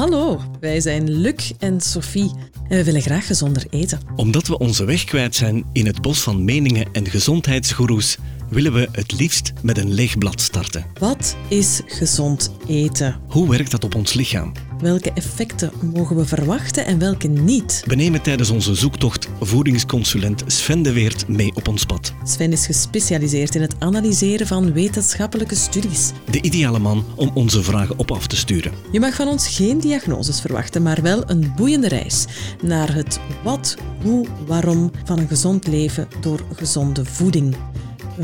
Hallo, 0.00 0.40
wij 0.60 0.80
zijn 0.80 1.10
Luc 1.10 1.52
en 1.58 1.80
Sophie 1.80 2.30
en 2.68 2.76
we 2.76 2.84
willen 2.84 3.02
graag 3.02 3.26
gezonder 3.26 3.66
eten. 3.70 4.00
Omdat 4.16 4.46
we 4.46 4.58
onze 4.58 4.84
weg 4.84 5.04
kwijt 5.04 5.34
zijn 5.34 5.64
in 5.72 5.86
het 5.86 6.00
bos 6.02 6.20
van 6.20 6.44
meningen 6.44 6.86
en 6.92 7.06
gezondheidsgoeroes, 7.06 8.16
willen 8.50 8.72
we 8.72 8.88
het 8.92 9.12
liefst 9.12 9.52
met 9.62 9.78
een 9.78 9.92
leeg 9.92 10.18
blad 10.18 10.40
starten. 10.40 10.86
Wat 10.98 11.36
is 11.48 11.80
gezond 11.86 12.52
eten? 12.66 13.20
Hoe 13.28 13.48
werkt 13.48 13.70
dat 13.70 13.84
op 13.84 13.94
ons 13.94 14.12
lichaam? 14.12 14.52
Welke 14.80 15.12
effecten 15.12 15.72
mogen 15.94 16.16
we 16.16 16.24
verwachten 16.24 16.86
en 16.86 16.98
welke 16.98 17.28
niet? 17.28 17.82
We 17.86 17.94
nemen 17.94 18.22
tijdens 18.22 18.50
onze 18.50 18.74
zoektocht 18.74 19.28
voedingsconsulent 19.40 20.44
Sven 20.46 20.82
de 20.82 20.92
Weert 20.92 21.28
mee 21.28 21.54
op 21.54 21.68
ons 21.68 21.84
pad. 21.84 22.14
Sven 22.24 22.52
is 22.52 22.66
gespecialiseerd 22.66 23.54
in 23.54 23.60
het 23.60 23.74
analyseren 23.78 24.46
van 24.46 24.72
wetenschappelijke 24.72 25.54
studies. 25.54 26.12
De 26.30 26.42
ideale 26.42 26.78
man 26.78 27.04
om 27.16 27.30
onze 27.34 27.62
vragen 27.62 27.98
op 27.98 28.10
af 28.10 28.26
te 28.26 28.36
sturen. 28.36 28.72
Je 28.92 29.00
mag 29.00 29.14
van 29.14 29.28
ons 29.28 29.48
geen 29.48 29.78
diagnoses 29.78 30.40
verwachten, 30.40 30.82
maar 30.82 31.02
wel 31.02 31.30
een 31.30 31.52
boeiende 31.56 31.88
reis 31.88 32.24
naar 32.62 32.94
het 32.94 33.20
wat, 33.44 33.76
hoe, 34.02 34.26
waarom 34.46 34.90
van 35.04 35.18
een 35.18 35.28
gezond 35.28 35.66
leven 35.66 36.08
door 36.20 36.44
gezonde 36.54 37.04
voeding. 37.04 37.56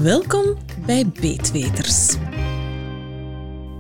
Welkom 0.03 0.57
bij 0.87 1.07
Beetweters. 1.21 2.17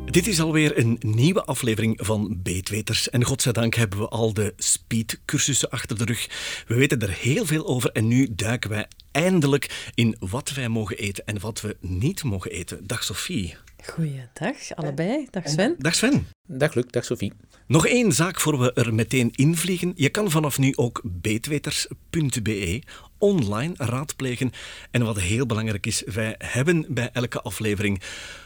Dit 0.05 0.27
is 0.27 0.41
alweer 0.41 0.79
een 0.79 0.99
nieuwe 1.01 1.45
aflevering 1.45 1.99
van 2.03 2.41
Beetweters. 2.43 3.11
En 3.11 3.25
godzijdank 3.25 3.75
hebben 3.75 3.99
we 3.99 4.09
al 4.09 4.35
de 4.35 4.53
speedcursussen 4.57 5.71
achter 5.71 5.99
de 5.99 6.05
rug. 6.05 6.29
We 6.67 6.75
weten 6.75 7.01
er 7.01 7.11
heel 7.11 7.47
veel 7.47 7.67
over 7.67 7.91
en 7.91 8.09
nu 8.09 8.35
duiken 8.35 8.71
wij 8.71 8.87
eindelijk 9.11 9.91
in 9.95 10.17
wat 10.19 10.53
wij 10.53 10.69
mogen 10.69 10.97
eten 10.97 11.27
en 11.27 11.41
wat 11.41 11.61
we 11.61 11.77
niet 11.81 12.23
mogen 12.23 12.51
eten. 12.51 12.87
Dag 12.87 13.05
Sophie. 13.05 13.57
Goeiedag, 13.85 14.75
allebei. 14.75 15.27
Dag 15.31 15.49
Sven. 15.49 15.75
Dag 15.79 15.95
Sven. 15.95 16.27
Dag 16.47 16.75
Luc, 16.75 16.85
dag 16.91 17.05
Sophie. 17.05 17.33
Nog 17.67 17.87
één 17.87 18.13
zaak 18.13 18.41
voor 18.41 18.59
we 18.59 18.73
er 18.73 18.95
meteen 18.95 19.31
invliegen. 19.35 19.93
Je 19.95 20.09
kan 20.09 20.31
vanaf 20.31 20.59
nu 20.59 20.73
ook 20.77 21.01
beetweters.be 21.05 22.83
online 23.19 23.75
raadplegen. 23.77 24.53
En 24.91 25.05
wat 25.05 25.21
heel 25.21 25.47
belangrijk 25.47 25.87
is, 25.87 26.03
wij 26.07 26.35
hebben 26.39 26.87
bij 26.89 27.11
elke 27.13 27.43
aflevering 27.43 28.03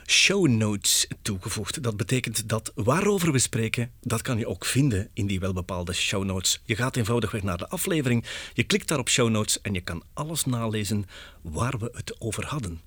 show 0.07 0.49
notes 0.49 1.07
toegevoegd. 1.23 1.83
Dat 1.83 1.97
betekent 1.97 2.49
dat 2.49 2.73
waarover 2.75 3.33
we 3.33 3.39
spreken, 3.39 3.91
dat 4.01 4.23
kan 4.23 4.39
je 4.39 4.47
ook 4.47 4.65
vinden 4.65 5.09
in 5.13 5.27
die 5.27 5.41
welbepaalde 5.41 5.93
show 5.93 6.25
notes. 6.25 6.61
Je 6.65 6.77
gaat 6.77 6.97
eenvoudigweg 6.97 7.43
naar 7.43 7.59
de 7.59 7.69
aflevering, 7.69 8.25
je 8.53 8.65
klikt 8.65 8.89
daar 8.89 8.99
op 8.99 9.09
show 9.09 9.29
notes 9.29 9.61
en 9.61 9.75
je 9.75 9.81
kan 9.81 10.03
alles 10.15 10.45
nalezen 10.45 11.05
waar 11.43 11.79
we 11.79 11.91
het 11.93 12.21
over 12.21 12.47
hadden. 12.47 12.81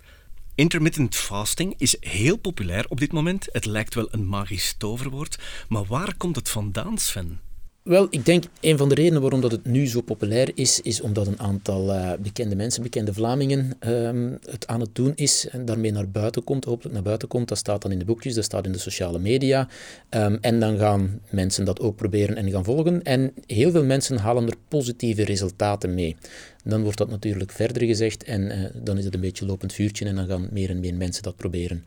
Intermittent 0.56 1.16
fasting 1.16 1.74
is 1.78 1.98
heel 2.00 2.38
populair 2.38 2.86
op 2.90 3.00
dit 3.00 3.12
moment. 3.12 3.48
Het 3.52 3.66
lijkt 3.66 3.94
wel 3.94 4.08
een 4.12 4.28
magisch 4.28 4.76
toverwoord. 4.78 5.40
Maar 5.70 5.86
waar 5.86 6.16
komt 6.18 6.36
het 6.36 6.50
vandaan, 6.50 6.98
Sven? 6.98 7.40
Wel, 7.84 8.08
ik 8.10 8.26
denk 8.26 8.44
een 8.60 8.78
van 8.78 8.90
de 8.90 8.96
redenen 8.96 9.22
waarom 9.22 9.42
dat 9.42 9.52
het 9.52 9.66
nu 9.66 9.88
zo 9.88 10.02
populair 10.02 10.52
is, 10.56 10.82
is 10.82 11.02
omdat 11.02 11.28
een 11.28 11.40
aantal 11.40 11.94
uh, 11.94 12.12
bekende 12.20 12.56
mensen, 12.56 12.84
bekende 12.84 13.14
Vlamingen, 13.14 13.72
um, 13.88 14.40
het 14.50 14.68
aan 14.68 14.80
het 14.80 14.96
doen 14.96 15.12
is 15.16 15.48
en 15.48 15.66
daarmee 15.66 15.92
naar 15.92 16.10
buiten 16.10 16.44
komt, 16.44 16.66
hopelijk 16.66 16.94
naar 16.94 17.04
buiten 17.04 17.28
komt. 17.28 17.48
Dat 17.48 17.58
staat 17.58 17.82
dan 17.82 17.92
in 17.92 18.00
de 18.00 18.06
boekjes, 18.06 18.34
dat 18.34 18.44
staat 18.44 18.66
in 18.66 18.72
de 18.72 18.78
sociale 18.78 19.20
media. 19.20 19.68
Um, 20.10 20.38
en 20.42 20.60
dan 20.60 20.78
gaan 20.78 21.20
mensen 21.30 21.66
dat 21.66 21.80
ook 21.80 21.96
proberen 21.96 22.36
en 22.36 22.52
gaan 22.52 22.64
volgen. 22.64 23.04
En 23.04 23.34
heel 23.46 23.72
veel 23.72 23.86
mensen 23.86 24.18
halen 24.18 24.48
er 24.48 24.56
positieve 24.68 25.24
resultaten 25.24 25.94
mee. 25.94 26.16
Dan 26.64 26.84
wordt 26.84 26.98
dat 26.98 27.10
natuurlijk 27.10 27.52
verder 27.52 27.84
gezegd 27.84 28.24
en 28.24 28.42
uh, 28.42 28.66
dan 28.84 28.98
is 28.98 29.06
het 29.06 29.14
een 29.14 29.22
beetje 29.22 29.46
lopend 29.46 29.74
vuurtje 29.74 30.06
en 30.06 30.16
dan 30.16 30.28
gaan 30.28 30.48
meer 30.52 30.70
en 30.70 30.80
meer 30.80 30.96
mensen 30.96 31.24
dat 31.24 31.36
proberen. 31.36 31.84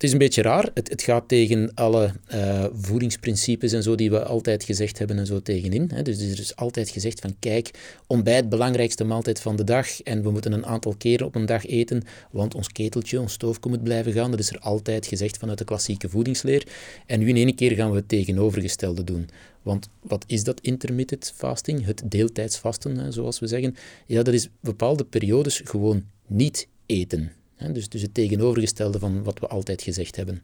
Het 0.00 0.08
is 0.08 0.14
een 0.14 0.24
beetje 0.24 0.42
raar. 0.42 0.70
Het, 0.74 0.88
het 0.88 1.02
gaat 1.02 1.28
tegen 1.28 1.74
alle 1.74 2.12
uh, 2.34 2.64
voedingsprincipes 2.72 3.72
en 3.72 3.82
zo 3.82 3.94
die 3.94 4.10
we 4.10 4.24
altijd 4.24 4.64
gezegd 4.64 4.98
hebben 4.98 5.18
en 5.18 5.26
zo 5.26 5.40
tegenin. 5.40 5.90
Hè. 5.94 6.02
Dus 6.02 6.20
er 6.20 6.38
is 6.38 6.56
altijd 6.56 6.90
gezegd 6.90 7.20
van 7.20 7.36
kijk, 7.38 7.70
ontbijt 8.06 8.48
belangrijkste 8.48 9.04
maaltijd 9.04 9.40
van 9.40 9.56
de 9.56 9.64
dag 9.64 10.02
en 10.02 10.22
we 10.22 10.30
moeten 10.30 10.52
een 10.52 10.66
aantal 10.66 10.94
keren 10.98 11.26
op 11.26 11.34
een 11.34 11.46
dag 11.46 11.66
eten, 11.66 12.02
want 12.30 12.54
ons 12.54 12.68
keteltje, 12.68 13.20
ons 13.20 13.32
stoofje 13.32 13.68
moet 13.68 13.82
blijven 13.82 14.12
gaan. 14.12 14.30
Dat 14.30 14.40
is 14.40 14.50
er 14.50 14.58
altijd 14.58 15.06
gezegd 15.06 15.36
vanuit 15.36 15.58
de 15.58 15.64
klassieke 15.64 16.08
voedingsleer. 16.08 16.66
En 17.06 17.18
nu 17.18 17.28
in 17.28 17.36
één 17.36 17.54
keer 17.54 17.72
gaan 17.72 17.90
we 17.90 17.96
het 17.96 18.08
tegenovergestelde 18.08 19.04
doen. 19.04 19.28
Want 19.62 19.88
wat 20.02 20.24
is 20.26 20.44
dat 20.44 20.60
intermittent 20.60 21.32
fasting? 21.36 21.84
Het 21.84 22.02
deeltijdsvasten, 22.04 22.96
hè, 22.96 23.12
zoals 23.12 23.38
we 23.40 23.46
zeggen. 23.46 23.76
Ja, 24.06 24.22
dat 24.22 24.34
is 24.34 24.48
bepaalde 24.60 25.04
periodes 25.04 25.60
gewoon 25.64 26.04
niet 26.26 26.68
eten. 26.86 27.32
Dus, 27.72 27.88
dus 27.88 28.02
het 28.02 28.14
tegenovergestelde 28.14 28.98
van 28.98 29.22
wat 29.22 29.38
we 29.38 29.46
altijd 29.46 29.82
gezegd 29.82 30.16
hebben. 30.16 30.42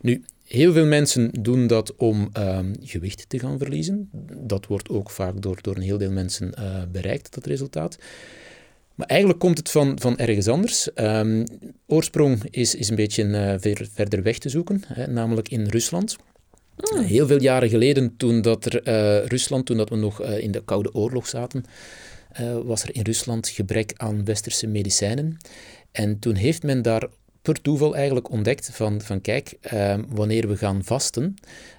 Nu, 0.00 0.24
heel 0.44 0.72
veel 0.72 0.86
mensen 0.86 1.30
doen 1.40 1.66
dat 1.66 1.96
om 1.96 2.30
um, 2.38 2.74
gewicht 2.80 3.24
te 3.28 3.38
gaan 3.38 3.58
verliezen. 3.58 4.10
Dat 4.36 4.66
wordt 4.66 4.88
ook 4.88 5.10
vaak 5.10 5.42
door, 5.42 5.58
door 5.60 5.76
een 5.76 5.82
heel 5.82 5.98
deel 5.98 6.10
mensen 6.10 6.52
uh, 6.58 6.82
bereikt, 6.92 7.34
dat 7.34 7.46
resultaat. 7.46 7.98
Maar 8.94 9.06
eigenlijk 9.06 9.40
komt 9.40 9.58
het 9.58 9.70
van, 9.70 10.00
van 10.00 10.18
ergens 10.18 10.48
anders. 10.48 10.88
Um, 10.94 11.44
oorsprong 11.86 12.42
is, 12.50 12.74
is 12.74 12.88
een 12.88 12.96
beetje 12.96 13.24
uh, 13.24 13.54
ver, 13.58 13.88
verder 13.92 14.22
weg 14.22 14.38
te 14.38 14.48
zoeken, 14.48 14.82
hè, 14.86 15.06
namelijk 15.06 15.48
in 15.48 15.66
Rusland. 15.66 16.16
Mm. 16.76 17.02
Heel 17.02 17.26
veel 17.26 17.40
jaren 17.40 17.68
geleden, 17.68 18.16
toen 18.16 18.42
dat 18.42 18.64
er, 18.64 18.88
uh, 18.88 19.26
Rusland, 19.26 19.66
toen 19.66 19.76
dat 19.76 19.88
we 19.88 19.96
nog 19.96 20.22
in 20.22 20.50
de 20.50 20.64
Koude 20.64 20.94
Oorlog 20.94 21.28
zaten, 21.28 21.64
was 22.64 22.82
er 22.82 22.94
in 22.94 23.02
Rusland 23.02 23.48
gebrek 23.48 23.92
aan 23.96 24.24
westerse 24.24 24.66
medicijnen. 24.66 25.36
En 25.92 26.18
toen 26.18 26.34
heeft 26.34 26.62
men 26.62 26.82
daar 26.82 27.08
per 27.42 27.60
toeval 27.60 27.94
eigenlijk 27.96 28.30
ontdekt 28.30 28.70
van, 28.72 29.00
van 29.00 29.20
kijk, 29.20 29.54
uh, 29.72 29.98
wanneer 30.08 30.48
we 30.48 30.56
gaan 30.56 30.84
vasten, 30.84 31.34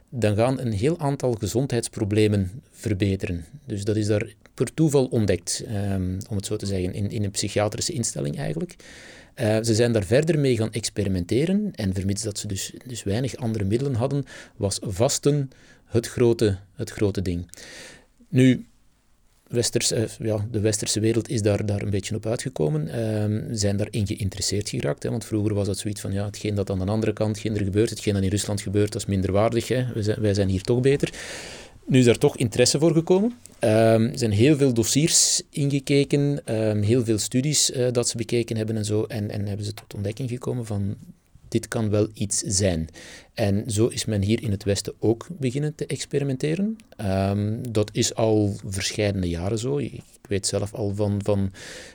dan 0.10 0.36
gaan 0.36 0.60
een 0.60 0.72
heel 0.72 1.00
aantal 1.00 1.34
gezondheidsproblemen 1.34 2.62
verbeteren. 2.72 3.46
Dus 3.66 3.84
dat 3.84 3.96
is 3.96 4.08
daar 4.08 4.34
per 4.54 4.74
toeval 4.74 5.06
ontdekt, 5.06 5.64
um, 5.92 6.18
om 6.30 6.36
het 6.36 6.46
zo 6.46 6.56
te 6.56 6.66
zeggen, 6.66 6.94
in, 6.94 7.10
in 7.10 7.24
een 7.24 7.32
psychiatrische 7.32 7.94
instelling 7.94 8.38
eigenlijk. 8.38 8.76
Uh, 9.36 9.58
ze 9.62 9.76
zijn 9.76 9.92
daar 9.92 10.04
verder 10.04 10.40
mee 10.40 10.58
gaan 10.58 10.72
experimenteren 10.72 11.72
en 11.76 11.94
vermits 11.94 12.24
dat 12.24 12.40
ze 12.40 12.48
dus, 12.48 12.74
dus 12.86 13.04
weinig 13.04 13.36
andere 13.36 13.64
middelen 13.64 13.96
hadden, 13.96 14.24
was 14.56 14.80
vasten 14.82 15.50
het 15.86 16.08
grote, 16.08 16.58
het 16.76 16.90
grote 16.90 17.22
ding. 17.22 17.52
Nu, 18.30 18.66
Westers, 19.54 19.92
uh, 19.92 20.04
ja, 20.20 20.48
de 20.52 20.60
westerse 20.60 21.00
wereld 21.00 21.30
is 21.30 21.42
daar, 21.42 21.66
daar 21.66 21.82
een 21.82 21.90
beetje 21.90 22.16
op 22.16 22.26
uitgekomen. 22.26 22.88
Uh, 22.88 23.56
zijn 23.56 23.78
daarin 23.78 24.08
geïnteresseerd 24.08 24.70
geraakt. 24.70 25.04
Hè? 25.04 25.10
Want 25.10 25.26
vroeger 25.26 25.54
was 25.54 25.68
het 25.68 25.78
zoiets 25.78 26.02
van, 26.02 26.12
ja, 26.12 26.26
hetgeen 26.26 26.56
dat 26.56 26.70
aan 26.70 26.80
de 26.80 26.86
andere 26.86 27.14
kant 27.14 27.44
er 27.44 27.64
gebeurt, 27.64 27.90
hetgeen 27.90 28.14
dat 28.14 28.24
in 28.24 28.30
Rusland 28.30 28.62
gebeurt, 28.62 28.92
dat 28.92 29.02
is 29.02 29.08
minder 29.08 29.32
waardig. 29.32 29.68
Hè? 29.68 29.86
Wij, 30.20 30.34
zijn, 30.34 30.50
hier 30.50 30.62
toch 30.62 30.82
beter. 30.82 31.14
Nu 31.86 32.00
is 32.00 32.06
daar 32.06 32.18
toch 32.18 32.38
interesse 32.38 32.80
voor 32.80 32.94
gekomen. 32.94 33.38
Ehm, 33.60 34.04
er 34.04 34.18
zijn 34.18 34.32
heel 34.32 34.58
veel 34.58 34.74
dossiers 34.74 35.42
ingekeken, 35.50 36.42
um, 36.46 36.82
heel 36.82 37.04
veel 37.04 37.18
studies 37.18 37.72
uh, 37.72 37.88
dat 37.92 38.10
ze 38.10 38.18
bekeken 38.18 38.58
hebben 38.58 38.78
en 38.78 38.86
zo. 38.86 39.04
En, 39.04 39.30
en 39.30 39.48
hebben 39.48 39.66
ze 39.66 39.74
tot 39.74 39.94
ontdekking 39.94 40.30
gekomen 40.30 40.66
van 40.66 40.96
dit 41.54 41.68
kan 41.68 41.90
wel 41.90 42.08
iets 42.14 42.40
zijn. 42.40 42.88
En 43.34 43.72
zo 43.72 43.88
is 43.88 44.06
men 44.06 44.22
hier 44.22 44.44
in 44.44 44.52
het 44.52 44.64
Westen 44.64 44.94
ook 45.00 45.28
beginnen 45.40 45.76
te 45.76 45.86
experimenteren. 45.86 46.76
Um, 46.98 47.72
dat 47.72 47.90
is 47.94 48.16
al 48.16 48.56
verschillende 48.66 49.30
jaren 49.30 49.60
zo. 49.60 49.78
Ik 49.78 50.02
weet 50.22 50.48
zelf 50.48 50.74
al 50.74 50.96
van, 50.96 51.22
van 51.24 51.52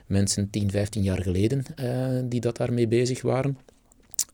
mensen 0.07 0.51
10, 0.51 0.71
15 0.71 1.03
jaar 1.03 1.23
geleden 1.23 1.65
uh, 1.81 2.21
die 2.25 2.41
dat 2.41 2.57
daarmee 2.57 2.89
bezig 2.89 3.23
waren. 3.23 3.59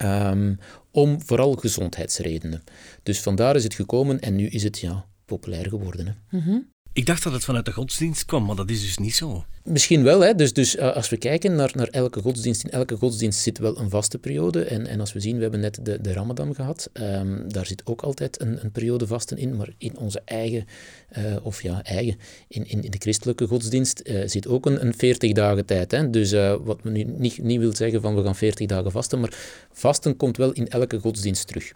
Um, 0.04 0.58
om 0.90 1.22
vooral 1.22 1.52
gezondheidsredenen. 1.52 2.62
Dus 3.02 3.20
vandaar 3.20 3.56
is 3.56 3.64
het 3.64 3.74
gekomen 3.74 4.20
en 4.20 4.36
nu 4.36 4.46
is 4.46 4.62
het 4.62 4.78
ja, 4.78 5.06
populair 5.24 5.68
geworden. 5.68 6.06
Hè. 6.06 6.38
-hmm. 6.38 6.72
Ik 6.94 7.06
dacht 7.06 7.22
dat 7.22 7.32
het 7.32 7.44
vanuit 7.44 7.64
de 7.64 7.72
godsdienst 7.72 8.24
kwam, 8.24 8.44
maar 8.44 8.56
dat 8.56 8.70
is 8.70 8.80
dus 8.80 8.98
niet 8.98 9.14
zo. 9.14 9.44
Misschien 9.64 10.02
wel. 10.02 10.20
Hè. 10.20 10.34
Dus, 10.34 10.52
dus 10.52 10.76
uh, 10.76 10.94
als 10.94 11.08
we 11.08 11.16
kijken 11.16 11.54
naar, 11.54 11.70
naar 11.74 11.86
elke 11.86 12.20
godsdienst, 12.20 12.64
in 12.64 12.70
elke 12.70 12.96
godsdienst 12.96 13.40
zit 13.40 13.58
wel 13.58 13.78
een 13.78 13.90
vaste 13.90 14.18
periode. 14.18 14.64
En, 14.64 14.86
en 14.86 15.00
als 15.00 15.12
we 15.12 15.20
zien, 15.20 15.36
we 15.36 15.42
hebben 15.42 15.60
net 15.60 15.78
de, 15.82 16.00
de 16.00 16.12
Ramadan 16.12 16.54
gehad. 16.54 16.90
Um, 16.92 17.52
daar 17.52 17.66
zit 17.66 17.86
ook 17.86 18.02
altijd 18.02 18.40
een, 18.40 18.64
een 18.64 18.72
periode 18.72 19.06
vasten 19.06 19.38
in. 19.38 19.56
Maar 19.56 19.68
in 19.78 19.98
onze 19.98 20.22
eigen, 20.24 20.66
uh, 21.18 21.36
of 21.42 21.62
ja, 21.62 21.82
eigen, 21.82 22.18
in, 22.48 22.68
in, 22.68 22.82
in 22.82 22.90
de 22.90 22.98
christelijke 22.98 23.46
godsdienst 23.46 24.02
uh, 24.04 24.22
zit 24.26 24.46
ook 24.46 24.66
een, 24.66 24.86
een 24.86 24.94
40 24.96 25.32
dagen 25.32 25.66
tijd. 25.66 25.90
Hè. 25.90 26.10
Dus 26.10 26.32
wat 26.64 26.78
we 26.82 26.90
nu 26.90 27.04
niet, 27.04 27.42
niet 27.42 27.58
wil 27.58 27.76
zeggen 27.76 28.00
van 28.00 28.14
we 28.14 28.22
gaan 28.22 28.36
40 28.36 28.66
dagen 28.66 28.90
vasten, 28.90 29.20
maar 29.20 29.34
vasten 29.72 30.16
komt 30.16 30.36
wel 30.36 30.52
in 30.52 30.68
elke 30.68 30.98
godsdienst 30.98 31.46
terug. 31.46 31.72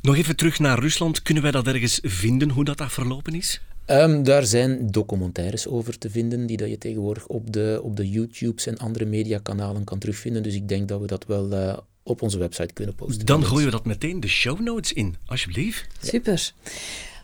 Nog 0.00 0.16
even 0.16 0.36
terug 0.36 0.58
naar 0.58 0.78
Rusland. 0.78 1.22
Kunnen 1.22 1.42
wij 1.42 1.52
dat 1.52 1.66
ergens 1.66 1.98
vinden, 2.02 2.50
hoe 2.50 2.64
dat, 2.64 2.78
dat 2.78 2.92
verlopen 2.92 3.34
is? 3.34 3.60
Um, 3.90 4.22
daar 4.22 4.46
zijn 4.46 4.90
documentaires 4.90 5.66
over 5.66 5.98
te 5.98 6.10
vinden, 6.10 6.46
die 6.46 6.56
dat 6.56 6.68
je 6.68 6.78
tegenwoordig 6.78 7.26
op 7.26 7.52
de, 7.52 7.80
op 7.82 7.96
de 7.96 8.10
YouTubes 8.10 8.66
en 8.66 8.78
andere 8.78 9.04
mediakanalen 9.04 9.84
kan 9.84 9.98
terugvinden. 9.98 10.42
Dus 10.42 10.54
ik 10.54 10.68
denk 10.68 10.88
dat 10.88 11.00
we 11.00 11.06
dat 11.06 11.26
wel 11.26 11.52
uh, 11.52 11.78
op 12.02 12.22
onze 12.22 12.38
website 12.38 12.72
kunnen 12.72 12.94
posten. 12.94 13.26
Dan 13.26 13.44
gooien 13.44 13.64
we 13.64 13.70
dat 13.70 13.84
meteen 13.84 14.20
de 14.20 14.28
show 14.28 14.60
notes 14.60 14.92
in, 14.92 15.16
alsjeblieft. 15.26 15.86
Super. 16.02 16.52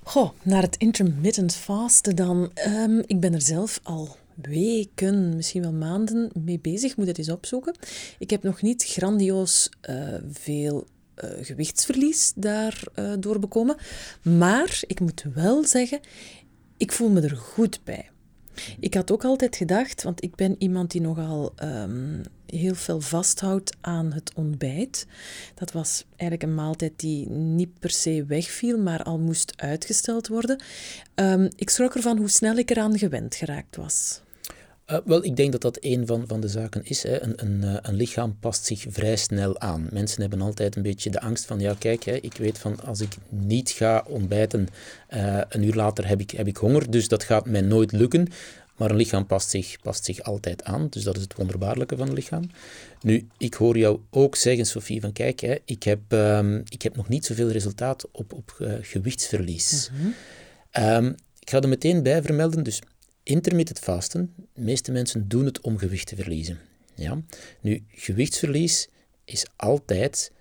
Goh, 0.02 0.30
naar 0.42 0.62
het 0.62 0.76
intermittent 0.76 1.54
fasten 1.54 2.16
dan. 2.16 2.50
Um, 2.66 3.02
ik 3.06 3.20
ben 3.20 3.34
er 3.34 3.42
zelf 3.42 3.80
al 3.82 4.16
weken, 4.34 5.36
misschien 5.36 5.62
wel 5.62 5.72
maanden 5.72 6.30
mee 6.44 6.58
bezig. 6.58 6.96
Moet 6.96 7.06
het 7.06 7.18
eens 7.18 7.30
opzoeken. 7.30 7.74
Ik 8.18 8.30
heb 8.30 8.42
nog 8.42 8.62
niet 8.62 8.84
grandioos 8.84 9.68
uh, 9.90 10.14
veel 10.32 10.86
gewichtsverlies 11.40 12.32
daardoor 12.36 13.38
bekomen. 13.38 13.76
Maar 14.22 14.82
ik 14.86 15.00
moet 15.00 15.24
wel 15.34 15.64
zeggen, 15.64 16.00
ik 16.82 16.92
voel 16.92 17.08
me 17.08 17.20
er 17.20 17.36
goed 17.36 17.80
bij. 17.84 18.10
Ik 18.80 18.94
had 18.94 19.10
ook 19.10 19.24
altijd 19.24 19.56
gedacht, 19.56 20.02
want 20.02 20.22
ik 20.22 20.34
ben 20.34 20.56
iemand 20.58 20.90
die 20.90 21.00
nogal 21.00 21.52
um, 21.62 22.22
heel 22.46 22.74
veel 22.74 23.00
vasthoudt 23.00 23.76
aan 23.80 24.12
het 24.12 24.32
ontbijt. 24.34 25.06
Dat 25.54 25.72
was 25.72 26.04
eigenlijk 26.16 26.42
een 26.42 26.54
maaltijd 26.54 26.92
die 26.96 27.28
niet 27.28 27.78
per 27.78 27.90
se 27.90 28.24
wegviel, 28.24 28.78
maar 28.78 29.02
al 29.02 29.18
moest 29.18 29.52
uitgesteld 29.56 30.28
worden. 30.28 30.62
Um, 31.14 31.48
ik 31.56 31.70
schrok 31.70 31.94
ervan 31.94 32.18
hoe 32.18 32.30
snel 32.30 32.56
ik 32.56 32.70
eraan 32.70 32.98
gewend 32.98 33.34
geraakt 33.34 33.76
was. 33.76 34.20
Uh, 34.92 34.98
wel, 35.04 35.24
ik 35.24 35.36
denk 35.36 35.52
dat 35.52 35.60
dat 35.60 35.78
een 35.80 36.06
van, 36.06 36.24
van 36.26 36.40
de 36.40 36.48
zaken 36.48 36.84
is. 36.84 37.02
Hè. 37.02 37.22
Een, 37.22 37.32
een, 37.36 37.64
eh, 37.64 37.76
een, 37.82 37.94
lichaam 37.94 38.36
past 38.40 38.64
zich 38.64 38.84
vrij 38.88 39.16
snel 39.16 39.60
aan. 39.60 39.88
Mensen 39.90 40.20
hebben 40.20 40.40
altijd 40.40 40.76
een 40.76 40.82
beetje 40.82 41.10
de 41.10 41.20
angst 41.20 41.44
van, 41.44 41.60
ja 41.60 41.74
kijk, 41.78 42.02
hè, 42.02 42.14
ik 42.14 42.36
weet 42.36 42.58
van 42.58 42.80
als 42.80 43.00
ik 43.00 43.16
niet 43.28 43.70
ga 43.70 44.04
ontbijten, 44.08 44.68
uh, 45.14 45.40
een 45.48 45.62
uur 45.62 45.74
later 45.74 46.08
heb 46.08 46.20
ik, 46.20 46.30
heb 46.30 46.46
ik 46.46 46.56
honger, 46.56 46.90
dus 46.90 47.08
dat 47.08 47.24
gaat 47.24 47.46
mij 47.46 47.60
nooit 47.60 47.92
lukken. 47.92 48.28
Maar 48.76 48.90
een 48.90 48.96
lichaam 48.96 49.26
past 49.26 49.50
zich, 49.50 49.80
past 49.80 50.04
zich 50.04 50.22
altijd 50.22 50.64
aan, 50.64 50.86
dus 50.90 51.02
dat 51.02 51.16
is 51.16 51.22
het 51.22 51.34
wonderbaarlijke 51.34 51.96
van 51.96 52.08
een 52.08 52.14
lichaam. 52.14 52.50
Nu, 53.00 53.28
ik 53.38 53.54
hoor 53.54 53.78
jou 53.78 54.00
ook 54.10 54.36
zeggen, 54.36 54.66
Sophie, 54.66 55.00
van 55.00 55.12
kijk, 55.12 55.40
hè, 55.40 55.56
ik, 55.64 55.82
heb, 55.82 56.00
um, 56.08 56.62
ik 56.68 56.82
heb 56.82 56.96
nog 56.96 57.08
niet 57.08 57.26
zoveel 57.26 57.50
resultaat 57.50 58.08
op, 58.12 58.32
op 58.32 58.56
uh, 58.60 58.72
gewichtsverlies. 58.80 59.90
Mm 59.92 60.14
-hmm. 60.70 60.84
um, 60.84 61.14
ik 61.38 61.50
ga 61.50 61.60
er 61.60 61.68
meteen 61.68 62.02
bij 62.02 62.22
vermelden, 62.22 62.62
dus 62.62 62.82
intermittent 63.22 63.78
fasten, 63.78 64.34
de 64.54 64.60
meeste 64.60 64.92
mensen 64.92 65.28
doen 65.28 65.44
het 65.44 65.60
om 65.60 65.78
gewicht 65.78 66.06
te 66.06 66.16
verliezen. 66.16 66.58
Ja? 66.94 67.22
Nu, 67.60 67.82
gewichtsverlies 67.88 68.88
is 69.24 69.46
altijd 69.56 70.32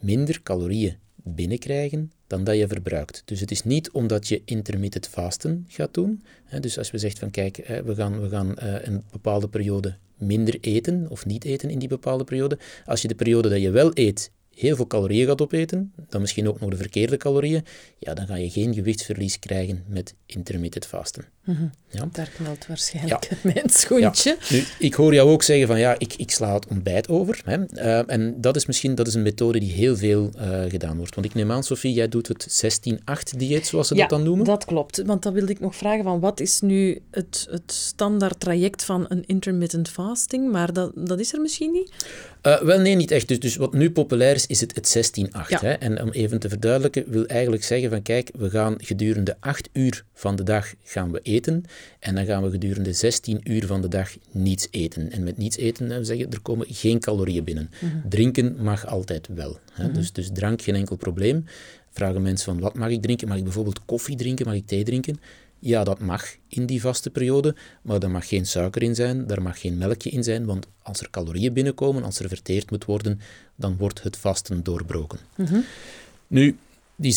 minder 0.00 0.42
calorieën 0.42 0.96
binnenkrijgen 1.14 2.12
dan 2.26 2.44
dat 2.44 2.56
je 2.56 2.68
verbruikt. 2.68 3.22
Dus 3.24 3.40
het 3.40 3.50
is 3.50 3.64
niet 3.64 3.90
omdat 3.90 4.28
je 4.28 4.42
intermittent 4.44 5.08
fasten 5.08 5.64
gaat 5.68 5.94
doen. 5.94 6.22
Hè, 6.44 6.60
dus 6.60 6.78
als 6.78 6.90
we 6.90 6.98
zeggen 6.98 7.20
van 7.20 7.30
kijk, 7.30 7.56
we 7.84 7.94
gaan, 7.94 8.20
we 8.20 8.28
gaan 8.28 8.54
uh, 8.62 8.74
een 8.82 9.04
bepaalde 9.10 9.48
periode 9.48 9.96
minder 10.16 10.58
eten 10.60 11.06
of 11.08 11.26
niet 11.26 11.44
eten 11.44 11.70
in 11.70 11.78
die 11.78 11.88
bepaalde 11.88 12.24
periode. 12.24 12.58
Als 12.84 13.02
je 13.02 13.08
de 13.08 13.14
periode 13.14 13.48
dat 13.48 13.60
je 13.60 13.70
wel 13.70 13.90
eet 13.94 14.30
heel 14.54 14.76
veel 14.76 14.86
calorieën 14.86 15.26
gaat 15.26 15.40
opeten, 15.40 15.92
dan 16.08 16.20
misschien 16.20 16.48
ook 16.48 16.60
nog 16.60 16.70
de 16.70 16.76
verkeerde 16.76 17.16
calorieën, 17.16 17.64
ja, 17.98 18.14
dan 18.14 18.26
ga 18.26 18.34
je 18.34 18.50
geen 18.50 18.74
gewichtsverlies 18.74 19.38
krijgen 19.38 19.84
met 19.86 20.14
intermittent 20.26 20.86
fasten. 20.86 21.24
Mm 21.48 21.54
-hmm. 21.54 21.70
ja? 21.88 22.08
Daar 22.12 22.30
knalt 22.36 22.66
waarschijnlijk 22.66 23.28
ja. 23.30 23.36
mijn 23.52 23.70
schoentje. 23.70 24.36
Ja. 24.40 24.56
Nu, 24.56 24.64
ik 24.78 24.94
hoor 24.94 25.14
jou 25.14 25.30
ook 25.30 25.42
zeggen 25.42 25.66
van 25.66 25.78
ja, 25.78 25.94
ik, 25.98 26.14
ik 26.14 26.30
sla 26.30 26.54
het 26.54 26.66
ontbijt 26.66 27.08
over. 27.08 27.40
Hè. 27.44 27.58
Uh, 27.74 28.10
en 28.10 28.40
dat 28.40 28.56
is 28.56 28.66
misschien 28.66 28.94
dat 28.94 29.06
is 29.06 29.14
een 29.14 29.22
methode 29.22 29.58
die 29.58 29.72
heel 29.72 29.96
veel 29.96 30.30
uh, 30.36 30.62
gedaan 30.68 30.96
wordt. 30.96 31.14
Want 31.14 31.26
ik 31.26 31.34
neem 31.34 31.52
aan, 31.52 31.62
Sophie, 31.62 31.92
jij 31.92 32.08
doet 32.08 32.28
het 32.28 32.64
16-8-dieet, 32.64 33.66
zoals 33.66 33.88
ze 33.88 33.94
dat 33.94 34.08
dan 34.08 34.22
noemen? 34.22 34.44
dat 34.44 34.64
klopt. 34.64 35.02
Want 35.06 35.22
dan 35.22 35.32
wilde 35.32 35.52
ik 35.52 35.60
nog 35.60 35.76
vragen 35.76 36.04
van 36.04 36.20
wat 36.20 36.40
is 36.40 36.60
nu 36.60 37.00
het, 37.10 37.46
het 37.50 37.72
standaard 37.72 38.40
traject 38.40 38.84
van 38.84 39.04
een 39.08 39.24
intermittent 39.26 39.88
fasting? 39.88 40.52
Maar 40.52 40.72
dat, 40.72 40.92
dat 40.94 41.20
is 41.20 41.32
er 41.32 41.40
misschien 41.40 41.72
niet? 41.72 41.92
Uh, 42.42 42.60
wel, 42.60 42.80
nee, 42.80 42.94
niet 42.94 43.10
echt. 43.10 43.28
Dus, 43.28 43.40
dus 43.40 43.56
wat 43.56 43.72
nu 43.72 43.90
populair 43.90 44.34
is, 44.34 44.46
is 44.46 44.60
het, 44.60 44.74
het 44.74 45.12
16-8. 45.20 45.48
Ja. 45.48 45.78
En 45.78 46.02
om 46.02 46.10
even 46.10 46.38
te 46.38 46.48
verduidelijken, 46.48 47.04
wil 47.06 47.26
eigenlijk 47.26 47.64
zeggen 47.64 47.90
van 47.90 48.02
kijk, 48.02 48.30
we 48.36 48.50
gaan 48.50 48.74
gedurende 48.78 49.36
8 49.40 49.68
uur 49.72 50.04
van 50.14 50.36
de 50.36 50.42
dag 50.42 50.74
gaan 50.82 51.12
we 51.12 51.20
eten 51.22 51.37
en 51.46 52.14
dan 52.14 52.24
gaan 52.24 52.42
we 52.42 52.50
gedurende 52.50 52.92
16 52.92 53.40
uur 53.44 53.66
van 53.66 53.80
de 53.80 53.88
dag 53.88 54.16
niets 54.30 54.68
eten. 54.70 55.10
En 55.10 55.24
met 55.24 55.36
niets 55.36 55.56
eten 55.56 55.88
we 55.88 56.04
zeggen, 56.04 56.30
er 56.30 56.40
komen 56.40 56.66
geen 56.68 57.00
calorieën 57.00 57.44
binnen. 57.44 57.70
Mm 57.80 57.88
-hmm. 57.88 58.02
Drinken 58.08 58.62
mag 58.62 58.86
altijd 58.86 59.28
wel. 59.34 59.58
Hè? 59.72 59.82
Mm 59.82 59.90
-hmm. 59.90 59.98
dus, 59.98 60.12
dus 60.12 60.30
drank 60.32 60.62
geen 60.62 60.74
enkel 60.74 60.96
probleem. 60.96 61.44
Vragen 61.90 62.22
mensen 62.22 62.44
van 62.52 62.60
wat 62.60 62.74
mag 62.74 62.90
ik 62.90 63.02
drinken? 63.02 63.28
Mag 63.28 63.36
ik 63.36 63.44
bijvoorbeeld 63.44 63.84
koffie 63.84 64.16
drinken? 64.16 64.46
Mag 64.46 64.54
ik 64.54 64.66
thee 64.66 64.84
drinken? 64.84 65.20
Ja, 65.58 65.84
dat 65.84 66.00
mag 66.00 66.36
in 66.48 66.66
die 66.66 66.80
vaste 66.80 67.10
periode, 67.10 67.54
maar 67.82 68.02
er 68.02 68.10
mag 68.10 68.28
geen 68.28 68.46
suiker 68.46 68.82
in 68.82 68.94
zijn, 68.94 69.28
er 69.28 69.42
mag 69.42 69.60
geen 69.60 69.78
melkje 69.78 70.10
in 70.10 70.24
zijn, 70.24 70.44
want 70.44 70.66
als 70.82 71.00
er 71.00 71.10
calorieën 71.10 71.52
binnenkomen, 71.52 72.02
als 72.04 72.18
er 72.18 72.28
verteerd 72.28 72.70
moet 72.70 72.84
worden, 72.84 73.20
dan 73.56 73.76
wordt 73.76 74.02
het 74.02 74.16
vasten 74.16 74.62
doorbroken. 74.62 75.18
Mm 75.36 75.46
-hmm. 75.46 75.64
Nu, 76.26 76.56
die 77.00 77.14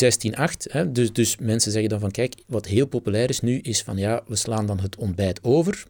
16-8, 0.85 0.91
dus, 0.91 1.13
dus 1.13 1.37
mensen 1.37 1.71
zeggen 1.71 1.89
dan 1.89 1.99
van 1.99 2.11
kijk, 2.11 2.35
wat 2.47 2.65
heel 2.65 2.85
populair 2.85 3.29
is 3.29 3.39
nu, 3.39 3.59
is 3.59 3.81
van 3.81 3.97
ja, 3.97 4.23
we 4.27 4.35
slaan 4.35 4.65
dan 4.65 4.79
het 4.79 4.95
ontbijt 4.95 5.43
over, 5.43 5.85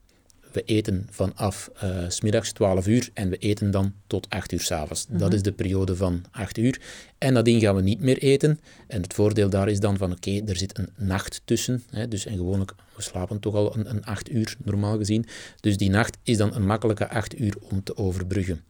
we 0.52 0.64
eten 0.64 1.08
vanaf 1.10 1.70
uh, 1.84 2.06
smiddags 2.08 2.52
12 2.52 2.88
uur 2.88 3.10
en 3.14 3.30
we 3.30 3.38
eten 3.38 3.72
dan 3.72 3.94
tot 4.08 4.30
8 4.30 4.52
uur 4.52 4.62
s'avonds. 4.62 5.06
Mm 5.06 5.12
-hmm. 5.12 5.20
Dat 5.20 5.34
is 5.34 5.42
de 5.42 5.52
periode 5.52 5.96
van 5.96 6.22
8 6.32 6.58
uur. 6.58 6.82
En 7.18 7.34
nadien 7.34 7.60
gaan 7.60 7.76
we 7.76 7.82
niet 7.82 8.00
meer 8.00 8.18
eten. 8.18 8.60
En 8.88 9.02
het 9.02 9.14
voordeel 9.14 9.50
daar 9.50 9.70
is 9.70 9.80
dan 9.80 9.98
van, 9.98 10.12
oké, 10.12 10.30
okay, 10.30 10.48
er 10.48 10.56
zit 10.58 10.78
een 10.78 10.90
nacht 10.96 11.42
tussen. 11.46 11.84
Hè, 11.90 12.08
dus, 12.08 12.26
en 12.26 12.36
gewoonlijk, 12.36 12.74
we 12.96 13.02
slapen 13.02 13.40
toch 13.40 13.56
al 13.56 13.78
een, 13.78 13.90
een 13.90 14.06
8 14.06 14.32
uur, 14.32 14.56
normaal 14.64 14.98
gezien. 14.98 15.26
Dus 15.60 15.78
die 15.78 15.90
nacht 15.90 16.18
is 16.24 16.38
dan 16.38 16.56
een 16.56 16.66
makkelijke 16.66 17.10
8 17.10 17.40
uur 17.40 17.56
om 17.70 17.84
te 17.84 17.98
overbruggen. 17.98 18.62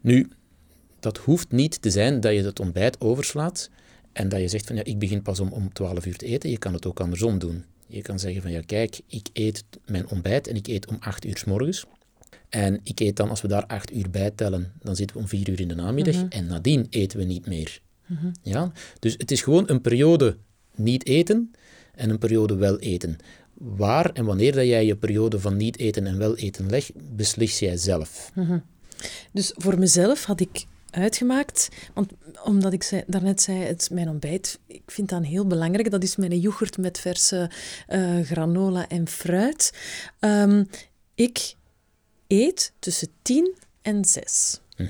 Nu, 0.00 0.28
dat 1.00 1.18
hoeft 1.18 1.52
niet 1.52 1.82
te 1.82 1.90
zijn 1.90 2.20
dat 2.20 2.32
je 2.32 2.42
het 2.42 2.60
ontbijt 2.60 3.00
overslaat 3.00 3.70
en 4.12 4.28
dat 4.28 4.40
je 4.40 4.48
zegt 4.48 4.66
van, 4.66 4.76
ja, 4.76 4.84
ik 4.84 4.98
begin 4.98 5.22
pas 5.22 5.40
om, 5.40 5.52
om 5.52 5.72
12 5.72 6.06
uur 6.06 6.16
te 6.16 6.26
eten. 6.26 6.50
Je 6.50 6.58
kan 6.58 6.72
het 6.72 6.86
ook 6.86 7.00
andersom 7.00 7.38
doen. 7.38 7.64
Je 7.86 8.02
kan 8.02 8.18
zeggen 8.18 8.42
van 8.42 8.50
ja, 8.50 8.60
kijk, 8.66 9.00
ik 9.06 9.28
eet 9.32 9.64
mijn 9.86 10.08
ontbijt 10.08 10.46
en 10.46 10.56
ik 10.56 10.66
eet 10.66 10.86
om 10.86 10.96
8 11.00 11.24
uur 11.24 11.36
s 11.36 11.44
morgens. 11.44 11.84
En 12.48 12.80
ik 12.82 13.00
eet 13.00 13.16
dan, 13.16 13.28
als 13.28 13.40
we 13.40 13.48
daar 13.48 13.66
8 13.66 13.92
uur 13.92 14.10
bij 14.10 14.30
tellen, 14.30 14.72
dan 14.78 14.96
zitten 14.96 15.16
we 15.16 15.22
om 15.22 15.28
4 15.28 15.48
uur 15.48 15.60
in 15.60 15.68
de 15.68 15.74
namiddag. 15.74 16.14
Mm 16.14 16.20
-hmm. 16.20 16.30
En 16.30 16.46
nadien 16.46 16.86
eten 16.90 17.18
we 17.18 17.24
niet 17.24 17.46
meer. 17.46 17.80
Mm 18.06 18.16
-hmm. 18.16 18.32
ja? 18.42 18.72
Dus 18.98 19.14
het 19.16 19.30
is 19.30 19.42
gewoon 19.42 19.64
een 19.68 19.80
periode 19.80 20.36
niet 20.74 21.06
eten 21.06 21.50
en 21.94 22.10
een 22.10 22.18
periode 22.18 22.56
wel 22.56 22.78
eten. 22.78 23.16
Waar 23.54 24.10
en 24.12 24.24
wanneer 24.24 24.52
dat 24.52 24.66
jij 24.66 24.86
je 24.86 24.96
periode 24.96 25.40
van 25.40 25.56
niet 25.56 25.78
eten 25.78 26.06
en 26.06 26.18
wel 26.18 26.36
eten 26.36 26.70
legt, 26.70 26.92
beslis 27.16 27.58
jij 27.58 27.76
zelf. 27.76 28.30
Mm 28.34 28.44
-hmm. 28.44 28.62
Dus 29.32 29.52
voor 29.56 29.78
mezelf 29.78 30.24
had 30.24 30.40
ik 30.40 30.66
uitgemaakt. 30.90 31.68
Want 31.94 32.12
omdat 32.44 32.72
ik 32.72 32.82
zei, 32.82 33.02
daarnet 33.06 33.42
zei, 33.42 33.58
het 33.58 33.88
mijn 33.92 34.08
ontbijt. 34.08 34.58
Ik 34.66 34.82
vind 34.86 35.08
dat 35.08 35.24
heel 35.24 35.46
belangrijk. 35.46 35.90
Dat 35.90 36.02
is 36.02 36.16
mijn 36.16 36.38
yoghurt 36.38 36.78
met 36.78 37.00
verse 37.00 37.50
uh, 37.88 38.20
granola 38.20 38.88
en 38.88 39.08
fruit. 39.08 39.72
Um, 40.20 40.68
ik 41.14 41.54
eet 42.26 42.72
tussen 42.78 43.08
tien 43.22 43.54
en 43.82 44.04
zes. 44.04 44.60
Mm. 44.76 44.88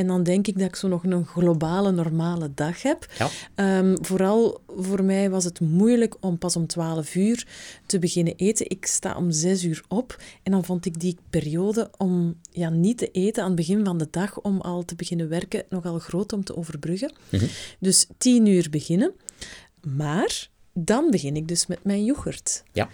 En 0.00 0.06
dan 0.06 0.22
denk 0.22 0.46
ik 0.46 0.58
dat 0.58 0.68
ik 0.68 0.76
zo 0.76 0.88
nog 0.88 1.04
een 1.04 1.26
globale, 1.26 1.90
normale 1.90 2.50
dag 2.54 2.82
heb. 2.82 3.06
Ja. 3.18 3.78
Um, 3.78 4.04
vooral 4.04 4.60
voor 4.66 5.04
mij 5.04 5.30
was 5.30 5.44
het 5.44 5.60
moeilijk 5.60 6.16
om 6.20 6.38
pas 6.38 6.56
om 6.56 6.66
12 6.66 7.14
uur 7.14 7.46
te 7.86 7.98
beginnen 7.98 8.34
eten. 8.36 8.70
Ik 8.70 8.86
sta 8.86 9.16
om 9.16 9.30
6 9.30 9.64
uur 9.64 9.82
op. 9.88 10.22
En 10.42 10.52
dan 10.52 10.64
vond 10.64 10.86
ik 10.86 11.00
die 11.00 11.16
periode 11.30 11.90
om 11.96 12.34
ja, 12.50 12.68
niet 12.68 12.98
te 12.98 13.10
eten 13.10 13.42
aan 13.42 13.48
het 13.48 13.58
begin 13.58 13.84
van 13.84 13.98
de 13.98 14.08
dag, 14.10 14.40
om 14.40 14.60
al 14.60 14.84
te 14.84 14.94
beginnen 14.94 15.28
werken, 15.28 15.64
nogal 15.68 15.98
groot 15.98 16.32
om 16.32 16.44
te 16.44 16.56
overbruggen. 16.56 17.12
Mm 17.28 17.38
-hmm. 17.38 17.48
Dus 17.78 18.06
10 18.18 18.46
uur 18.46 18.70
beginnen. 18.70 19.12
Maar 19.96 20.48
dan 20.72 21.10
begin 21.10 21.36
ik 21.36 21.48
dus 21.48 21.66
met 21.66 21.84
mijn 21.84 22.04
yoghurt. 22.04 22.62
Ja. 22.72 22.88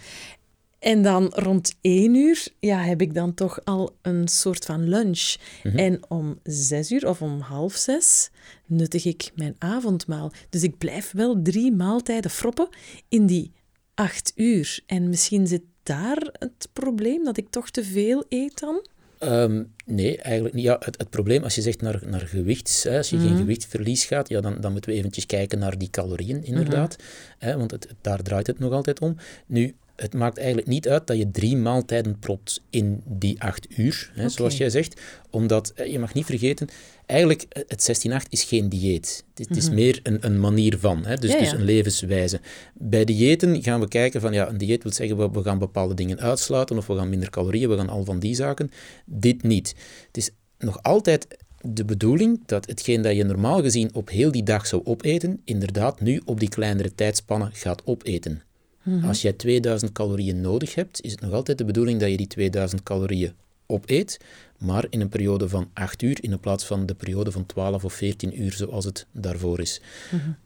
En 0.87 1.01
dan 1.01 1.31
rond 1.35 1.75
één 1.81 2.15
uur 2.15 2.47
ja, 2.59 2.77
heb 2.77 3.01
ik 3.01 3.13
dan 3.13 3.33
toch 3.33 3.59
al 3.63 3.95
een 4.01 4.27
soort 4.27 4.65
van 4.65 4.89
lunch. 4.89 5.35
Mm 5.63 5.71
-hmm. 5.71 5.79
En 5.79 5.99
om 6.07 6.39
zes 6.43 6.91
uur 6.91 7.07
of 7.07 7.21
om 7.21 7.39
half 7.39 7.75
zes 7.75 8.29
nuttig 8.65 9.05
ik 9.05 9.31
mijn 9.35 9.55
avondmaal. 9.57 10.31
Dus 10.49 10.63
ik 10.63 10.77
blijf 10.77 11.11
wel 11.11 11.41
drie 11.41 11.71
maaltijden 11.71 12.31
froppen 12.31 12.67
in 13.09 13.25
die 13.25 13.51
acht 13.93 14.31
uur. 14.35 14.79
En 14.85 15.09
misschien 15.09 15.47
zit 15.47 15.61
daar 15.83 16.29
het 16.31 16.69
probleem, 16.73 17.23
dat 17.23 17.37
ik 17.37 17.49
toch 17.49 17.69
te 17.69 17.83
veel 17.83 18.25
eet 18.29 18.59
dan? 18.59 18.87
Um, 19.23 19.73
nee, 19.85 20.17
eigenlijk 20.17 20.55
niet. 20.55 20.63
Ja, 20.63 20.77
het, 20.79 20.97
het, 20.97 21.09
probleem, 21.09 21.43
als 21.43 21.55
je 21.55 21.61
zegt 21.61 21.81
naar, 21.81 22.01
naar 22.05 22.27
gewicht, 22.27 22.83
hè, 22.83 22.97
als 22.97 23.09
je 23.09 23.15
mm 23.15 23.21
-hmm. 23.21 23.29
geen 23.29 23.39
gewichtverlies 23.39 24.05
gaat, 24.05 24.29
ja, 24.29 24.41
dan, 24.41 24.61
dan 24.61 24.71
moeten 24.71 24.91
we 24.91 24.97
eventjes 24.97 25.25
kijken 25.25 25.59
naar 25.59 25.77
die 25.77 25.89
calorieën, 25.89 26.43
inderdaad. 26.43 26.97
Mm 26.97 27.05
-hmm. 27.05 27.49
hè, 27.49 27.57
want 27.57 27.71
het, 27.71 27.87
daar 28.01 28.21
draait 28.21 28.47
het 28.47 28.59
nog 28.59 28.71
altijd 28.71 28.99
om. 28.99 29.15
Nu, 29.45 29.75
het 29.97 30.13
maakt 30.13 30.37
eigenlijk 30.37 30.67
niet 30.67 30.87
uit 30.87 31.07
dat 31.07 31.17
je 31.17 31.31
drie 31.31 31.57
maaltijden 31.57 32.19
propt 32.19 32.63
in 32.69 33.01
die 33.05 33.41
acht 33.41 33.77
uur, 33.77 34.09
hè, 34.13 34.19
okay. 34.19 34.29
zoals 34.29 34.57
jij 34.57 34.69
zegt. 34.69 35.01
Omdat, 35.29 35.73
je 35.85 35.99
mag 35.99 36.13
niet 36.13 36.25
vergeten, 36.25 36.67
eigenlijk 37.05 37.45
het 37.67 38.07
16-8 38.07 38.29
is 38.29 38.43
geen 38.43 38.69
dieet. 38.69 39.23
Het, 39.33 39.49
mm 39.49 39.55
-hmm. 39.55 39.57
is 39.57 39.69
meer 39.69 39.99
een, 40.03 40.25
een 40.25 40.39
manier 40.39 40.77
van, 40.79 41.05
hè, 41.05 41.15
dus, 41.15 41.31
ja, 41.31 41.37
ja. 41.37 41.43
dus 41.43 41.51
een 41.51 41.63
levenswijze. 41.63 42.39
Bij 42.73 43.05
diëten 43.05 43.63
gaan 43.63 43.79
we 43.79 43.87
kijken 43.87 44.21
van, 44.21 44.33
ja, 44.33 44.49
een 44.49 44.57
dieet 44.57 44.83
wil 44.83 44.93
zeggen, 44.93 45.17
we, 45.17 45.29
we 45.31 45.43
gaan 45.43 45.59
bepaalde 45.59 45.93
dingen 45.93 46.19
uitsluiten 46.19 46.77
of 46.77 46.87
we 46.87 46.95
gaan 46.95 47.09
minder 47.09 47.29
calorieën, 47.29 47.69
we 47.69 47.77
gaan 47.77 47.89
al 47.89 48.05
van 48.05 48.19
die 48.19 48.35
zaken. 48.35 48.69
Dit 49.05 49.43
niet. 49.43 49.75
Het 50.07 50.17
is 50.17 50.29
nog 50.57 50.83
altijd 50.83 51.27
de 51.61 51.85
bedoeling 51.85 52.39
dat 52.45 52.67
hetgeen 52.67 53.01
dat 53.01 53.15
je 53.15 53.23
normaal 53.23 53.61
gezien 53.61 53.93
op 53.93 54.09
heel 54.09 54.31
die 54.31 54.43
dag 54.43 54.67
zou 54.67 54.81
opeten, 54.85 55.41
inderdaad 55.45 56.01
nu 56.01 56.21
op 56.25 56.39
die 56.39 56.49
kleinere 56.49 56.95
tijdspannen 56.95 57.49
gaat 57.53 57.85
opeten. 57.85 58.41
Mm 58.87 58.99
-hmm. 58.99 59.07
Als 59.07 59.21
jij 59.21 59.33
2000 59.33 59.91
calorieën 59.91 60.41
nodig 60.41 60.75
hebt, 60.75 61.01
is 61.01 61.11
het 61.11 61.21
nog 61.21 61.31
altijd 61.31 61.57
de 61.57 61.65
bedoeling 61.65 61.99
dat 61.99 62.09
je 62.09 62.17
die 62.17 62.27
2000 62.27 62.83
calorieën 62.83 63.33
opeet, 63.65 64.19
maar 64.59 64.85
in 64.89 65.01
een 65.01 65.09
periode 65.09 65.49
van 65.49 65.69
8 65.73 66.01
uur 66.01 66.23
in 66.23 66.39
plaats 66.39 66.65
van 66.65 66.85
de 66.85 66.93
periode 66.93 67.31
van 67.31 67.45
12 67.45 67.83
of 67.83 67.93
14 67.93 68.41
uur 68.41 68.53
zoals 68.53 68.85
het 68.85 69.05
daarvoor 69.11 69.59
is. 69.59 69.81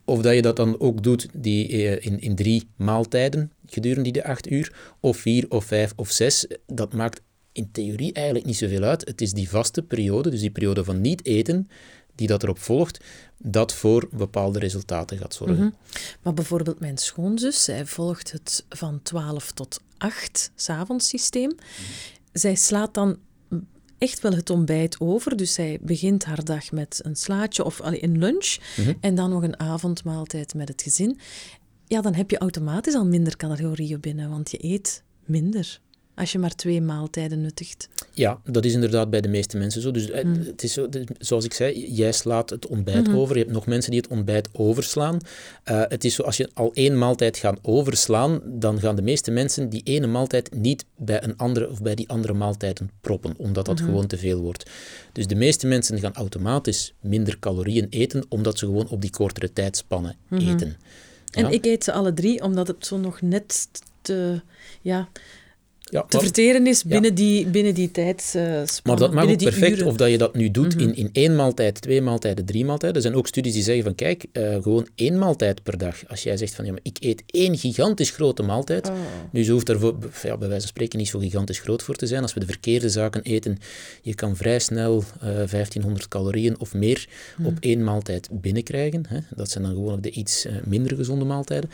Of 0.06 0.22
dat 0.22 0.36
je 0.36 0.42
dat 0.42 0.56
dan 0.56 0.80
ook 0.80 1.04
doet 1.04 1.28
die, 1.34 1.68
eh, 1.68 2.06
in, 2.06 2.20
in 2.20 2.36
drie 2.36 2.68
maaltijden 2.76 3.52
gedurende 3.66 4.12
die 4.12 4.26
8 4.26 4.52
uur, 4.52 4.74
of 5.00 5.18
vier 5.18 5.46
of 5.50 5.66
vijf 5.66 5.94
of 5.96 6.12
zes, 6.12 6.48
dat 6.68 6.94
maakt 6.94 7.22
in 7.52 7.70
theorie 7.72 8.14
eigenlijk 8.14 8.46
niet 8.46 8.58
zoveel 8.58 8.84
uit. 8.84 9.08
Het 9.08 9.22
is 9.22 9.34
die 9.34 9.50
vaste 9.50 9.82
periode, 9.82 10.30
dus 10.30 10.40
die 10.40 10.52
periode 10.52 10.84
van 10.84 11.02
niet 11.02 11.26
eten, 11.26 11.70
die 12.16 12.28
dat 12.28 12.44
erop 12.44 12.60
volgt, 12.60 13.04
dat 13.38 13.74
voor 13.74 14.08
bepaalde 14.12 14.60
resultaten 14.60 15.18
gaat 15.18 15.34
zorgen. 15.34 15.56
Mhm. 15.58 15.70
Maar 16.22 16.34
bijvoorbeeld 16.34 16.80
mijn 16.80 16.98
schoonzus, 16.98 17.64
zij 17.64 17.86
volgt 17.86 18.32
het 18.32 18.66
van 18.70 19.00
12 19.04 19.52
tot 19.52 19.82
8 19.98 20.52
s'avonds 20.56 21.08
systeem. 21.08 21.56
Zij 22.34 22.56
slaat 22.56 22.94
dan 22.94 23.18
echt 23.98 24.20
wel 24.20 24.32
het 24.34 24.50
ontbijt 24.50 25.00
over. 25.00 25.38
Dus 25.38 25.54
zij 25.54 25.78
begint 25.82 26.26
haar 26.26 26.44
dag 26.44 26.72
met 26.72 27.00
een 27.04 27.16
slaatje 27.16 27.64
of 27.64 27.80
een 27.84 28.18
lunch 28.18 28.58
Mhm. 28.78 28.94
en 29.00 29.16
dan 29.16 29.30
nog 29.30 29.44
een 29.44 29.60
avondmaaltijd 29.60 30.54
met 30.54 30.68
het 30.68 30.82
gezin. 30.82 31.20
Ja, 31.88 32.02
dan 32.02 32.14
heb 32.14 32.30
je 32.30 32.38
automatisch 32.38 32.94
al 32.96 33.06
minder 33.06 33.38
calorieën 33.38 34.00
binnen, 34.00 34.30
want 34.30 34.52
je 34.52 34.64
eet 34.66 35.04
minder 35.26 35.80
als 36.16 36.32
je 36.32 36.40
maar 36.40 36.56
twee 36.56 36.82
maaltijden 36.82 37.42
nuttigt. 37.42 37.90
Ja, 38.14 38.42
dat 38.46 38.66
is 38.66 38.74
inderdaad 38.74 39.10
bij 39.10 39.22
de 39.22 39.28
meeste 39.28 39.58
mensen 39.58 39.82
zo. 39.82 39.92
Dus 39.92 40.10
eh, 40.10 40.24
het 40.46 40.64
is 40.64 40.74
zo, 40.74 40.90
zoals 41.20 41.46
ik 41.46 41.54
zei, 41.54 41.92
jij 41.94 42.12
slaat 42.12 42.50
het 42.50 42.68
ontbijt 42.68 43.14
over. 43.14 43.36
Je 43.36 43.42
hebt 43.42 43.54
nog 43.54 43.66
mensen 43.66 43.92
die 43.92 44.00
het 44.00 44.10
ontbijt 44.10 44.50
overslaan. 44.52 45.18
Eh, 45.64 45.82
het 45.88 46.04
is 46.04 46.16
zo, 46.16 46.24
als 46.24 46.38
je 46.38 46.50
al 46.54 46.72
één 46.74 46.98
maaltijd 46.98 47.38
gaat 47.38 47.60
overslaan, 47.62 48.42
dan 48.46 48.80
gaan 48.80 48.96
de 48.96 49.02
meeste 49.02 49.32
mensen 49.32 49.70
die 49.70 49.82
ene 49.84 50.08
maaltijd 50.08 50.56
niet 50.56 50.86
bij 50.98 51.24
een 51.24 51.38
andere 51.38 51.70
of 51.70 51.82
bij 51.82 51.96
die 51.96 52.10
andere 52.10 52.34
maaltijden 52.34 52.90
proppen, 53.02 53.34
omdat 53.38 53.66
dat 53.66 53.80
gewoon 53.82 54.08
te 54.08 54.18
veel 54.18 54.40
wordt. 54.42 54.70
Dus 55.12 55.28
de 55.28 55.36
meeste 55.36 55.68
mensen 55.68 56.00
gaan 56.00 56.14
automatisch 56.14 56.94
minder 57.00 57.40
calorieën 57.40 57.88
eten, 57.90 58.26
omdat 58.30 58.58
ze 58.58 58.66
gewoon 58.66 58.90
op 58.90 59.02
die 59.02 59.10
kortere 59.12 59.54
tijdspannen 59.54 60.16
eten. 60.30 60.78
En 61.32 61.44
Ja. 61.44 61.50
ik 61.50 61.66
eet 61.66 61.84
ze 61.84 61.92
alle 61.92 62.14
drie, 62.14 62.44
omdat 62.44 62.68
het 62.68 62.86
zo 62.86 62.98
nog 62.98 63.22
net 63.22 63.70
te, 64.02 64.42
ja, 64.82 65.10
Ja, 65.92 66.02
te 66.02 66.16
maar- 66.16 66.26
verteren 66.26 66.68
is 66.68 66.82
Ja. 66.82 66.90
binnen 66.90 67.16
die, 67.16 67.48
binnen 67.48 67.74
die. 67.74 67.92
Maar 68.84 68.96
dat 68.98 69.14
mag 69.14 69.24
ook 69.30 69.38
perfect 69.38 69.72
uren. 69.78 69.86
of 69.88 69.96
dat 69.96 70.10
je 70.10 70.18
dat 70.18 70.36
nu 70.36 70.52
doet 70.52 70.76
in, 70.82 70.96
in 70.96 71.10
één 71.12 71.36
maaltijd, 71.36 71.82
twee 71.82 72.02
maaltijden, 72.02 72.46
drie 72.46 72.66
maaltijden. 72.66 72.96
Er 72.96 73.02
zijn 73.02 73.16
ook 73.16 73.28
studies 73.28 73.54
die 73.54 73.64
zeggen 73.64 73.84
van 73.84 73.96
kijk, 73.96 74.26
eh, 74.32 74.62
gewoon 74.62 74.88
één 74.96 75.18
maaltijd 75.18 75.64
per 75.64 75.78
dag. 75.78 76.08
Als 76.08 76.24
jij 76.24 76.38
zegt 76.38 76.56
van 76.56 76.66
ja, 76.66 76.72
maar 76.72 76.80
ik 76.84 76.98
eet 77.00 77.24
één 77.26 77.58
gigantisch 77.58 78.10
grote 78.10 78.44
maaltijd. 78.44 78.90
Oh. 78.90 78.96
Nu, 79.32 79.44
ze 79.44 79.52
hoeft 79.52 79.72
voor, 79.78 79.96
ja, 80.24 80.38
bij 80.38 80.48
wijze 80.48 80.60
van 80.62 80.68
spreken 80.68 80.98
niet 81.00 81.08
zo 81.08 81.20
gigantisch 81.20 81.60
groot 81.60 81.84
voor 81.84 81.96
te 81.96 82.08
zijn. 82.08 82.22
Als 82.22 82.34
we 82.34 82.40
de 82.40 82.46
verkeerde 82.46 82.90
zaken 82.90 83.22
eten, 83.22 83.58
je 84.02 84.16
kan 84.16 84.36
vrij 84.36 84.60
snel 84.60 85.04
eh 85.22 85.28
1500 85.50 86.08
calorieën 86.08 86.60
of 86.60 86.74
meer 86.74 87.08
op 87.44 87.58
één 87.60 87.84
maaltijd 87.84 88.28
binnenkrijgen. 88.32 89.04
Hè. 89.08 89.20
Dat 89.36 89.50
zijn 89.50 89.64
dan 89.64 89.74
gewoon 89.74 89.94
ook 89.94 90.04
de 90.04 90.12
iets 90.12 90.46
eh, 90.46 90.54
minder 90.66 90.96
gezonde 90.96 91.26
maaltijden. 91.26 91.70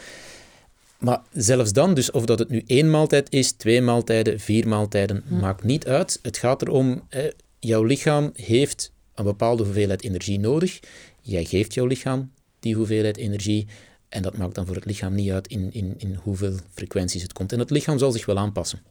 Maar 0.99 1.21
zelfs 1.33 1.73
dan, 1.73 1.93
dus 1.93 2.11
of 2.11 2.25
dat 2.25 2.39
het 2.39 2.49
nu 2.49 2.63
één 2.65 2.89
maaltijd 2.89 3.31
is, 3.31 3.51
twee 3.51 3.81
maaltijden, 3.81 4.39
vier 4.39 4.67
maaltijden, 4.67 5.23
maakt 5.29 5.63
niet 5.63 5.87
uit. 5.87 6.19
Het 6.21 6.37
gaat 6.37 6.61
erom, 6.61 7.03
eh, 7.09 7.23
jouw 7.59 7.83
lichaam 7.83 8.31
heeft 8.33 8.91
een 9.15 9.23
bepaalde 9.23 9.63
hoeveelheid 9.63 10.03
energie 10.03 10.39
nodig. 10.39 10.79
Jij 11.21 11.45
geeft 11.45 11.73
jouw 11.73 11.85
lichaam 11.85 12.31
die 12.59 12.75
hoeveelheid 12.75 13.17
energie. 13.17 13.67
En 14.09 14.21
dat 14.21 14.37
maakt 14.37 14.55
dan 14.55 14.65
voor 14.65 14.75
het 14.75 14.85
lichaam 14.85 15.15
niet 15.15 15.31
uit 15.31 15.47
in, 15.47 15.73
in, 15.73 15.93
in 15.97 16.19
hoeveel 16.23 16.57
frequenties 16.73 17.21
het 17.21 17.33
komt. 17.33 17.51
En 17.51 17.59
het 17.59 17.69
lichaam 17.69 17.97
zal 17.97 18.11
zich 18.11 18.25
wel 18.25 18.37
aanpassen. 18.37 18.81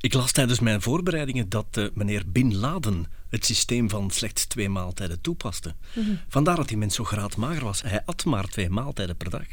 Ik 0.00 0.14
las 0.14 0.32
tijdens 0.32 0.60
mijn 0.60 0.82
voorbereidingen 0.82 1.48
dat 1.48 1.66
eh, 1.70 1.86
meneer 1.94 2.22
Bin 2.26 2.56
Laden 2.56 3.06
het 3.28 3.44
systeem 3.44 3.90
van 3.90 4.10
slechts 4.10 4.46
twee 4.46 4.68
maaltijden 4.68 5.20
toepaste. 5.20 5.74
Vandaar 6.28 6.56
dat 6.56 6.68
die 6.68 6.76
mens 6.76 6.94
zo 6.94 7.04
graadmager 7.04 7.64
was. 7.64 7.82
Hij 7.82 8.02
at 8.04 8.24
maar 8.24 8.48
twee 8.48 8.70
maaltijden 8.70 9.16
per 9.16 9.30
dag. 9.30 9.46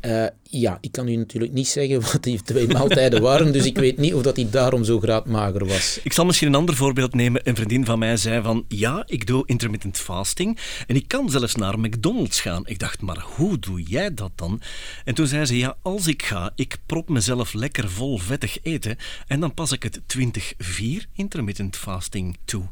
Eh, 0.00 0.24
ja, 0.42 0.78
ik 0.80 0.92
kan 0.92 1.08
u 1.08 1.16
natuurlijk 1.16 1.52
niet 1.52 1.68
zeggen 1.68 2.00
wat 2.12 2.22
die 2.22 2.42
twee 2.42 2.66
maaltijden 2.66 3.22
waren, 3.22 3.52
dus 3.52 3.64
ik 3.64 3.78
weet 3.78 3.98
niet 3.98 4.14
of 4.14 4.22
dat 4.22 4.36
hij 4.36 4.50
daarom 4.50 4.84
zo 4.84 5.00
graadmager 5.00 5.66
was. 5.66 6.00
Ik 6.02 6.12
zal 6.12 6.24
misschien 6.24 6.48
een 6.48 6.54
ander 6.54 6.76
voorbeeld 6.76 7.14
nemen. 7.14 7.48
Een 7.48 7.56
vriendin 7.56 7.84
van 7.84 7.98
mij 7.98 8.16
zei 8.16 8.42
van, 8.42 8.64
ja, 8.68 9.02
ik 9.06 9.26
doe 9.26 9.42
intermittent 9.46 9.98
fasting 9.98 10.58
en 10.86 10.96
ik 10.96 11.08
kan 11.08 11.30
zelfs 11.30 11.54
naar 11.54 11.78
McDonald's 11.78 12.40
gaan. 12.40 12.66
Ik 12.66 12.78
dacht, 12.78 13.00
maar 13.00 13.24
hoe 13.36 13.58
doe 13.58 13.82
jij 13.82 14.14
dat 14.14 14.30
dan? 14.34 14.60
En 15.04 15.14
toen 15.14 15.26
zei 15.26 15.44
ze, 15.44 15.56
ja, 15.56 15.76
als 15.82 16.06
ik 16.06 16.22
ga, 16.22 16.52
ik 16.54 16.76
prop 16.86 17.08
mezelf 17.08 17.52
lekker 17.52 17.90
vol 17.90 18.18
vettig 18.18 18.58
eten 18.62 18.96
en 19.26 19.40
dan 19.40 19.54
pas 19.54 19.72
ik 19.72 19.82
het 19.82 20.00
20-4 20.18 20.82
intermittent 21.14 21.76
fasting 21.76 22.36
toe. 22.44 22.62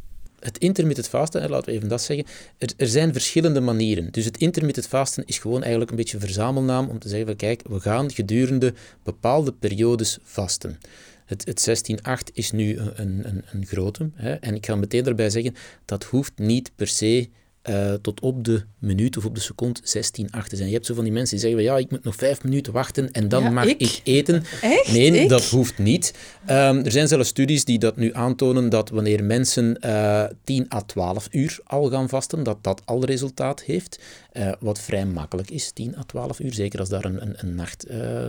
Het 0.49 0.59
intermittent 0.59 1.09
fasten, 1.09 1.43
hè, 1.43 1.49
laten 1.49 1.71
we 1.71 1.77
even 1.77 1.89
dat 1.89 2.03
zeggen, 2.03 2.27
er, 2.59 2.73
er 2.77 2.87
zijn 2.87 3.13
verschillende 3.13 3.61
manieren. 3.61 4.13
Dus 4.13 4.25
het 4.25 4.39
intermittent 4.39 4.87
fasten 4.87 5.25
is 5.27 5.39
gewoon 5.39 5.61
eigenlijk 5.61 5.91
een 5.91 5.97
beetje 5.97 6.15
een 6.17 6.23
verzamelnaam 6.23 6.89
om 6.89 6.99
te 6.99 7.09
zeggen 7.09 7.27
van 7.27 7.37
kijk, 7.37 7.63
we 7.69 7.81
gaan 7.81 8.13
gedurende 8.13 8.75
bepaalde 9.03 9.53
periodes 9.53 10.19
vasten. 10.23 10.79
Het, 11.25 11.45
het 11.45 11.91
16-8 12.31 12.33
is 12.33 12.51
nu 12.51 12.79
een, 12.79 13.29
een, 13.29 13.45
een 13.53 13.67
grote. 13.67 14.11
Hè, 14.15 14.35
en 14.35 14.55
ik 14.55 14.67
ga 14.67 14.75
meteen 14.75 15.05
daarbij 15.05 15.31
zeggen, 15.31 15.55
dat 15.85 16.05
hoeft 16.05 16.33
niet 16.37 16.71
per 16.75 16.87
se 16.87 17.29
eh, 17.69 17.93
tot 17.95 18.21
op 18.21 18.45
de 18.45 18.63
minuut 18.79 19.17
of 19.17 19.25
op 19.25 19.35
de 19.35 19.41
seconde 19.41 19.81
16-8 19.83 20.49
te 20.49 20.57
zijn. 20.57 20.69
Je 20.69 20.75
hebt 20.75 20.87
zo 20.87 20.95
van 20.95 21.05
die 21.05 21.13
mensen 21.13 21.37
die 21.39 21.47
zeggen, 21.49 21.65
van, 21.65 21.75
ja, 21.75 21.83
ik 21.85 21.91
moet 21.91 22.05
nog 22.05 22.15
vijf 22.15 22.43
minuten 22.43 22.73
wachten 22.73 23.11
en 23.13 23.29
dan 23.29 23.43
Ja, 23.43 23.51
mag 23.51 23.65
ik. 23.67 23.81
ik 23.81 24.01
eten. 24.05 24.45
Echt? 24.63 24.93
Nee, 24.93 25.11
Ik? 25.23 25.29
dat 25.29 25.45
hoeft 25.45 25.79
niet. 25.79 26.15
Ehm, 26.47 26.77
er 26.85 26.91
zijn 26.91 27.09
zelfs 27.09 27.29
studies 27.29 27.65
die 27.65 27.79
dat 27.79 27.97
nu 27.97 28.15
aantonen 28.15 28.69
dat 28.69 28.91
wanneer 28.91 29.25
mensen 29.25 29.81
eh 29.81 30.25
10 30.45 30.67
à 30.75 30.81
12 30.81 31.29
uur 31.31 31.59
al 31.65 31.91
gaan 31.91 32.09
vasten, 32.09 32.43
dat 32.43 32.59
dat 32.65 32.83
al 32.85 33.05
resultaat 33.05 33.63
heeft. 33.63 33.99
Eh, 34.33 34.53
wat 34.61 34.81
vrij 34.81 35.07
makkelijk 35.07 35.51
is, 35.51 35.71
10 35.71 35.97
à 35.99 36.03
12 36.03 36.41
uur, 36.41 36.55
zeker 36.55 36.79
als 36.81 36.89
daar 36.89 37.05
een, 37.05 37.23
een, 37.23 37.35
een 37.37 37.55
nacht 37.55 37.87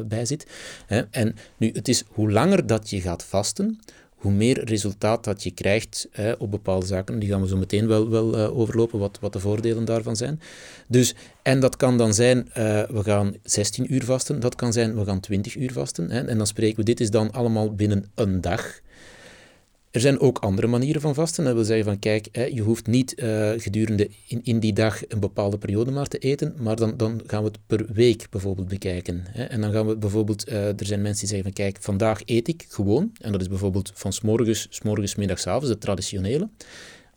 bij 0.08 0.26
zit. 0.26 0.46
Hè. 0.86 1.02
En 1.12 1.36
nu, 1.58 1.70
het 1.74 1.88
is 1.88 2.04
hoe 2.08 2.32
langer 2.32 2.68
dat 2.68 2.90
je 2.90 3.02
gaat 3.02 3.24
vasten, 3.24 3.80
hoe 4.20 4.32
meer 4.32 4.64
resultaat 4.64 5.24
dat 5.24 5.44
je 5.44 5.52
krijgt 5.52 6.10
op 6.38 6.52
bepaalde 6.52 6.86
zaken. 6.86 7.20
Die 7.20 7.30
gaan 7.30 7.42
we 7.42 7.48
zo 7.48 7.58
meteen 7.58 7.88
wel, 7.88 8.10
wel 8.10 8.38
eh, 8.38 8.58
overlopen, 8.58 9.00
wat, 9.00 9.18
wat 9.22 9.34
de 9.34 9.40
voordelen 9.40 9.86
daarvan 9.86 10.16
zijn. 10.16 10.40
Dus, 10.88 11.16
en 11.42 11.60
dat 11.60 11.78
kan 11.78 11.98
dan 11.98 12.14
zijn, 12.14 12.50
eh, 12.54 12.84
we 12.90 13.04
gaan 13.04 13.36
16 13.44 13.94
uur 13.94 14.04
vasten, 14.04 14.40
dat 14.40 14.56
kan 14.56 14.74
zijn, 14.74 14.96
we 14.96 15.06
gaan 15.06 15.20
20 15.20 15.56
uur 15.56 15.72
vasten. 15.72 16.12
Hè, 16.12 16.22
en 16.22 16.38
dan 16.38 16.48
spreken 16.48 16.78
we, 16.78 16.84
dit 16.84 17.00
is 17.00 17.10
dan 17.10 17.32
allemaal 17.32 17.76
binnen 17.76 18.06
een 18.16 18.42
dag. 18.42 18.80
Er 19.92 20.00
zijn 20.00 20.20
ook 20.20 20.40
andere 20.40 20.68
manieren 20.68 21.02
van 21.02 21.14
vasten. 21.14 21.44
Dat 21.44 21.54
wil 21.54 21.64
zeggen 21.64 21.86
van, 21.86 22.00
kijk, 22.00 22.28
je 22.54 22.62
hoeft 22.62 22.88
niet 22.88 23.16
eh, 23.16 23.52
gedurende 23.58 24.10
in, 24.44 24.60
die 24.60 24.74
dag 24.74 25.08
een 25.08 25.20
bepaalde 25.20 25.58
periode 25.58 25.92
maar 25.92 26.08
te 26.08 26.18
eten, 26.18 26.56
maar 26.58 26.76
dan, 26.76 26.98
dan 26.98 27.22
gaan 27.26 27.44
we 27.44 27.48
het 27.48 27.60
per 27.68 27.86
week 27.94 28.28
bijvoorbeeld 28.30 28.68
bekijken. 28.68 29.26
En 29.34 29.62
dan 29.62 29.72
gaan 29.72 29.88
we 29.88 29.98
bijvoorbeeld, 29.98 30.44
eh, 30.44 30.68
er 30.68 30.86
zijn 30.86 31.02
mensen 31.02 31.28
die 31.28 31.36
zeggen 31.36 31.54
van, 31.54 31.66
kijk, 31.66 31.78
vandaag 31.82 32.22
eet 32.26 32.48
ik 32.48 32.66
gewoon, 32.70 33.12
en 33.22 33.32
dat 33.32 33.42
is 33.42 33.48
bijvoorbeeld 33.48 33.92
van 33.94 34.14
s'morgens, 34.14 34.68
s'morgens, 34.70 35.16
middags, 35.16 35.48
avonds, 35.48 35.70
het 35.70 35.82
traditionele. 35.82 36.50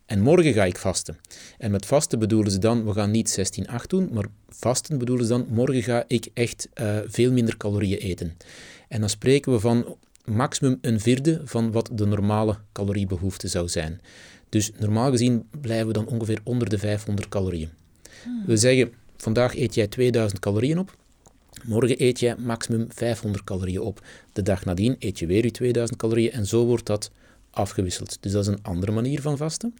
En 0.07 0.21
morgen 0.21 0.53
ga 0.53 0.65
ik 0.65 0.79
vasten. 0.79 1.19
En 1.59 1.71
met 1.71 1.87
vasten 1.87 2.19
bedoelen 2.19 2.53
ze 2.53 2.59
dan, 2.59 2.85
we 2.85 2.93
gaan 2.93 3.11
niet 3.11 3.61
16-8 3.63 3.87
doen, 3.87 4.09
maar 4.13 4.27
vasten 4.49 4.99
bedoelen 4.99 5.27
ze 5.27 5.33
dan, 5.33 5.47
morgen 5.51 5.83
ga 5.83 6.05
ik 6.07 6.29
echt 6.35 6.69
eh, 6.75 6.99
veel 7.07 7.33
minder 7.33 7.57
calorieën 7.57 7.99
eten. 7.99 8.37
En 8.89 9.01
dan 9.01 9.09
spreken 9.09 9.53
we 9.53 9.61
van 9.61 9.97
maximum 10.25 10.79
een 10.81 11.01
vierde 11.01 11.41
van 11.45 11.73
wat 11.73 11.91
de 11.93 12.07
normale 12.07 12.57
caloriebehoefte 12.73 13.49
zou 13.49 13.69
zijn. 13.69 14.01
Dus 14.49 14.71
normaal 14.79 15.11
gezien 15.11 15.49
blijven 15.61 15.87
we 15.87 15.93
dan 15.93 16.07
ongeveer 16.07 16.41
onder 16.45 16.69
de 16.69 16.79
500 16.79 17.29
calorieën. 17.29 17.71
We 18.47 18.57
zeggen, 18.57 18.93
vandaag 19.17 19.57
eet 19.57 19.75
jij 19.75 19.87
2000 19.87 20.41
calorieën 20.41 20.79
op, 20.79 20.97
morgen 21.65 22.03
eet 22.03 22.21
jij 22.21 22.37
maximum 22.37 22.87
500 22.89 23.45
calorieën 23.45 23.81
op. 23.81 24.03
De 24.33 24.43
dag 24.43 24.65
nadien 24.65 24.97
eet 24.99 25.19
je 25.19 25.27
weer 25.27 25.45
je 25.45 25.51
2000 25.51 25.99
calorieën 25.99 26.33
en 26.33 26.47
zo 26.47 26.65
wordt 26.65 26.87
dat 26.87 27.11
afgewisseld. 27.51 28.19
Dus 28.21 28.33
dat 28.33 28.43
is 28.43 28.49
een 28.49 28.63
andere 28.63 28.93
manier 28.93 29.21
van 29.21 29.37
vasten. 29.37 29.75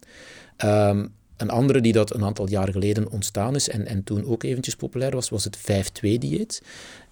Ehm, 0.57 1.07
een 1.37 1.49
andere 1.49 1.81
die 1.81 1.93
dat 1.93 2.13
een 2.13 2.23
aantal 2.23 2.49
jaar 2.49 2.71
geleden 2.71 3.11
ontstaan 3.11 3.55
is 3.55 3.69
en, 3.69 3.87
en 3.87 4.03
toen 4.03 4.25
ook 4.25 4.43
eventjes 4.43 4.75
populair 4.75 5.11
was, 5.11 5.29
was 5.29 5.43
het 5.43 5.57
5-2-dieet. 5.57 6.61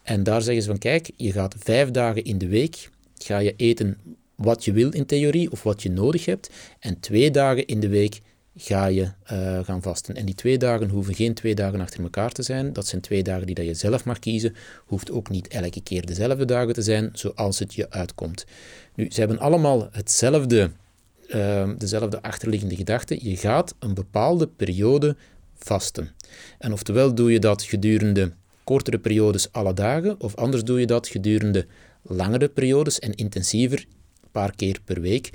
En 0.04 0.24
daar 0.24 0.42
zeggen 0.42 0.64
ze 0.64 0.70
van, 0.70 0.78
kijk, 0.78 1.12
je 1.16 1.32
gaat 1.32 1.56
vijf 1.60 1.92
dagen 1.92 2.24
in 2.24 2.38
de 2.38 2.48
week, 2.48 2.90
ga 3.24 3.38
je 3.38 3.54
eten 3.56 3.98
wat 4.36 4.66
je 4.66 4.72
wil 4.72 4.92
in 4.92 5.06
theorie 5.06 5.51
of 5.51 5.63
wat 5.63 5.84
je 5.84 5.92
nodig 5.92 6.25
hebt. 6.25 6.50
En 6.80 7.00
twee 7.00 7.32
dagen 7.32 7.66
in 7.66 7.80
de 7.80 7.90
week 7.90 8.20
ga 8.56 8.86
je 8.86 9.12
eh, 9.24 9.60
gaan 9.63 9.82
vasten. 9.82 10.16
En 10.16 10.25
die 10.25 10.36
twee 10.36 10.58
dagen 10.58 10.90
hoeven 10.90 11.16
geen 11.16 11.34
twee 11.34 11.56
dagen 11.56 11.82
achter 11.82 12.04
elkaar 12.04 12.32
te 12.32 12.44
zijn. 12.44 12.74
Dat 12.74 12.88
zijn 12.88 13.01
twee 13.01 13.24
dagen 13.24 13.46
die 13.46 13.56
dat 13.56 13.66
je 13.66 13.74
zelf 13.74 14.06
mag 14.06 14.20
kiezen. 14.20 14.56
Hoeft 14.86 15.12
ook 15.12 15.30
niet 15.30 15.48
elke 15.48 15.82
keer 15.82 16.06
dezelfde 16.06 16.46
dagen 16.46 16.74
te 16.74 16.82
zijn, 16.82 17.10
zoals 17.13 17.60
het 17.60 17.74
je 17.74 17.90
uitkomt. 17.90 18.46
Nu, 18.96 19.12
ze 19.12 19.20
hebben 19.20 19.40
allemaal 19.40 19.88
hetzelfde, 19.92 20.72
eh, 21.28 21.70
dezelfde 21.78 22.22
achterliggende 22.22 22.75
gedachte. 22.75 23.30
Je 23.30 23.38
gaat 23.38 23.75
een 23.80 23.94
bepaalde 23.94 24.48
periode 24.48 25.16
vasten. 25.58 26.10
En 26.58 26.74
oftewel 26.74 27.16
doe 27.16 27.32
je 27.32 27.40
dat 27.40 27.63
gedurende 27.63 28.32
kortere 28.63 29.00
periodes 29.00 29.51
alle 29.51 29.74
dagen, 29.74 30.20
of 30.20 30.36
anders 30.36 30.63
doe 30.63 30.80
je 30.80 30.86
dat 30.86 31.08
gedurende 31.08 31.66
langere 32.01 32.50
periodes 32.50 33.00
en 33.00 33.15
intensiever, 33.15 33.86
een 34.22 34.31
paar 34.31 34.55
keer 34.55 34.79
per 34.86 35.01
week, 35.01 35.29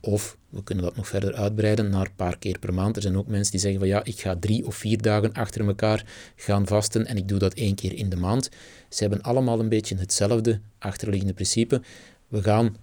Of 0.00 0.36
we 0.48 0.62
kunnen 0.62 0.84
dat 0.84 0.96
nog 0.96 1.08
verder 1.08 1.34
uitbreiden 1.34 1.90
naar 1.90 2.06
een 2.06 2.14
paar 2.16 2.38
keer 2.38 2.58
per 2.58 2.74
maand. 2.74 2.96
Er 2.96 3.02
zijn 3.02 3.16
ook 3.16 3.26
mensen 3.26 3.50
die 3.50 3.60
zeggen 3.60 3.80
van 3.80 3.88
ja, 3.88 4.04
ik 4.04 4.20
ga 4.20 4.36
drie 4.36 4.66
of 4.66 4.76
vier 4.76 5.02
dagen 5.02 5.32
achter 5.32 5.66
elkaar 5.66 6.06
gaan 6.36 6.66
vasten 6.66 7.06
en 7.06 7.16
ik 7.16 7.28
doe 7.28 7.38
dat 7.38 7.54
één 7.54 7.74
keer 7.74 7.92
in 7.92 8.08
de 8.08 8.16
maand. 8.16 8.48
Ze 8.88 9.02
hebben 9.02 9.22
allemaal 9.22 9.60
een 9.60 9.68
beetje 9.68 9.96
hetzelfde 9.96 10.60
achterliggende 10.78 11.34
principe. 11.34 11.82
We 12.28 12.42
gaan 12.42 12.76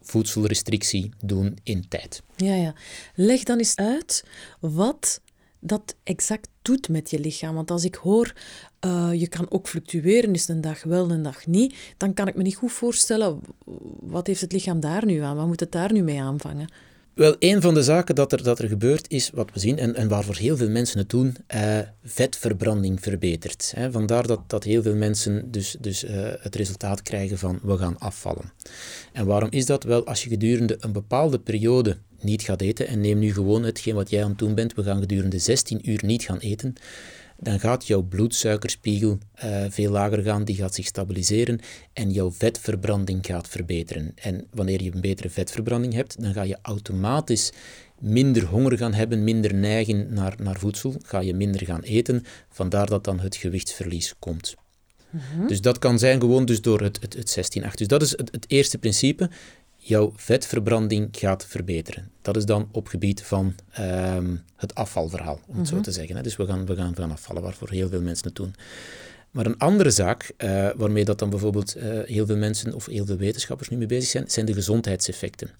voedselrestrictie 0.00 1.10
doen 1.24 1.58
in 1.62 1.88
tijd. 1.88 2.22
Ja, 2.36 2.54
ja. 2.54 2.74
Leg 3.14 3.42
dan 3.42 3.58
eens 3.58 3.76
uit 3.76 4.24
wat 4.60 5.20
dat 5.60 5.96
exact 6.02 6.48
doet 6.62 6.88
met 6.88 7.10
je 7.10 7.20
lichaam. 7.20 7.54
Want 7.54 7.70
als 7.70 7.84
ik 7.84 7.94
hoor, 7.94 8.32
uh, 8.86 9.10
je 9.12 9.28
kan 9.28 9.50
ook 9.50 9.68
fluctueren, 9.68 10.34
is 10.34 10.48
een 10.48 10.60
dag 10.60 10.82
wel, 10.82 11.10
een 11.10 11.22
dag 11.22 11.46
niet, 11.46 11.74
dan 11.96 12.14
kan 12.14 12.28
ik 12.28 12.34
me 12.34 12.42
niet 12.42 12.56
goed 12.56 12.72
voorstellen, 12.72 13.40
wat 14.00 14.26
heeft 14.26 14.40
het 14.40 14.52
lichaam 14.52 14.80
daar 14.80 15.06
nu 15.06 15.20
aan? 15.20 15.36
Wat 15.36 15.46
moet 15.46 15.60
het 15.60 15.72
daar 15.72 15.92
nu 15.92 16.02
mee 16.02 16.22
aanvangen? 16.22 16.68
Wel, 17.18 17.36
een 17.38 17.60
van 17.62 17.74
de 17.74 17.82
zaken 17.82 18.14
dat 18.14 18.32
er, 18.32 18.42
dat 18.42 18.58
er 18.58 18.68
gebeurt 18.68 19.10
is, 19.10 19.30
wat 19.30 19.50
we 19.52 19.60
zien, 19.60 19.78
en, 19.78 19.94
en 19.94 20.08
waarvoor 20.08 20.36
heel 20.36 20.56
veel 20.56 20.68
mensen 20.68 20.98
het 20.98 21.10
doen, 21.10 21.36
uh, 21.54 21.78
vetverbranding 22.04 23.00
verbetert. 23.00 23.72
Hè. 23.76 23.90
Vandaar 23.90 24.26
dat, 24.26 24.40
dat 24.46 24.64
heel 24.64 24.82
veel 24.82 24.94
mensen 24.94 25.50
dus, 25.50 25.76
dus 25.80 26.04
uh, 26.04 26.10
het 26.40 26.54
resultaat 26.54 27.02
krijgen 27.02 27.38
van 27.38 27.58
we 27.62 27.76
gaan 27.76 27.98
afvallen. 27.98 28.52
En 29.12 29.26
waarom 29.26 29.50
is 29.50 29.66
dat? 29.66 29.84
Wel, 29.84 30.06
als 30.06 30.22
je 30.22 30.28
gedurende 30.28 30.76
een 30.80 30.92
bepaalde 30.92 31.38
periode 31.38 31.96
niet 32.20 32.42
gaat 32.42 32.60
eten, 32.60 32.86
en 32.86 33.00
neem 33.00 33.18
nu 33.18 33.32
gewoon 33.32 33.62
hetgeen 33.62 33.94
wat 33.94 34.10
jij 34.10 34.22
aan 34.22 34.30
het 34.30 34.38
doen 34.38 34.54
bent, 34.54 34.74
we 34.74 34.82
gaan 34.82 35.00
gedurende 35.00 35.38
16 35.38 35.90
uur 35.90 36.00
niet 36.04 36.22
gaan 36.22 36.38
eten, 36.38 36.74
dan 37.40 37.60
gaat 37.60 37.86
jouw 37.86 38.02
bloedsuikerspiegel 38.02 39.18
uh, 39.44 39.64
veel 39.68 39.90
lager 39.90 40.22
gaan, 40.22 40.44
die 40.44 40.56
gaat 40.56 40.74
zich 40.74 40.86
stabiliseren 40.86 41.60
en 41.92 42.10
jouw 42.10 42.32
vetverbranding 42.32 43.26
gaat 43.26 43.48
verbeteren. 43.48 44.12
En 44.14 44.46
wanneer 44.50 44.82
je 44.82 44.94
een 44.94 45.00
betere 45.00 45.30
vetverbranding 45.30 45.92
hebt, 45.92 46.22
dan 46.22 46.32
ga 46.32 46.42
je 46.42 46.58
automatisch 46.62 47.52
minder 47.98 48.44
honger 48.44 48.78
gaan 48.78 48.94
hebben, 48.94 49.24
minder 49.24 49.54
neigen 49.54 50.12
naar, 50.12 50.34
naar 50.42 50.58
voedsel, 50.58 50.94
ga 51.02 51.20
je 51.20 51.34
minder 51.34 51.64
gaan 51.64 51.82
eten, 51.82 52.24
vandaar 52.48 52.86
dat 52.86 53.04
dan 53.04 53.20
het 53.20 53.36
gewichtsverlies 53.36 54.14
komt. 54.18 54.54
Mhm. 55.10 55.46
Dus 55.46 55.60
dat 55.60 55.78
kan 55.78 55.98
zijn 55.98 56.20
gewoon 56.20 56.44
dus 56.44 56.60
door 56.60 56.80
het, 56.80 57.00
het, 57.00 57.14
het 57.14 57.58
16-8. 57.60 57.74
Dus 57.74 57.86
dat 57.86 58.02
is 58.02 58.10
het, 58.10 58.28
het 58.30 58.44
eerste 58.48 58.78
principe 58.78 59.30
jouw 59.78 60.12
vetverbranding 60.16 61.08
gaat 61.10 61.46
verbeteren. 61.46 62.10
Dat 62.22 62.36
is 62.36 62.44
dan 62.44 62.68
op 62.72 62.86
gebied 62.88 63.22
van 63.22 63.54
ehm, 63.70 64.36
het 64.56 64.74
afvalverhaal, 64.74 65.40
om 65.46 65.58
het 65.58 65.68
zo 65.68 65.74
mhm. 65.74 65.82
te 65.82 65.92
zeggen. 65.92 66.22
Dus 66.22 66.36
we 66.36 66.46
gaan, 66.46 66.66
we 66.66 66.76
gaan 66.76 66.94
van 66.94 67.10
afvallen, 67.10 67.42
waarvoor 67.42 67.70
heel 67.70 67.88
veel 67.88 68.02
mensen 68.02 68.26
het 68.26 68.36
doen. 68.36 68.54
Maar 69.30 69.46
een 69.46 69.58
andere 69.58 69.90
zaak, 69.90 70.32
uh, 70.38 70.68
waarmee 70.76 71.04
dat 71.04 71.18
dan 71.18 71.30
bijvoorbeeld 71.30 71.76
uh, 71.76 71.82
heel 72.04 72.26
veel 72.26 72.36
mensen 72.36 72.74
of 72.74 72.86
heel 72.86 73.06
veel 73.06 73.16
wetenschappers 73.16 73.68
nu 73.68 73.76
mee 73.76 73.86
bezig 73.86 74.10
zijn, 74.10 74.30
zijn 74.30 74.46
de 74.46 74.52
gezondheidseffecten. 74.52 75.50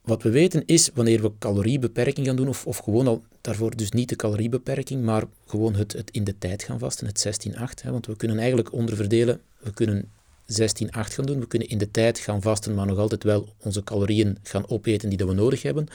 Wat 0.00 0.22
we 0.22 0.30
weten 0.30 0.62
is, 0.66 0.90
wanneer 0.94 1.22
we 1.22 1.32
caloriebeperking 1.38 2.26
gaan 2.26 2.36
doen, 2.36 2.48
of, 2.48 2.66
of 2.66 2.78
gewoon 2.78 3.06
al 3.06 3.22
daarvoor 3.40 3.76
dus 3.76 3.90
niet 3.90 4.08
de 4.08 4.16
caloriebeperking, 4.16 5.02
maar 5.02 5.24
gewoon 5.46 5.74
het, 5.74 5.92
het 5.92 6.10
in 6.10 6.24
de 6.24 6.38
tijd 6.38 6.62
gaan 6.62 6.78
vasten, 6.78 7.06
het 7.06 7.48
16-8. 7.86 7.90
Want 7.90 8.06
we 8.06 8.16
kunnen 8.16 8.38
eigenlijk 8.38 8.72
onderverdelen, 8.72 9.40
we 9.58 9.72
kunnen 9.72 10.10
16, 10.52 10.90
8 10.90 11.14
gaan 11.14 11.24
doen. 11.24 11.40
We 11.40 11.46
kunnen 11.46 11.68
in 11.68 11.78
de 11.78 11.90
tijd 11.90 12.18
gaan 12.18 12.42
vasten, 12.42 12.74
maar 12.74 12.86
nog 12.86 12.98
altijd 12.98 13.24
wel 13.24 13.54
onze 13.58 13.84
calorieën 13.84 14.38
gaan 14.42 14.68
opeten 14.68 15.08
die 15.08 15.26
we 15.26 15.32
nodig 15.32 15.62
hebben. 15.62 15.86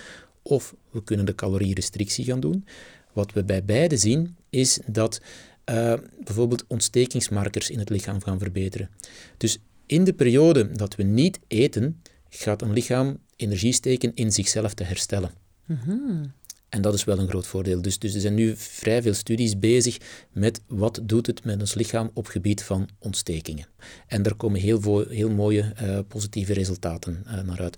Of 0.42 0.76
we 0.92 1.04
kunnen 1.04 1.26
de 1.26 1.36
calorierestrictie 1.36 2.26
gaan 2.26 2.40
doen. 2.40 2.66
Wat 3.14 3.34
we 3.34 3.44
bij 3.44 3.64
beide 3.64 3.98
zien, 3.98 4.36
is 4.50 4.80
dat 4.86 5.22
uh, 5.70 5.94
bijvoorbeeld 6.24 6.66
ontstekingsmarkers 6.68 7.70
in 7.70 7.80
het 7.80 7.90
lichaam 7.90 8.22
gaan 8.24 8.40
verbeteren. 8.40 8.90
Dus 9.38 9.58
in 9.86 10.04
de 10.04 10.14
periode 10.14 10.72
dat 10.72 10.96
we 10.96 11.04
niet 11.04 11.40
eten, 11.48 12.02
gaat 12.30 12.62
een 12.62 12.74
lichaam 12.74 13.18
energie 13.36 13.74
steken 13.74 14.12
in 14.16 14.32
zichzelf 14.32 14.74
te 14.74 14.84
herstellen. 14.84 15.32
Mm 15.66 16.36
en 16.70 16.82
dat 16.82 16.94
is 16.94 17.04
wel 17.04 17.20
een 17.20 17.28
groot 17.28 17.48
voordeel. 17.48 17.82
Dus, 17.82 18.00
dus 18.00 18.14
er 18.14 18.22
zijn 18.22 18.34
nu 18.34 18.56
vrij 18.56 19.02
veel 19.02 19.14
studies 19.14 19.60
bezig 19.60 19.98
met 20.32 20.62
wat 20.68 21.00
doet 21.04 21.28
het 21.28 21.44
met 21.44 21.60
ons 21.60 21.74
lichaam 21.74 22.10
op 22.14 22.28
gebied 22.28 22.64
van 22.64 22.90
ontstekingen. 23.00 23.68
En 24.08 24.22
daar 24.22 24.36
komen 24.36 24.60
heel, 24.60 25.06
heel 25.10 25.30
mooie 25.30 25.74
uh, 25.82 26.00
positieve 26.08 26.54
resultaten 26.54 27.24
uh, 27.26 27.42
naar 27.42 27.60
uit. 27.60 27.78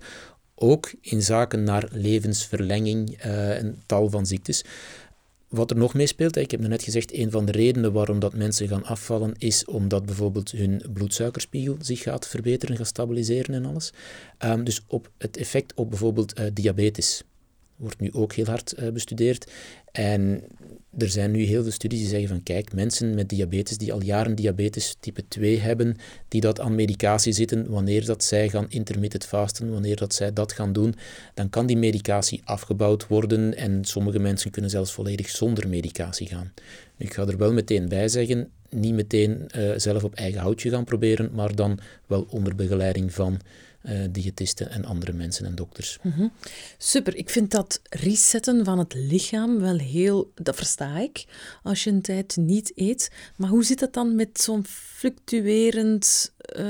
Ook 0.54 0.94
in 1.00 1.22
zaken 1.22 1.64
naar 1.64 1.88
levensverlenging 1.92 3.24
uh, 3.24 3.56
en 3.58 3.82
tal 3.86 4.10
van 4.10 4.26
ziektes. 4.26 4.64
Wat 5.48 5.70
er 5.70 5.76
nog 5.76 5.94
mee 5.94 6.06
speelt, 6.06 6.36
ik 6.36 6.50
heb 6.50 6.60
net 6.60 6.82
gezegd, 6.82 7.14
een 7.14 7.30
van 7.30 7.44
de 7.44 7.52
redenen 7.52 7.92
waarom 7.92 8.18
dat 8.18 8.34
mensen 8.34 8.68
gaan 8.68 8.84
afvallen, 8.84 9.34
is 9.38 9.64
omdat 9.64 10.06
bijvoorbeeld 10.06 10.50
hun 10.50 10.82
bloedsuikerspiegel 10.92 11.76
zich 11.80 12.02
gaat 12.02 12.26
verbeteren, 12.26 12.76
gaat 12.76 12.86
stabiliseren 12.86 13.54
en 13.54 13.64
alles. 13.64 13.92
Um, 14.44 14.64
dus 14.64 14.80
op 14.86 15.10
het 15.18 15.36
effect 15.36 15.74
op 15.74 15.88
bijvoorbeeld 15.88 16.40
diabetes 16.52 17.22
wordt 17.80 18.00
nu 18.00 18.12
ook 18.12 18.32
heel 18.32 18.44
hard 18.44 18.74
uh, 18.78 18.88
bestudeerd. 18.88 19.50
En 19.92 20.42
er 20.98 21.08
zijn 21.08 21.30
nu 21.30 21.42
heel 21.42 21.62
veel 21.62 21.72
studies 21.72 21.98
die 21.98 22.08
zeggen 22.08 22.28
van 22.28 22.42
kijk, 22.42 22.72
mensen 22.72 23.14
met 23.14 23.28
diabetes 23.28 23.78
die 23.78 23.92
al 23.92 24.02
jaren 24.02 24.34
diabetes 24.34 24.96
type 25.00 25.28
2 25.28 25.58
hebben, 25.58 25.96
die 26.28 26.40
dat 26.40 26.60
aan 26.60 26.74
medicatie 26.74 27.32
zitten, 27.32 27.70
wanneer 27.70 28.04
dat 28.04 28.24
zij 28.24 28.48
gaan 28.48 28.66
intermittent 28.68 29.26
fasten, 29.26 29.72
wanneer 29.72 29.96
dat 29.96 30.14
zij 30.14 30.32
dat 30.32 30.52
gaan 30.52 30.72
doen, 30.72 30.94
dan 31.34 31.50
kan 31.50 31.66
die 31.66 31.76
medicatie 31.76 32.40
afgebouwd 32.44 33.06
worden 33.06 33.56
en 33.56 33.84
sommige 33.84 34.18
mensen 34.18 34.50
kunnen 34.50 34.70
zelfs 34.70 34.92
volledig 34.92 35.28
zonder 35.28 35.68
medicatie 35.68 36.26
gaan. 36.26 36.52
Ik 36.96 37.14
ga 37.14 37.26
er 37.26 37.36
wel 37.36 37.52
meteen 37.52 37.88
bij 37.88 38.08
zeggen, 38.08 38.50
niet 38.70 38.94
meteen 38.94 39.46
uh, 39.56 39.72
zelf 39.76 40.04
op 40.04 40.14
eigen 40.14 40.40
houtje 40.40 40.70
gaan 40.70 40.84
proberen, 40.84 41.30
maar 41.32 41.54
dan 41.54 41.78
wel 42.06 42.26
onder 42.30 42.54
begeleiding 42.54 43.12
van 43.12 43.40
uh, 43.82 44.04
diëtisten 44.10 44.70
en 44.70 44.84
andere 44.84 45.12
mensen 45.12 45.46
en 45.46 45.54
dokters. 45.54 45.98
Mhm. 46.02 46.26
Super, 46.78 47.16
ik 47.16 47.30
vind 47.30 47.50
dat 47.50 47.80
resetten 47.90 48.64
van 48.64 48.78
het 48.78 48.94
lichaam 48.94 49.60
wel 49.60 49.78
heel, 49.78 50.32
dat 50.34 50.56
versta 50.56 50.98
ik, 50.98 51.24
als 51.62 51.84
je 51.84 51.90
een 51.90 52.02
tijd 52.02 52.36
niet 52.36 52.72
eet. 52.74 53.10
Maar 53.36 53.48
hoe 53.48 53.64
zit 53.64 53.80
het 53.80 53.92
dan 53.92 54.14
met 54.14 54.40
zo'n 54.40 54.64
fluctuerend 54.66 56.32
uh, 56.58 56.64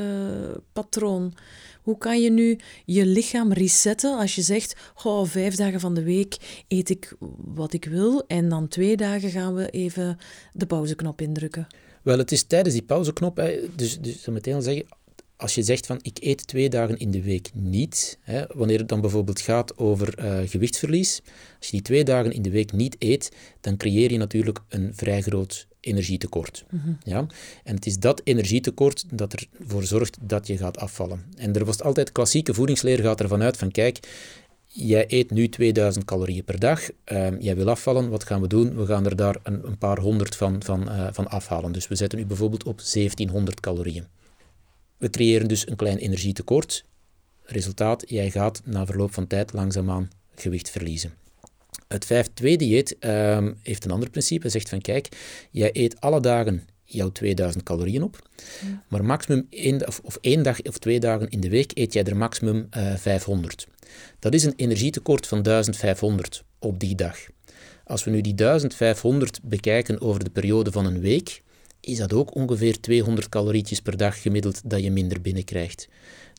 patroon? 0.73 1.35
Hoe 1.83 1.99
kan 1.99 2.21
je 2.21 2.31
nu 2.31 2.59
je 2.85 3.07
lichaam 3.07 3.53
resetten 3.53 4.19
als 4.19 4.35
je 4.35 4.43
zegt, 4.43 4.77
oh, 5.03 5.27
vijf 5.27 5.55
dagen 5.55 5.81
van 5.81 5.95
de 5.95 6.03
week 6.03 6.63
eet 6.69 6.91
ik 6.91 7.15
wat 7.37 7.73
ik 7.73 7.85
wil 7.85 8.27
en 8.27 8.49
dan 8.49 8.69
twee 8.69 8.97
dagen 8.97 9.31
gaan 9.31 9.55
we 9.55 9.71
even 9.71 10.19
de 10.53 10.67
pauzeknop 10.67 11.21
indrukken? 11.21 11.67
Wel, 12.03 12.19
het 12.19 12.33
is 12.33 12.43
tijdens 12.43 12.75
die 12.75 12.85
pauzeknop, 12.85 13.51
dus, 13.77 14.01
dus 14.01 14.27
meteen 14.27 14.55
al 14.55 14.63
zeggen, 14.63 14.87
als 15.41 15.55
je 15.55 15.63
zegt 15.63 15.87
van 15.87 15.99
ik 16.03 16.19
eet 16.21 16.47
twee 16.47 16.69
dagen 16.69 16.99
in 16.99 17.11
de 17.11 17.23
week 17.23 17.51
niet, 17.55 18.19
hè, 18.21 18.45
wanneer 18.55 18.79
het 18.79 18.89
dan 18.89 19.01
bijvoorbeeld 19.01 19.41
gaat 19.41 19.79
over 19.79 20.25
uh, 20.25 20.49
gewichtsverlies, 20.49 21.21
als 21.59 21.67
je 21.67 21.73
die 21.73 21.83
twee 21.83 22.05
dagen 22.05 22.33
in 22.33 22.43
de 22.43 22.51
week 22.51 22.73
niet 22.73 22.97
eet, 22.99 23.33
dan 23.61 23.77
creëer 23.77 24.13
je 24.13 24.19
natuurlijk 24.19 24.59
een 24.69 24.93
vrij 24.95 25.21
groot 25.21 25.67
energietekort. 25.81 26.65
Mhm. 26.71 26.93
ja? 27.05 27.27
En 27.65 27.75
het 27.75 27.87
is 27.87 27.99
dat 27.99 28.21
energietekort 28.25 29.05
dat 29.13 29.47
ervoor 29.61 29.85
zorgt 29.85 30.19
dat 30.21 30.47
je 30.47 30.57
gaat 30.57 30.79
afvallen. 30.79 31.25
En 31.37 31.55
er 31.55 31.65
was 31.65 31.83
altijd 31.83 32.13
klassieke 32.13 32.55
voedingsleer 32.55 32.99
gaat 32.99 33.21
ervan 33.21 33.43
uit 33.43 33.57
van 33.57 33.71
kijk, 33.71 33.99
jij 34.67 35.05
eet 35.09 35.31
nu 35.31 35.49
2000 35.49 36.05
calorieën 36.05 36.45
per 36.45 36.59
dag, 36.59 36.91
uh, 37.13 37.41
jij 37.41 37.57
wil 37.57 37.71
afvallen, 37.71 38.11
wat 38.11 38.25
gaan 38.25 38.41
we 38.41 38.47
doen? 38.47 38.77
We 38.77 38.87
gaan 38.87 39.05
er 39.05 39.17
daar 39.17 39.37
een, 39.43 39.67
een 39.67 39.79
paar 39.79 39.99
honderd 39.99 40.37
van, 40.37 40.63
van, 40.63 40.83
uh, 40.83 41.09
van 41.13 41.29
afhalen. 41.29 41.73
Dus 41.73 41.89
we 41.89 41.95
zetten 41.95 42.19
u 42.19 42.27
bijvoorbeeld 42.27 42.65
op 42.65 42.77
1700 42.77 43.61
calorieën. 43.61 44.07
We 45.01 45.11
creëren 45.11 45.49
dus 45.49 45.69
een 45.69 45.77
klein 45.77 45.99
energietekort. 45.99 46.85
Resultaat, 47.43 48.05
jij 48.07 48.31
gaat 48.31 48.63
na 48.65 48.87
verloop 48.87 49.15
van 49.15 49.27
tijd 49.27 49.53
langzaamaan 49.53 50.11
gewicht 50.35 50.71
verliezen. 50.71 51.13
Het 51.89 52.05
5-2-dieet 52.05 52.99
ehm, 52.99 53.53
heeft 53.63 53.85
een 53.85 53.91
ander 53.91 54.11
principe. 54.11 54.43
Het 54.43 54.53
zegt 54.53 54.69
van 54.69 54.81
kijk, 54.81 55.09
jij 55.51 55.71
eet 55.73 56.01
alle 56.01 56.21
dagen 56.21 56.63
jouw 56.85 57.13
2000 57.13 57.65
calorieën 57.65 58.03
op, 58.03 58.29
maar 58.89 59.05
maximum 59.05 59.47
één, 59.51 59.87
of, 59.87 60.01
of 60.05 60.19
één 60.21 60.43
dag 60.43 60.63
of 60.63 60.79
twee 60.79 61.01
dagen 61.01 61.29
in 61.29 61.41
de 61.41 61.49
week 61.49 61.71
eet 61.75 61.93
jij 61.93 62.05
er 62.05 62.17
maximum 62.17 62.69
uh, 62.77 62.93
eh, 62.93 62.99
500. 62.99 63.67
Dat 64.19 64.35
is 64.35 64.45
een 64.45 64.55
energietekort 64.57 65.27
van 65.27 65.43
1500 65.43 66.45
op 66.59 66.81
die 66.81 66.95
dag. 66.95 67.19
Als 67.85 68.05
we 68.05 68.11
nu 68.11 68.21
die 68.21 68.35
1500 68.35 69.41
bekijken 69.43 70.01
over 70.01 70.25
de 70.25 70.31
periode 70.31 70.73
van 70.73 70.87
een 70.87 71.01
week, 71.01 71.43
is 71.81 71.99
dat 71.99 72.13
ook 72.13 72.35
ongeveer 72.35 72.81
200 72.81 73.29
calorietjes 73.29 73.81
per 73.81 73.97
dag 73.97 74.23
gemiddeld 74.23 74.61
dat 74.65 74.83
je 74.83 74.91
minder 74.91 75.21
binnenkrijgt. 75.21 75.89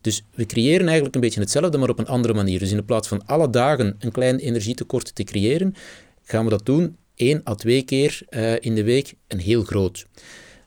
Dus 0.01 0.23
we 0.33 0.45
creëren 0.45 0.85
eigenlijk 0.85 1.15
een 1.15 1.21
beetje 1.21 1.39
hetzelfde, 1.39 1.77
maar 1.77 1.89
op 1.89 1.99
een 1.99 2.07
andere 2.07 2.33
manier. 2.33 2.59
Dus 2.59 2.71
in 2.71 2.85
plaats 2.85 3.07
van 3.07 3.25
alle 3.25 3.49
dagen 3.49 3.95
een 3.99 4.11
klein 4.11 4.37
energietekort 4.37 5.15
te 5.15 5.23
creëren, 5.23 5.75
gaan 6.23 6.43
we 6.43 6.49
dat 6.49 6.65
doen 6.65 6.97
één 7.15 7.41
à 7.47 7.55
twee 7.55 7.81
keer 7.81 8.21
uh, 8.29 8.53
in 8.59 8.75
de 8.75 8.83
week 8.83 9.13
een 9.27 9.39
heel 9.39 9.63
groot. 9.63 10.07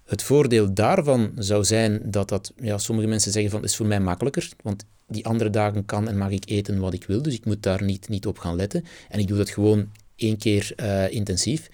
Het 0.04 0.22
voordeel 0.22 0.74
daarvan 0.74 1.32
zou 1.36 1.64
zijn 1.64 2.00
dat 2.04 2.28
dat, 2.28 2.52
ja, 2.56 2.78
sommige 2.78 3.08
mensen 3.08 3.32
zeggen 3.32 3.50
van, 3.50 3.64
is 3.64 3.76
voor 3.76 3.86
mij 3.86 4.00
makkelijker, 4.00 4.48
want 4.62 4.84
die 5.08 5.26
andere 5.26 5.50
dagen 5.50 5.84
kan 5.84 6.08
en 6.08 6.18
mag 6.18 6.30
ik 6.30 6.50
eten 6.50 6.80
wat 6.80 6.94
ik 6.94 7.04
wil, 7.04 7.22
dus 7.22 7.34
ik 7.34 7.44
moet 7.44 7.62
daar 7.62 7.82
niet, 7.82 8.08
niet 8.08 8.26
op 8.26 8.38
gaan 8.38 8.56
letten. 8.56 8.84
En 9.08 9.18
ik 9.18 9.26
doe 9.26 9.36
dat 9.36 9.50
gewoon 9.50 9.90
één 10.16 10.38
keer 10.38 10.72
uh, 10.76 11.10
intensief. 11.10 11.70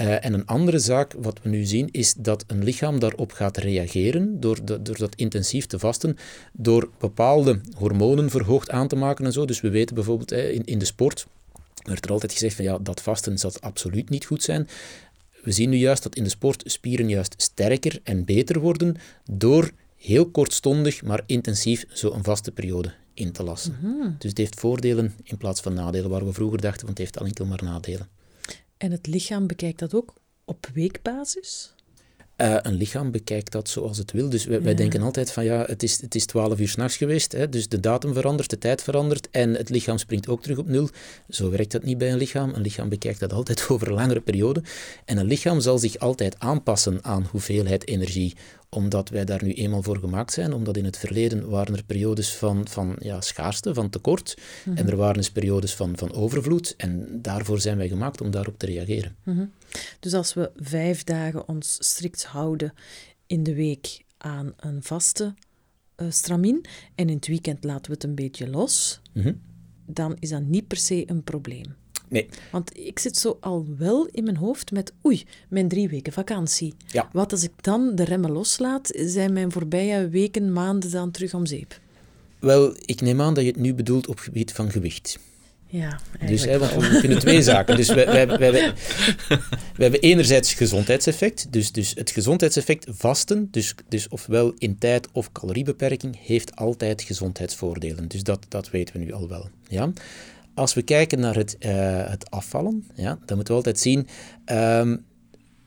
Uh, 0.00 0.24
en 0.24 0.32
een 0.32 0.46
andere 0.46 0.78
zaak, 0.78 1.12
wat 1.18 1.40
we 1.42 1.48
nu 1.48 1.64
zien, 1.64 1.88
is 1.90 2.14
dat 2.14 2.44
een 2.46 2.64
lichaam 2.64 2.98
daarop 2.98 3.32
gaat 3.32 3.56
reageren 3.56 4.40
door, 4.40 4.64
de, 4.64 4.82
door 4.82 4.98
dat 4.98 5.14
intensief 5.14 5.66
te 5.66 5.78
vasten, 5.78 6.16
door 6.52 6.90
bepaalde 6.98 7.60
hormonen 7.76 8.30
verhoogd 8.30 8.70
aan 8.70 8.88
te 8.88 8.96
maken 8.96 9.24
en 9.24 9.32
zo. 9.32 9.44
Dus 9.44 9.60
we 9.60 9.70
weten 9.70 9.94
bijvoorbeeld 9.94 10.32
in, 10.32 10.64
in 10.64 10.78
de 10.78 10.84
sport, 10.84 11.26
werd 11.82 12.04
er 12.04 12.10
altijd 12.10 12.32
gezegd 12.32 12.54
van 12.54 12.64
ja, 12.64 12.78
dat 12.78 13.02
vasten 13.02 13.38
zal 13.38 13.52
absoluut 13.60 14.08
niet 14.08 14.24
goed 14.24 14.42
zijn. 14.42 14.68
We 15.42 15.52
zien 15.52 15.70
nu 15.70 15.76
juist 15.76 16.02
dat 16.02 16.14
in 16.14 16.24
de 16.24 16.30
sport 16.30 16.62
spieren 16.66 17.08
juist 17.08 17.34
sterker 17.36 18.00
en 18.02 18.24
beter 18.24 18.60
worden 18.60 18.96
door 19.30 19.70
heel 19.96 20.30
kortstondig, 20.30 21.02
maar 21.02 21.22
intensief 21.26 21.84
zo'n 21.88 22.24
vaste 22.24 22.52
periode 22.52 22.92
in 23.14 23.32
te 23.32 23.42
lassen. 23.42 23.78
Mhm. 23.80 24.10
Dus 24.18 24.28
het 24.28 24.38
heeft 24.38 24.60
voordelen 24.60 25.14
in 25.22 25.36
plaats 25.36 25.60
van 25.60 25.74
nadelen, 25.74 26.10
waar 26.10 26.24
we 26.24 26.32
vroeger 26.32 26.60
dachten 26.60 26.80
van 26.80 26.88
het 26.88 26.98
heeft 26.98 27.16
enkel 27.16 27.46
maar 27.46 27.64
nadelen. 27.64 28.08
En 28.80 28.90
het 28.90 29.06
lichaam 29.06 29.46
bekijkt 29.46 29.78
dat 29.78 29.94
ook 29.94 30.14
op 30.44 30.66
weekbasis? 30.74 31.74
Uh, 32.40 32.56
een 32.62 32.74
lichaam 32.74 33.10
bekijkt 33.10 33.52
dat 33.52 33.68
zoals 33.68 33.98
het 33.98 34.12
wil. 34.12 34.28
Dus 34.28 34.44
wij, 34.44 34.62
wij 34.62 34.74
denken 34.74 35.02
altijd 35.02 35.32
van 35.32 35.44
ja, 35.44 35.64
het 35.66 35.82
is, 35.82 36.00
het 36.00 36.14
is 36.14 36.26
12 36.26 36.60
uur 36.60 36.68
s'nachts 36.68 36.96
geweest, 36.96 37.32
hè, 37.32 37.48
dus 37.48 37.68
de 37.68 37.80
datum 37.80 38.14
verandert, 38.14 38.50
de 38.50 38.58
tijd 38.58 38.82
verandert 38.82 39.28
en 39.30 39.54
het 39.54 39.68
lichaam 39.68 39.98
springt 39.98 40.28
ook 40.28 40.42
terug 40.42 40.58
op 40.58 40.68
nul. 40.68 40.88
Zo 41.28 41.50
werkt 41.50 41.72
dat 41.72 41.82
niet 41.82 41.98
bij 41.98 42.12
een 42.12 42.18
lichaam. 42.18 42.54
Een 42.54 42.62
lichaam 42.62 42.88
bekijkt 42.88 43.20
dat 43.20 43.32
altijd 43.32 43.66
over 43.68 43.88
een 43.88 43.94
langere 43.94 44.20
periode. 44.20 44.62
En 45.04 45.18
een 45.18 45.26
lichaam 45.26 45.60
zal 45.60 45.78
zich 45.78 45.98
altijd 45.98 46.38
aanpassen 46.38 46.98
aan 47.04 47.26
hoeveelheid 47.30 47.88
energie 47.88 48.34
omdat 48.70 49.08
wij 49.08 49.24
daar 49.24 49.44
nu 49.44 49.52
eenmaal 49.52 49.82
voor 49.82 49.96
gemaakt 49.96 50.32
zijn, 50.32 50.52
omdat 50.52 50.76
in 50.76 50.84
het 50.84 50.98
verleden 50.98 51.48
waren 51.48 51.76
er 51.76 51.84
periodes 51.84 52.34
van, 52.34 52.68
van 52.68 52.96
ja, 52.98 53.20
schaarste, 53.20 53.74
van 53.74 53.90
tekort, 53.90 54.36
mhm. 54.64 54.76
en 54.76 54.88
er 54.88 54.96
waren 54.96 55.16
eens 55.16 55.30
periodes 55.30 55.74
van, 55.74 55.96
van 55.96 56.12
overvloed, 56.12 56.74
en 56.76 57.06
daarvoor 57.22 57.60
zijn 57.60 57.76
wij 57.76 57.88
gemaakt 57.88 58.20
om 58.20 58.30
daarop 58.30 58.58
te 58.58 58.66
reageren. 58.66 59.16
Mhm. 59.22 59.44
Dus 60.00 60.14
als 60.14 60.34
we 60.34 60.50
vijf 60.56 61.04
dagen 61.04 61.48
ons 61.48 61.76
strikt 61.78 62.24
houden 62.24 62.72
in 63.26 63.42
de 63.42 63.54
week 63.54 64.04
aan 64.16 64.52
een 64.56 64.82
vaste 64.82 65.34
uh, 65.96 66.06
stramien, 66.10 66.64
en 66.94 67.08
in 67.08 67.16
het 67.16 67.26
weekend 67.26 67.64
laten 67.64 67.86
we 67.86 67.92
het 67.92 68.04
een 68.04 68.14
beetje 68.14 68.48
los, 68.48 69.00
mhm. 69.12 69.32
dan 69.86 70.16
is 70.18 70.28
dat 70.28 70.42
niet 70.42 70.66
per 70.66 70.76
se 70.76 71.02
een 71.06 71.22
probleem. 71.22 71.74
Nee. 72.08 72.28
Want 72.50 72.78
ik 72.78 72.98
zit 72.98 73.16
zo 73.16 73.36
al 73.40 73.66
wel 73.78 74.06
in 74.06 74.24
mijn 74.24 74.36
hoofd 74.36 74.72
met, 74.72 74.92
oei, 75.06 75.24
mijn 75.48 75.68
drie 75.68 75.88
weken 75.88 76.12
vakantie. 76.12 76.74
Ja. 76.86 77.08
Wat 77.12 77.32
als 77.32 77.42
ik 77.42 77.52
dan 77.60 77.94
de 77.94 78.04
remmen 78.04 78.30
loslaat, 78.30 78.90
zijn 78.94 79.32
mijn 79.32 79.52
voorbije 79.52 80.08
weken, 80.08 80.52
maanden 80.52 80.90
dan 80.90 81.10
terug 81.10 81.34
om 81.34 81.46
zeep? 81.46 81.80
Wel, 82.38 82.74
ik 82.84 83.00
neem 83.00 83.20
aan 83.20 83.34
dat 83.34 83.44
je 83.44 83.50
het 83.50 83.60
nu 83.60 83.74
bedoelt 83.74 84.08
op 84.08 84.18
gebied 84.18 84.52
van 84.52 84.70
gewicht. 84.70 85.18
Ja, 85.72 86.00
dus 86.26 86.44
hè, 86.44 86.58
want 86.58 86.72
we 86.72 86.98
kunnen 87.00 87.18
twee 87.18 87.42
zaken. 87.42 87.76
Dus 87.76 87.88
we, 87.88 87.94
we, 87.94 88.26
we, 88.26 88.50
we, 88.50 88.72
we 89.76 89.82
hebben 89.82 90.00
enerzijds 90.00 90.54
gezondheidseffect. 90.54 91.52
Dus, 91.52 91.72
dus 91.72 91.94
het 91.94 92.10
gezondheidseffect 92.10 92.86
vasten, 92.88 93.48
dus, 93.50 93.74
dus 93.88 94.08
ofwel 94.08 94.54
in 94.58 94.78
tijd 94.78 95.08
of 95.12 95.32
caloriebeperking, 95.32 96.18
heeft 96.26 96.56
altijd 96.56 97.02
gezondheidsvoordelen. 97.02 98.08
Dus 98.08 98.22
dat, 98.22 98.46
dat 98.48 98.70
weten 98.70 98.96
we 98.96 99.04
nu 99.04 99.12
al 99.12 99.28
wel. 99.28 99.48
Ja? 99.68 99.92
Als 100.54 100.74
we 100.74 100.82
kijken 100.82 101.20
naar 101.20 101.34
het, 101.34 101.56
uh, 101.60 101.70
het 102.08 102.30
afvallen, 102.30 102.86
ja, 102.94 103.18
dan 103.26 103.36
moeten 103.36 103.54
we 103.54 103.60
altijd 103.60 103.78
zien. 103.78 104.06
Um, 104.46 105.04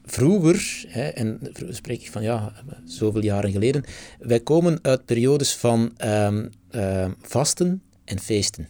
vroeger, 0.05 0.85
hè, 0.87 1.07
en 1.07 1.39
spreek 1.69 2.01
ik 2.01 2.11
van 2.11 2.23
ja, 2.23 2.53
zoveel 2.85 3.23
jaren 3.23 3.51
geleden, 3.51 3.83
wij 4.19 4.39
komen 4.39 4.79
uit 4.81 5.05
periodes 5.05 5.55
van 5.55 5.91
um, 6.05 6.49
uh, 6.71 7.05
vasten 7.21 7.81
en 8.05 8.19
feesten. 8.19 8.67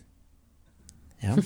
Ja? 1.24 1.36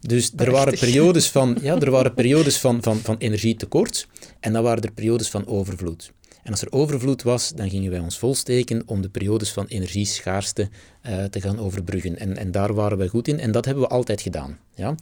Dus 0.00 0.32
er 0.36 0.50
waren 0.50 0.78
periodes 0.78 1.30
van, 1.30 1.58
ja, 1.62 1.80
er 1.80 1.90
waren 1.90 2.14
periodes 2.22 2.58
van, 2.58 2.82
van, 2.82 2.96
van 2.98 3.16
energietekort 3.18 4.08
en 4.40 4.52
dan 4.52 4.62
waren 4.62 4.82
er 4.82 4.92
periodes 4.92 5.28
van 5.28 5.46
overvloed. 5.46 6.12
En 6.42 6.52
als 6.52 6.62
er 6.62 6.72
overvloed 6.72 7.22
was, 7.22 7.52
dan 7.54 7.70
gingen 7.70 7.90
wij 7.90 8.00
ons 8.00 8.18
volsteken 8.18 8.82
om 8.86 9.02
de 9.02 9.08
periodes 9.08 9.52
van 9.52 9.66
energieschaarste 9.66 10.68
uh, 11.06 11.24
te 11.24 11.40
gaan 11.40 11.58
overbruggen. 11.58 12.18
En, 12.18 12.36
en 12.36 12.50
daar 12.50 12.74
waren 12.74 12.98
we 12.98 13.08
goed 13.08 13.28
in 13.28 13.40
en 13.40 13.52
dat 13.52 13.64
hebben 13.64 13.84
we 13.84 13.90
altijd 13.90 14.20
gedaan. 14.20 14.58
Ja? 14.74 14.94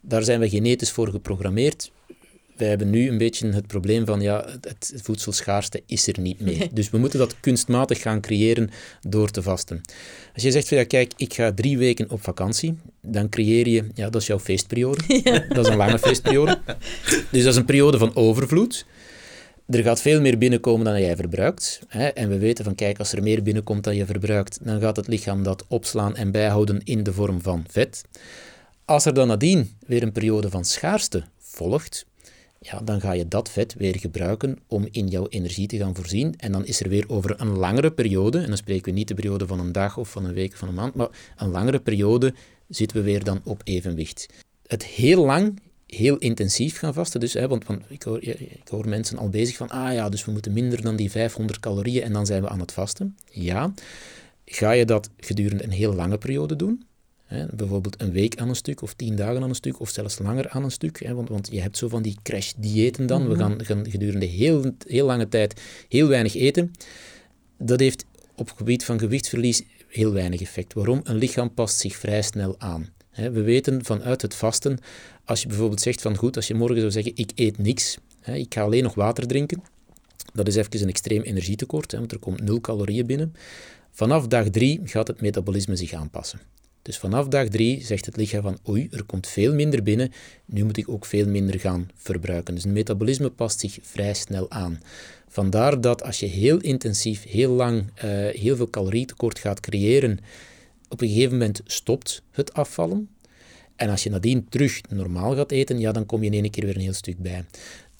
Daar 0.00 0.22
zijn 0.22 0.40
we 0.40 0.48
genetisch 0.48 0.90
voor 0.90 1.08
geprogrammeerd. 1.08 1.90
Wij 2.60 2.68
hebben 2.68 2.90
nu 2.90 3.08
een 3.08 3.18
beetje 3.18 3.52
het 3.52 3.66
probleem 3.66 4.06
van, 4.06 4.20
ja, 4.20 4.46
het 4.60 4.92
voedselschaarste 5.02 5.82
is 5.86 6.06
er 6.06 6.20
niet 6.20 6.40
meer. 6.40 6.68
Dus 6.80 6.90
we 6.90 6.98
moeten 6.98 7.18
dat 7.18 7.40
kunstmatig 7.40 8.00
gaan 8.00 8.20
creëren 8.20 8.70
door 9.00 9.30
te 9.30 9.42
vasten. 9.42 9.80
Als 10.34 10.42
je 10.42 10.50
zegt 10.50 10.68
van, 10.68 10.76
ja, 10.76 10.84
kijk, 10.84 11.12
ik 11.16 11.34
ga 11.34 11.52
drie 11.52 11.78
weken 11.78 12.10
op 12.10 12.22
vakantie, 12.22 12.78
dan 13.02 13.28
creëer 13.28 13.68
je, 13.68 13.84
ja, 13.94 14.10
dat 14.10 14.20
is 14.20 14.26
jouw 14.26 14.38
feestperiode. 14.38 15.02
Dat 15.48 15.66
is 15.66 15.70
een 15.70 15.76
lange 15.76 15.98
feestperiode. 15.98 16.60
Dus 17.30 17.42
dat 17.42 17.52
is 17.52 17.56
een 17.56 17.64
periode 17.64 17.98
van 17.98 18.14
overvloed 18.14 18.86
er 19.76 19.82
gaat 19.82 20.00
veel 20.00 20.20
meer 20.20 20.38
binnenkomen 20.38 20.84
dan 20.84 21.00
jij 21.00 21.16
verbruikt. 21.16 21.80
Hè? 21.88 22.06
En 22.06 22.28
we 22.28 22.38
weten 22.38 22.64
van, 22.64 22.74
kijk, 22.74 22.98
als 22.98 23.12
er 23.12 23.22
meer 23.22 23.42
binnenkomt 23.42 23.84
dan 23.84 23.96
je 23.96 24.06
verbruikt, 24.06 24.58
dan 24.62 24.80
gaat 24.80 24.96
het 24.96 25.06
lichaam 25.06 25.42
dat 25.42 25.64
opslaan 25.68 26.16
en 26.16 26.30
bijhouden 26.30 26.80
in 26.84 27.02
de 27.02 27.12
vorm 27.12 27.42
van 27.42 27.64
vet. 27.68 28.04
Als 28.84 29.04
er 29.04 29.14
dan 29.14 29.26
nadien 29.26 29.76
weer 29.86 30.02
een 30.02 30.12
periode 30.12 30.50
van 30.50 30.64
schaarste 30.64 31.24
volgt, 31.38 32.06
ja, 32.62 32.80
dan 32.80 33.00
ga 33.00 33.12
je 33.12 33.28
dat 33.28 33.50
vet 33.50 33.74
weer 33.74 33.98
gebruiken 33.98 34.58
om 34.66 34.88
in 34.90 35.06
jouw 35.06 35.26
energie 35.28 35.66
te 35.66 35.76
gaan 35.76 35.94
voorzien. 35.94 36.34
En 36.36 36.52
dan 36.52 36.66
is 36.66 36.80
er 36.80 36.88
weer 36.88 37.04
over 37.08 37.40
een 37.40 37.56
langere 37.56 37.92
periode, 37.92 38.38
en 38.38 38.46
dan 38.46 38.56
spreken 38.56 38.84
we 38.92 38.98
niet 38.98 39.08
de 39.08 39.14
periode 39.14 39.46
van 39.46 39.60
een 39.60 39.72
dag 39.72 39.96
of 39.96 40.10
van 40.10 40.24
een 40.24 40.34
week 40.34 40.52
of 40.52 40.58
van 40.58 40.68
een 40.68 40.74
maand, 40.74 40.94
maar 40.94 41.08
een 41.36 41.50
langere 41.50 41.80
periode 41.80 42.34
zitten 42.68 42.96
we 42.96 43.02
weer 43.02 43.24
dan 43.24 43.40
op 43.44 43.60
evenwicht. 43.64 44.26
Het 44.66 44.84
heel 44.84 45.24
lang 45.24 45.60
heel 45.86 46.16
intensief 46.16 46.78
gaan 46.78 46.94
vasten. 46.94 47.20
Dus, 47.20 47.32
hè, 47.32 47.48
want, 47.48 47.64
ik, 47.88 48.02
hoor, 48.02 48.22
ik 48.22 48.68
hoor 48.68 48.88
mensen 48.88 49.18
al 49.18 49.28
bezig 49.28 49.56
van, 49.56 49.68
ah 49.68 49.92
ja, 49.92 50.08
dus 50.08 50.24
we 50.24 50.32
moeten 50.32 50.52
minder 50.52 50.82
dan 50.82 50.96
die 50.96 51.10
500 51.10 51.60
calorieën 51.60 52.02
en 52.02 52.12
dan 52.12 52.26
zijn 52.26 52.42
we 52.42 52.48
aan 52.48 52.60
het 52.60 52.72
vasten. 52.72 53.16
Ja, 53.30 53.72
ga 54.44 54.70
je 54.70 54.84
dat 54.84 55.10
gedurende 55.16 55.64
een 55.64 55.70
heel 55.70 55.94
lange 55.94 56.18
periode 56.18 56.56
doen? 56.56 56.84
Hè, 57.30 57.46
bijvoorbeeld 57.54 58.00
een 58.00 58.12
week 58.12 58.36
aan 58.36 58.48
een 58.48 58.56
stuk, 58.56 58.82
of 58.82 58.94
tien 58.94 59.16
dagen 59.16 59.42
aan 59.42 59.48
een 59.48 59.54
stuk, 59.54 59.80
of 59.80 59.90
zelfs 59.90 60.18
langer 60.18 60.48
aan 60.48 60.64
een 60.64 60.70
stuk. 60.70 61.04
Hè, 61.04 61.14
want, 61.14 61.28
want 61.28 61.48
je 61.52 61.60
hebt 61.60 61.76
zo 61.76 61.88
van 61.88 62.02
die 62.02 62.16
crash-diëten 62.22 63.06
dan. 63.06 63.28
We 63.28 63.34
mhm. 63.34 63.40
gaan, 63.40 63.64
gaan 63.64 63.90
gedurende 63.90 64.26
heel, 64.26 64.72
heel 64.86 65.06
lange 65.06 65.28
tijd 65.28 65.60
heel 65.88 66.08
weinig 66.08 66.34
eten. 66.34 66.72
Dat 67.58 67.80
heeft 67.80 68.04
op 68.34 68.48
het 68.48 68.56
gebied 68.56 68.84
van 68.84 68.98
gewichtsverlies 68.98 69.62
heel 69.88 70.12
weinig 70.12 70.40
effect. 70.40 70.72
Waarom? 70.72 71.00
Een 71.04 71.16
lichaam 71.16 71.54
past 71.54 71.78
zich 71.78 71.96
vrij 71.96 72.22
snel 72.22 72.54
aan. 72.58 72.88
We 73.14 73.42
weten 73.42 73.84
vanuit 73.84 74.22
het 74.22 74.34
vasten, 74.34 74.78
als 75.24 75.42
je 75.42 75.48
bijvoorbeeld 75.48 75.80
zegt 75.80 76.02
van 76.02 76.16
goed, 76.16 76.36
als 76.36 76.46
je 76.46 76.54
morgen 76.54 76.78
zou 76.78 76.90
zeggen 76.90 77.12
ik 77.14 77.32
eet 77.34 77.58
niks, 77.58 77.98
ik 78.24 78.54
ga 78.54 78.62
alleen 78.62 78.82
nog 78.82 78.94
water 78.94 79.26
drinken, 79.26 79.62
dat 80.32 80.48
is 80.48 80.56
even 80.56 80.82
een 80.82 80.88
extreem 80.88 81.22
energietekort, 81.22 81.92
want 81.92 82.12
er 82.12 82.18
komt 82.18 82.42
nul 82.42 82.60
calorieën 82.60 83.06
binnen. 83.06 83.34
Vanaf 83.90 84.26
dag 84.26 84.48
drie 84.48 84.80
gaat 84.84 85.06
het 85.06 85.20
metabolisme 85.20 85.76
zich 85.76 85.92
aanpassen. 85.92 86.40
Dus 86.82 86.98
vanaf 86.98 87.28
dag 87.28 87.48
drie 87.48 87.84
zegt 87.84 88.06
het 88.06 88.16
lichaam 88.16 88.42
van 88.42 88.58
oei, 88.68 88.88
er 88.90 89.04
komt 89.04 89.26
veel 89.26 89.54
minder 89.54 89.82
binnen, 89.82 90.12
nu 90.44 90.64
moet 90.64 90.76
ik 90.76 90.88
ook 90.88 91.04
veel 91.04 91.26
minder 91.26 91.60
gaan 91.60 91.88
verbruiken. 91.94 92.54
Dus 92.54 92.64
het 92.64 92.72
metabolisme 92.72 93.30
past 93.30 93.60
zich 93.60 93.78
vrij 93.82 94.14
snel 94.14 94.50
aan. 94.50 94.80
Vandaar 95.28 95.80
dat 95.80 96.02
als 96.02 96.20
je 96.20 96.26
heel 96.26 96.58
intensief, 96.58 97.24
heel 97.24 97.50
lang, 97.50 97.80
uh, 97.80 98.02
heel 98.28 98.56
veel 98.56 98.70
calorietekort 98.70 99.38
gaat 99.38 99.60
creëren, 99.60 100.18
op 100.88 101.00
een 101.00 101.08
gegeven 101.08 101.32
moment 101.32 101.60
stopt 101.64 102.22
het 102.30 102.52
afvallen. 102.52 103.08
En 103.76 103.88
als 103.88 104.02
je 104.02 104.10
nadien 104.10 104.48
terug 104.48 104.80
normaal 104.88 105.34
gaat 105.36 105.50
eten, 105.50 105.78
ja, 105.78 105.92
dan 105.92 106.06
kom 106.06 106.22
je 106.22 106.30
in 106.30 106.42
één 106.42 106.50
keer 106.50 106.64
weer 106.64 106.74
een 106.74 106.80
heel 106.80 106.92
stuk 106.92 107.18
bij. 107.18 107.44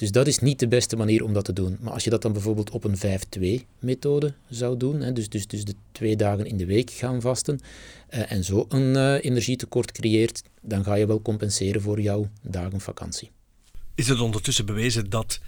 Dus 0.00 0.10
dat 0.10 0.26
is 0.26 0.38
niet 0.38 0.58
de 0.58 0.68
beste 0.68 0.96
manier 0.96 1.24
om 1.24 1.32
dat 1.32 1.44
te 1.44 1.52
doen. 1.52 1.76
Maar 1.80 1.92
als 1.92 2.04
je 2.04 2.10
dat 2.10 2.22
dan 2.22 2.32
bijvoorbeeld 2.32 2.70
op 2.70 2.84
een 2.84 2.96
5-2-methode 2.96 4.34
zou 4.48 4.76
doen, 4.76 5.00
hè, 5.00 5.12
dus, 5.12 5.28
dus, 5.28 5.46
dus 5.46 5.64
de 5.64 5.74
twee 5.92 6.16
dagen 6.16 6.46
in 6.46 6.56
de 6.56 6.66
week 6.66 6.90
gaan 6.90 7.20
vasten, 7.20 7.60
eh, 8.08 8.32
en 8.32 8.44
zo 8.44 8.66
een 8.68 8.94
uh, 8.94 9.24
energietekort 9.24 9.92
creëert, 9.92 10.42
dan 10.60 10.84
ga 10.84 10.94
je 10.94 11.06
wel 11.06 11.22
compenseren 11.22 11.80
voor 11.80 12.00
jouw 12.00 12.28
dagen 12.42 12.80
vakantie. 12.80 13.30
Is 13.94 14.08
het 14.08 14.20
ondertussen 14.20 14.66
bewezen 14.66 15.10
dat 15.10 15.40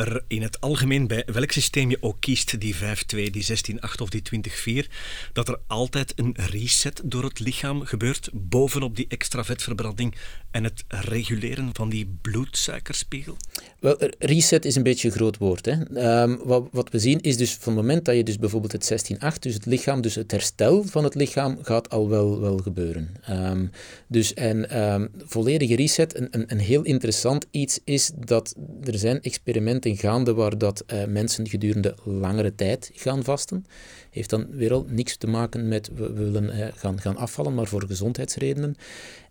er 0.00 0.24
in 0.28 0.42
het 0.42 0.60
algemeen, 0.60 1.06
bij 1.06 1.22
welk 1.32 1.50
systeem 1.50 1.90
je 1.90 1.98
ook 2.00 2.16
kiest, 2.20 2.60
die 2.60 2.74
5-2, 2.74 2.78
die 3.08 3.46
16-8 3.46 4.02
of 4.02 4.08
die 4.08 4.22
20-4, 4.84 4.90
dat 5.32 5.48
er 5.48 5.58
altijd 5.66 6.12
een 6.16 6.34
reset 6.50 7.00
door 7.04 7.24
het 7.24 7.38
lichaam 7.38 7.84
gebeurt, 7.84 8.28
bovenop 8.32 8.96
die 8.96 9.06
extra 9.08 9.44
vetverbranding 9.44 10.14
en 10.50 10.64
het 10.64 10.84
reguleren 10.88 11.70
van 11.72 11.88
die 11.88 12.18
bloedsuikerspiegel? 12.20 13.36
Wel, 13.78 13.96
reset 14.18 14.64
is 14.64 14.76
een 14.76 14.82
beetje 14.82 15.08
een 15.08 15.14
groot 15.14 15.38
woord. 15.38 15.66
Hè. 15.66 15.72
Um, 16.22 16.38
wat, 16.44 16.68
wat, 16.72 16.90
we 16.90 16.98
zien 16.98 17.20
is 17.20 17.36
dus 17.36 17.54
van 17.54 17.72
het 17.72 17.82
moment 17.82 18.04
dat 18.04 18.16
je 18.16 18.22
dus 18.22 18.38
bijvoorbeeld 18.38 18.72
het 18.72 19.12
16-8, 19.34 19.38
dus 19.38 19.54
het 19.54 19.66
lichaam, 19.66 20.00
dus 20.00 20.14
het 20.14 20.30
herstel 20.30 20.84
van 20.84 21.04
het 21.04 21.14
lichaam, 21.14 21.58
gaat 21.62 21.90
al 21.90 22.08
wel, 22.08 22.40
wel 22.40 22.56
gebeuren. 22.56 23.14
Um, 23.30 23.70
dus 24.06 24.34
en 24.34 24.82
um, 24.92 25.10
volledige 25.16 25.76
reset, 25.76 26.16
een, 26.16 26.28
een, 26.30 26.44
een 26.46 26.58
heel 26.58 26.82
interessant 26.82 27.46
iets 27.50 27.78
is 27.84 28.10
dat 28.14 28.54
er 28.84 28.98
zijn 28.98 29.22
experimenten 29.22 29.89
gaande 29.96 30.34
waar 30.34 30.58
dat 30.58 30.84
uh, 30.86 31.04
mensen 31.04 31.48
gedurende 31.48 31.94
langere 32.04 32.54
tijd 32.54 32.90
gaan 32.94 33.24
vasten. 33.24 33.66
Heeft 34.10 34.30
dan 34.30 34.46
weer 34.50 34.72
al 34.72 34.86
niks 34.88 35.16
te 35.16 35.26
maken 35.26 35.68
met 35.68 35.90
we 35.94 36.12
willen 36.12 36.44
uh, 36.44 36.66
gaan, 36.74 37.00
gaan 37.00 37.16
afvallen, 37.16 37.54
maar 37.54 37.66
voor 37.66 37.86
gezondheidsredenen. 37.86 38.76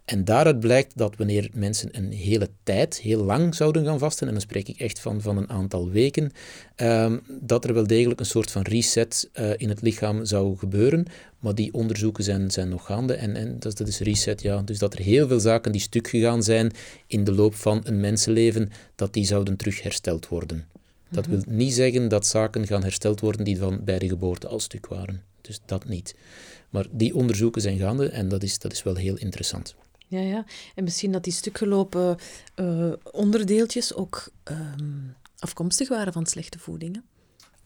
En 0.09 0.25
daaruit 0.25 0.59
blijkt 0.59 0.97
dat 0.97 1.15
wanneer 1.15 1.49
mensen 1.53 1.89
een 1.91 2.11
hele 2.11 2.49
tijd, 2.63 2.99
heel 2.99 3.23
lang 3.23 3.55
zouden 3.55 3.85
gaan 3.85 3.99
vasten, 3.99 4.27
en 4.27 4.33
dan 4.33 4.41
spreek 4.41 4.67
ik 4.67 4.79
echt 4.79 4.99
van, 4.99 5.21
van 5.21 5.37
een 5.37 5.49
aantal 5.49 5.89
weken, 5.89 6.31
ehm, 6.75 7.17
dat 7.27 7.65
er 7.65 7.73
wel 7.73 7.87
degelijk 7.87 8.19
een 8.19 8.25
soort 8.25 8.51
van 8.51 8.61
reset 8.61 9.29
uh, 9.33 9.51
in 9.57 9.69
het 9.69 9.81
lichaam 9.81 10.25
zou 10.25 10.57
gebeuren. 10.57 11.05
Maar 11.39 11.55
die 11.55 11.73
onderzoeken 11.73 12.23
zijn, 12.23 12.51
zijn 12.51 12.69
nog 12.69 12.85
gaande. 12.85 13.13
En, 13.13 13.35
en 13.35 13.59
dat, 13.59 13.77
dat 13.77 13.87
is 13.87 13.99
reset, 13.99 14.41
ja. 14.41 14.61
Dus 14.61 14.79
dat 14.79 14.93
er 14.93 14.99
heel 14.99 15.27
veel 15.27 15.39
zaken 15.39 15.71
die 15.71 15.81
stuk 15.81 16.07
gegaan 16.07 16.43
zijn 16.43 16.71
in 17.07 17.23
de 17.23 17.31
loop 17.31 17.55
van 17.55 17.81
een 17.83 17.99
mensenleven, 17.99 18.71
dat 18.95 19.13
die 19.13 19.25
zouden 19.25 19.55
terug 19.55 19.81
hersteld 19.81 20.27
worden. 20.27 20.65
Dat 21.09 21.27
mhm. 21.27 21.35
wil 21.35 21.43
niet 21.47 21.73
zeggen 21.73 22.07
dat 22.07 22.27
zaken 22.27 22.67
gaan 22.67 22.83
hersteld 22.83 23.19
worden 23.19 23.45
die 23.45 23.57
van 23.57 23.83
bij 23.83 23.99
de 23.99 24.07
geboorte 24.07 24.47
al 24.47 24.59
stuk 24.59 24.87
waren. 24.87 25.23
Dus 25.41 25.59
dat 25.65 25.87
niet. 25.87 26.15
Maar 26.69 26.85
die 26.91 27.15
onderzoeken 27.15 27.61
zijn 27.61 27.77
gaande 27.77 28.09
en 28.09 28.29
dat 28.29 28.43
is, 28.43 28.59
dat 28.59 28.71
is 28.71 28.83
wel 28.83 28.95
heel 28.95 29.17
interessant. 29.17 29.75
Ja, 30.09 30.19
ja. 30.19 30.45
En 30.75 30.83
misschien 30.83 31.11
dat 31.11 31.23
die 31.23 31.33
stukgelopen 31.33 32.17
uh, 32.55 32.93
onderdeeltjes 33.11 33.93
ook 33.93 34.29
ehm, 34.43 34.97
afkomstig 35.39 35.89
waren 35.89 36.13
van 36.13 36.25
slechte 36.25 36.59
voedingen. 36.59 37.03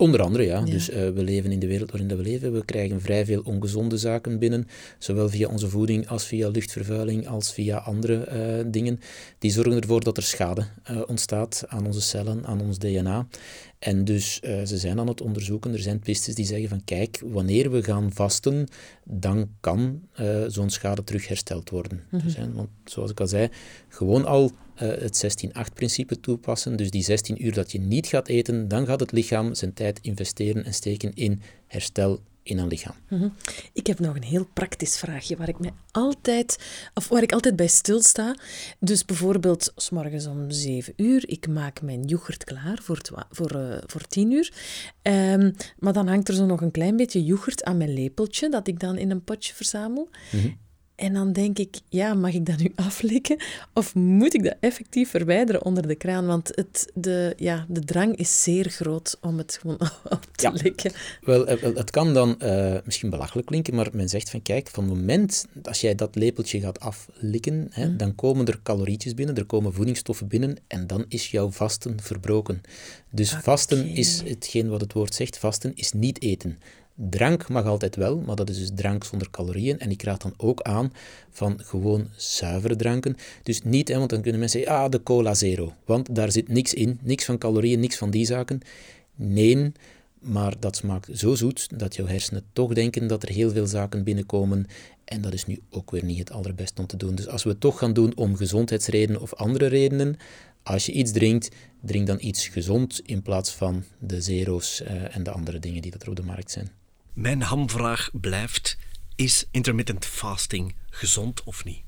Onder 0.03 0.21
andere, 0.21 0.43
ja. 0.43 0.61
Dus 0.61 0.89
uh, 0.89 0.95
we 0.95 1.23
leven 1.23 1.51
in 1.51 1.59
de 1.59 1.67
wereld 1.67 1.91
waarin 1.91 2.17
we 2.17 2.23
leven. 2.23 2.53
We 2.53 2.65
krijgen 2.65 3.01
vrij 3.01 3.25
veel 3.25 3.41
ongezonde 3.45 3.97
zaken 3.97 4.39
binnen, 4.39 4.67
zowel 4.97 5.29
via 5.29 5.47
onze 5.47 5.69
voeding 5.69 6.07
als 6.07 6.25
via 6.25 6.49
luchtvervuiling, 6.49 7.27
als 7.27 7.53
via 7.53 7.77
andere 7.77 8.27
uh, 8.33 8.71
dingen. 8.71 8.99
Die 9.39 9.51
zorgen 9.51 9.81
ervoor 9.81 10.03
dat 10.03 10.17
er 10.17 10.23
schade 10.23 10.65
uh, 10.91 11.01
ontstaat 11.07 11.63
aan 11.67 11.85
onze 11.85 12.01
cellen, 12.01 12.45
aan 12.45 12.61
ons 12.61 12.77
DNA. 12.77 13.27
En 13.79 14.05
dus 14.05 14.39
ze 14.39 14.77
zijn 14.77 14.99
aan 14.99 15.07
het 15.07 15.21
onderzoeken. 15.21 15.73
Er 15.73 15.79
zijn 15.79 15.99
pistes 15.99 16.35
die 16.35 16.45
zeggen 16.45 16.69
van 16.69 16.83
kijk, 16.83 17.21
wanneer 17.25 17.71
we 17.71 17.83
gaan 17.83 18.11
vasten, 18.13 18.67
dan 19.03 19.49
kan 19.59 20.01
zo'n 20.47 20.69
schade 20.69 21.03
terug 21.03 21.27
hersteld 21.27 21.69
worden. 21.69 22.03
Mm 22.09 22.19
-hmm. 22.19 22.27
dus, 22.27 22.35
hè, 22.35 22.51
want 22.51 22.69
zoals 22.85 23.11
ik 23.11 23.19
al 23.19 23.27
zei, 23.27 23.49
gewoon 23.87 24.25
al 24.25 24.51
uh, 24.81 24.89
het 24.89 25.45
16-8-principe 25.47 26.19
toepassen. 26.19 26.75
Dus 26.75 26.91
die 26.91 27.03
16 27.03 27.45
uur 27.45 27.53
dat 27.53 27.71
je 27.71 27.79
niet 27.79 28.07
gaat 28.07 28.27
eten, 28.27 28.67
dan 28.67 28.85
gaat 28.85 28.99
het 28.99 29.11
lichaam 29.11 29.55
zijn 29.55 29.73
tijd 29.73 29.99
investeren 30.01 30.65
en 30.65 30.73
steken 30.73 31.11
in 31.13 31.41
herstel 31.67 32.19
in 32.43 32.57
een 32.57 32.67
lichaam. 32.67 32.95
Mhm. 33.09 33.27
Ik 33.73 33.87
heb 33.87 33.99
nog 33.99 34.15
een 34.15 34.23
heel 34.23 34.47
praktisch 34.53 34.97
vraagje 34.97 35.35
waar 35.35 35.49
ik, 35.49 35.59
me 35.59 35.69
altijd, 35.91 36.57
of 36.93 37.07
waar 37.07 37.21
ik 37.21 37.31
altijd 37.31 37.55
bij 37.55 37.67
stilsta. 37.67 38.35
Dus 38.79 39.05
bijvoorbeeld, 39.05 39.73
s 39.75 39.89
morgens 39.89 40.25
om 40.25 40.51
7 40.51 40.93
uur, 40.95 41.29
ik 41.29 41.47
maak 41.47 41.81
mijn 41.81 42.03
yoghurt 42.03 42.43
klaar 42.43 42.79
voor, 42.81 43.01
voor, 43.29 43.55
uh, 43.55 43.77
voor 43.85 44.01
10 44.01 44.31
uur. 44.31 44.53
Um, 45.01 45.53
maar 45.79 45.93
dan 45.93 46.07
hangt 46.07 46.27
er 46.27 46.33
zo 46.33 46.45
nog 46.45 46.61
een 46.61 46.71
klein 46.71 46.95
beetje 46.95 47.23
yoghurt 47.23 47.63
aan 47.63 47.77
mijn 47.77 47.93
lepeltje, 47.93 48.49
dat 48.49 48.67
ik 48.67 48.79
dan 48.79 48.97
in 48.97 49.11
een 49.11 49.23
potje 49.23 49.53
verzamel. 49.53 50.09
Mm 50.31 50.39
-hmm. 50.39 50.57
En 50.95 51.13
dan 51.13 51.33
denk 51.33 51.59
ik, 51.59 51.75
ja, 51.89 52.13
mag 52.13 52.33
ik 52.33 52.45
dat 52.45 52.57
nu 52.57 52.71
aflikken? 52.87 53.37
Of 53.73 53.95
moet 53.95 54.33
ik 54.33 54.43
dat 54.43 54.55
effectief 54.59 55.09
verwijderen 55.09 55.63
onder 55.65 55.87
de 55.87 55.95
kraan? 55.95 56.25
Want 56.25 56.51
het, 56.55 56.91
de, 56.93 57.33
ja, 57.37 57.65
de 57.69 57.79
drang 57.79 58.15
is 58.15 58.43
zeer 58.43 58.69
groot 58.69 59.17
om 59.21 59.37
het 59.37 59.57
gewoon 59.61 59.79
op 60.09 60.25
te 60.35 60.47
ja. 60.47 60.53
likken. 60.63 60.91
Wel, 61.21 61.45
het 61.47 61.89
kan 61.89 62.13
dan 62.13 62.35
uh, 62.39 62.77
misschien 62.85 63.09
belachelijk 63.09 63.47
klinken, 63.47 63.75
maar 63.75 63.89
men 63.93 64.09
zegt 64.09 64.29
van 64.29 64.41
kijk, 64.41 64.67
van 64.69 64.83
het 64.83 64.93
moment 64.93 65.47
als 65.63 65.81
jij 65.81 65.95
dat 65.95 66.15
lepeltje 66.15 66.59
gaat 66.59 66.79
aflikken, 66.79 67.67
hè, 67.69 67.87
mm. 67.87 67.97
dan 67.97 68.15
komen 68.15 68.45
er 68.45 68.59
calorietjes 68.63 69.13
binnen, 69.13 69.35
er 69.35 69.45
komen 69.45 69.73
voedingsstoffen 69.73 70.27
binnen 70.27 70.57
en 70.67 70.87
dan 70.87 71.05
is 71.07 71.31
jouw 71.31 71.51
vasten 71.51 72.01
verbroken. 72.01 72.61
Dus 73.09 73.29
okay. 73.29 73.41
vasten 73.41 73.87
is 73.87 74.21
hetgeen 74.25 74.69
wat 74.69 74.81
het 74.81 74.93
woord 74.93 75.15
zegt, 75.15 75.37
vasten 75.37 75.71
is 75.75 75.91
niet 75.91 76.21
eten. 76.21 76.57
Drank 76.95 77.49
mag 77.49 77.65
altijd 77.65 77.95
wel, 77.95 78.19
maar 78.19 78.35
dat 78.35 78.49
is 78.49 78.57
dus 78.57 78.71
drank 78.75 79.03
zonder 79.03 79.29
calorieën. 79.29 79.79
En 79.79 79.91
ik 79.91 80.03
raad 80.03 80.21
dan 80.21 80.33
ook 80.37 80.61
aan 80.61 80.93
van 81.29 81.59
gewoon 81.63 82.07
zuivere 82.15 82.75
dranken. 82.75 83.17
Dus 83.43 83.61
niet, 83.61 83.87
hè, 83.87 83.97
want 83.97 84.09
dan 84.09 84.21
kunnen 84.21 84.39
mensen 84.39 84.59
zeggen, 84.59 84.77
ah, 84.77 84.91
de 84.91 85.03
cola 85.03 85.33
zero. 85.33 85.73
Want 85.85 86.15
daar 86.15 86.31
zit 86.31 86.47
niks 86.47 86.73
in, 86.73 86.99
niks 87.01 87.25
van 87.25 87.37
calorieën, 87.37 87.79
niks 87.79 87.97
van 87.97 88.09
die 88.09 88.25
zaken. 88.25 88.61
Nee, 89.15 89.71
maar 90.19 90.59
dat 90.59 90.75
smaakt 90.75 91.09
zo 91.13 91.35
zoet 91.35 91.79
dat 91.79 91.95
jouw 91.95 92.05
hersenen 92.05 92.43
toch 92.53 92.73
denken 92.73 93.07
dat 93.07 93.23
er 93.23 93.29
heel 93.29 93.51
veel 93.51 93.67
zaken 93.67 94.03
binnenkomen. 94.03 94.65
En 95.05 95.21
dat 95.21 95.33
is 95.33 95.45
nu 95.45 95.59
ook 95.69 95.91
weer 95.91 96.03
niet 96.03 96.19
het 96.19 96.31
allerbeste 96.31 96.81
om 96.81 96.87
te 96.87 96.97
doen. 96.97 97.15
Dus 97.15 97.27
als 97.27 97.43
we 97.43 97.49
het 97.49 97.59
toch 97.59 97.77
gaan 97.77 97.93
doen 97.93 98.15
om 98.15 98.35
gezondheidsredenen 98.35 99.21
of 99.21 99.33
andere 99.33 99.65
redenen, 99.65 100.17
als 100.63 100.85
je 100.85 100.91
iets 100.91 101.11
drinkt, 101.11 101.49
drink 101.81 102.07
dan 102.07 102.17
iets 102.19 102.47
gezond 102.47 103.01
in 103.05 103.21
plaats 103.21 103.51
van 103.51 103.83
de 103.99 104.21
zero's 104.21 104.81
uh, 104.81 105.15
en 105.15 105.23
de 105.23 105.31
andere 105.31 105.59
dingen 105.59 105.81
die 105.81 105.93
er 105.99 106.09
op 106.09 106.15
de 106.15 106.23
markt 106.23 106.51
zijn. 106.51 106.81
Mijn 107.13 107.41
hamvraag 107.41 108.09
blijft: 108.13 108.77
is 109.15 109.47
intermittent 109.51 110.05
fasting 110.05 110.75
gezond 110.89 111.43
of 111.43 111.65
niet? 111.65 111.81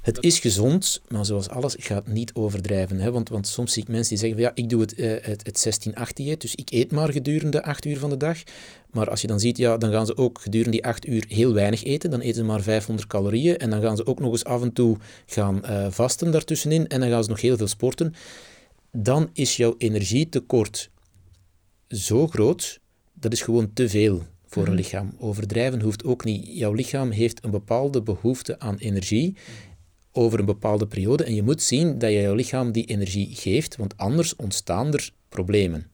Het 0.00 0.22
is 0.22 0.38
gezond, 0.38 1.02
maar 1.08 1.24
zoals 1.24 1.48
alles, 1.48 1.76
ik 1.76 1.84
ga 1.84 1.94
het 1.94 2.06
niet 2.06 2.34
overdrijven. 2.34 2.98
Hè? 2.98 3.10
Want, 3.10 3.28
want 3.28 3.48
soms 3.48 3.72
zie 3.72 3.82
ik 3.82 3.88
mensen 3.88 4.08
die 4.08 4.18
zeggen: 4.18 4.40
ja, 4.40 4.50
ik 4.54 4.68
doe 4.68 4.80
het, 4.80 4.98
uh, 4.98 5.16
het, 5.20 5.46
het 5.46 5.88
16-8 6.10 6.12
dieet, 6.12 6.40
dus 6.40 6.54
ik 6.54 6.70
eet 6.70 6.92
maar 6.92 7.12
gedurende 7.12 7.62
8 7.62 7.84
uur 7.84 7.98
van 7.98 8.10
de 8.10 8.16
dag. 8.16 8.38
Maar 8.90 9.10
als 9.10 9.20
je 9.20 9.26
dan 9.26 9.40
ziet, 9.40 9.56
ja, 9.56 9.76
dan 9.76 9.90
gaan 9.90 10.06
ze 10.06 10.16
ook 10.16 10.40
gedurende 10.40 10.70
die 10.70 10.84
8 10.84 11.06
uur 11.06 11.24
heel 11.28 11.52
weinig 11.52 11.84
eten. 11.84 12.10
Dan 12.10 12.20
eten 12.20 12.34
ze 12.34 12.44
maar 12.44 12.62
500 12.62 13.08
calorieën. 13.08 13.56
En 13.56 13.70
dan 13.70 13.80
gaan 13.80 13.96
ze 13.96 14.06
ook 14.06 14.20
nog 14.20 14.30
eens 14.30 14.44
af 14.44 14.62
en 14.62 14.72
toe 14.72 14.96
gaan 15.26 15.60
uh, 15.64 15.86
vasten 15.90 16.32
daartussenin. 16.32 16.88
En 16.88 17.00
dan 17.00 17.08
gaan 17.08 17.24
ze 17.24 17.30
nog 17.30 17.40
heel 17.40 17.56
veel 17.56 17.66
sporten. 17.66 18.14
Dan 18.92 19.30
is 19.32 19.56
jouw 19.56 19.74
energietekort 19.78 20.90
zo 21.88 22.26
groot 22.26 22.82
dat 23.24 23.32
is 23.32 23.42
gewoon 23.42 23.72
te 23.72 23.88
veel 23.88 24.22
voor 24.46 24.62
een 24.62 24.68
mhm. 24.68 24.78
lichaam. 24.80 25.14
Overdrijven 25.18 25.80
hoeft 25.80 26.04
ook 26.04 26.24
niet. 26.24 26.46
Jouw 26.46 26.72
lichaam 26.72 27.10
heeft 27.10 27.44
een 27.44 27.50
bepaalde 27.50 28.02
behoefte 28.02 28.58
aan 28.58 28.76
energie 28.76 29.36
over 30.12 30.38
een 30.38 30.44
bepaalde 30.44 30.86
periode 30.86 31.24
en 31.24 31.34
je 31.34 31.42
moet 31.42 31.62
zien 31.62 31.98
dat 31.98 32.10
je 32.10 32.20
jouw 32.20 32.34
lichaam 32.34 32.72
die 32.72 32.84
energie 32.84 33.34
geeft, 33.34 33.76
want 33.76 33.96
anders 33.96 34.36
ontstaan 34.36 34.92
er 34.92 35.10
problemen. 35.28 35.86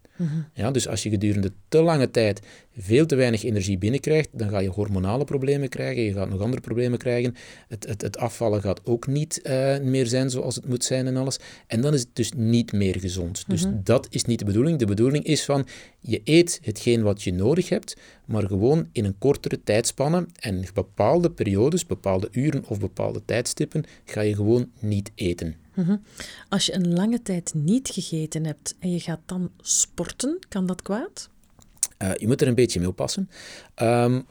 Ja, 0.55 0.71
dus 0.71 0.89
als 0.89 1.03
je 1.03 1.11
gedurende 1.11 1.53
te 1.69 1.83
lange 1.83 2.11
tijd 2.11 2.41
veel 2.79 3.07
te 3.07 3.15
weinig 3.15 3.45
energie 3.45 3.79
binnenkrijgt, 3.79 4.29
dan 4.33 4.49
ga 4.49 4.59
je 4.59 4.69
hormonale 4.69 5.25
problemen 5.25 5.69
krijgen, 5.69 6.03
je 6.03 6.13
gaat 6.13 6.29
nog 6.29 6.41
andere 6.41 6.63
problemen 6.63 6.99
krijgen. 6.99 7.35
Het, 7.69 7.87
het, 7.87 8.03
het 8.03 8.19
afvallen 8.19 8.61
gaat 8.61 8.81
ook 8.85 9.07
niet 9.07 9.41
uh, 9.43 9.79
meer 9.79 10.07
zijn 10.07 10.31
zoals 10.31 10.55
het 10.55 10.69
moet 10.69 10.85
zijn 10.85 11.07
en 11.07 11.17
alles. 11.17 11.39
En 11.67 11.81
dan 11.81 11.95
is 11.95 12.01
het 12.01 12.17
dus 12.17 12.33
niet 12.37 12.73
meer 12.73 13.01
gezond. 13.01 13.45
Dus 13.49 13.67
mhm. 13.67 13.75
dat 13.83 14.07
is 14.11 14.25
niet 14.25 14.39
de 14.39 14.45
bedoeling. 14.45 14.79
De 14.79 14.87
bedoeling 14.87 15.25
is 15.25 15.45
van, 15.45 15.67
je 16.01 16.21
eet 16.25 16.61
hetgeen 16.63 17.03
wat 17.03 17.23
je 17.23 17.33
nodig 17.33 17.69
hebt, 17.69 17.97
maar 18.25 18.47
gewoon 18.47 18.89
in 18.93 19.05
een 19.05 19.19
kortere 19.19 19.63
tijdspanne 19.65 20.27
en 20.41 20.65
bepaalde 20.75 21.31
periodes, 21.31 21.87
bepaalde 21.87 22.29
uren 22.33 22.65
of 22.67 22.81
bepaalde 22.81 23.23
tijdstippen, 23.25 23.85
ga 24.05 24.21
je 24.21 24.35
gewoon 24.35 24.71
niet 24.81 25.11
eten. 25.15 25.57
Mhm. 25.81 25.97
Als 26.49 26.67
je 26.67 26.75
een 26.75 26.93
lange 26.93 27.23
tijd 27.23 27.55
niet 27.55 27.89
gegeten 27.89 28.45
hebt 28.45 28.77
en 28.79 28.91
je 28.91 29.01
gaat 29.01 29.21
dan 29.27 29.51
sporten, 29.61 30.39
kan 30.49 30.67
dat 30.67 30.83
kwaad? 30.83 31.29
Uh, 32.03 32.15
je 32.15 32.27
moet 32.27 32.41
er 32.41 32.49
een 32.49 32.55
beetje 32.55 32.79
mee 32.79 32.89
oppassen. 32.89 33.31
Um, 33.83 34.27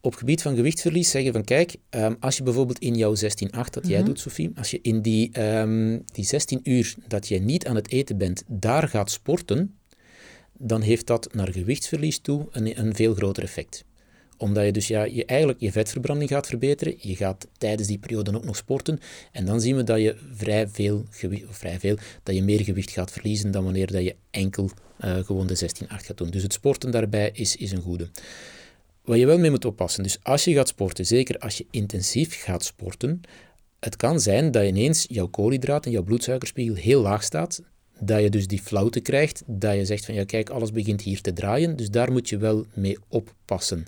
op 0.00 0.14
gebied 0.14 0.42
van 0.42 0.56
gewichtsverlies 0.56 1.10
zeggen 1.10 1.32
van 1.32 1.44
kijk, 1.44 1.76
um, 1.90 2.16
als 2.20 2.36
je 2.36 2.42
bijvoorbeeld 2.42 2.78
in 2.78 2.94
jouw 2.94 3.14
16-8 3.14 3.18
dat 3.20 3.32
jij 3.72 3.82
mm 3.82 3.96
-hmm. 3.96 4.04
doet, 4.04 4.20
Sophie, 4.20 4.50
als 4.54 4.70
je 4.70 4.78
in 4.82 5.02
die, 5.02 5.40
um, 5.40 6.02
die 6.12 6.24
16 6.24 6.60
uur 6.62 6.94
dat 7.06 7.28
jij 7.28 7.38
niet 7.38 7.66
aan 7.66 7.76
het 7.76 7.90
eten 7.90 8.18
bent, 8.18 8.42
daar 8.46 8.88
gaat 8.88 9.10
sporten, 9.10 9.78
dan 10.52 10.80
heeft 10.80 11.06
dat 11.06 11.34
naar 11.34 11.52
gewichtsverlies 11.52 12.18
toe 12.18 12.46
een, 12.50 12.78
een 12.78 12.94
veel 12.94 13.14
groter 13.14 13.42
effect 13.42 13.84
omdat 14.42 14.64
je 14.64 14.72
dus 14.72 14.86
ja, 14.86 15.04
je 15.04 15.24
eigenlijk 15.24 15.60
je 15.60 15.72
vetverbranding 15.72 16.30
gaat 16.30 16.46
verbeteren. 16.46 16.94
Je 16.98 17.16
gaat 17.16 17.46
tijdens 17.58 17.88
die 17.88 17.98
periode 17.98 18.36
ook 18.36 18.44
nog 18.44 18.56
sporten. 18.56 19.00
En 19.32 19.44
dan 19.44 19.60
zien 19.60 19.76
we 19.76 19.84
dat 19.84 20.00
je 20.00 20.16
vrij 20.32 20.68
veel, 20.68 21.04
of 21.48 21.56
vrij 21.56 21.78
veel, 21.78 21.96
dat 22.22 22.34
je 22.34 22.42
meer 22.42 22.60
gewicht 22.64 22.90
gaat 22.90 23.10
verliezen 23.10 23.50
dan 23.50 23.64
wanneer 23.64 23.92
dat 23.92 24.02
je 24.02 24.16
enkel 24.30 24.70
uh, 25.04 25.16
gewoon 25.16 25.46
de 25.46 25.58
16-8 25.58 25.86
gaat 25.86 26.16
doen. 26.16 26.30
Dus 26.30 26.42
het 26.42 26.52
sporten 26.52 26.90
daarbij 26.90 27.30
is, 27.32 27.56
is 27.56 27.72
een 27.72 27.82
goede. 27.82 28.10
Wat 29.04 29.18
je 29.18 29.26
wel 29.26 29.38
mee 29.38 29.50
moet 29.50 29.64
oppassen, 29.64 30.02
dus 30.02 30.18
als 30.22 30.44
je 30.44 30.54
gaat 30.54 30.68
sporten, 30.68 31.06
zeker 31.06 31.38
als 31.38 31.58
je 31.58 31.66
intensief 31.70 32.42
gaat 32.42 32.64
sporten, 32.64 33.20
het 33.80 33.96
kan 33.96 34.20
zijn 34.20 34.50
dat 34.50 34.64
ineens 34.64 35.06
jouw 35.08 35.26
koolhydraat 35.26 35.86
en 35.86 35.90
jouw 35.90 36.02
bloedsuikerspiegel 36.02 36.74
heel 36.74 37.02
laag 37.02 37.22
staat, 37.22 37.62
dat 37.98 38.22
je 38.22 38.30
dus 38.30 38.46
die 38.46 38.62
flauwte 38.62 39.00
krijgt, 39.00 39.42
dat 39.46 39.74
je 39.74 39.84
zegt 39.84 40.04
van 40.04 40.14
ja 40.14 40.24
kijk, 40.24 40.50
alles 40.50 40.72
begint 40.72 41.00
hier 41.00 41.20
te 41.20 41.32
draaien, 41.32 41.76
dus 41.76 41.90
daar 41.90 42.12
moet 42.12 42.28
je 42.28 42.36
wel 42.36 42.66
mee 42.74 42.98
oppassen. 43.08 43.84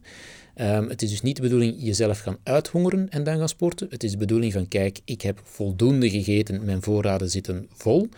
Um, 0.56 0.88
het 0.88 1.02
is 1.02 1.10
dus 1.10 1.20
niet 1.20 1.36
de 1.36 1.42
bedoeling 1.42 1.74
jezelf 1.78 2.20
gaan 2.20 2.38
uithongeren 2.42 3.08
en 3.08 3.24
dan 3.24 3.38
gaan 3.38 3.48
sporten. 3.48 3.86
Het 3.90 4.04
is 4.04 4.10
de 4.10 4.16
bedoeling 4.16 4.52
van, 4.52 4.68
kijk, 4.68 5.00
ik 5.04 5.20
heb 5.20 5.40
voldoende 5.42 6.10
gegeten, 6.10 6.64
mijn 6.64 6.82
voorraden 6.82 7.30
zitten 7.30 7.68
vol. 7.72 8.08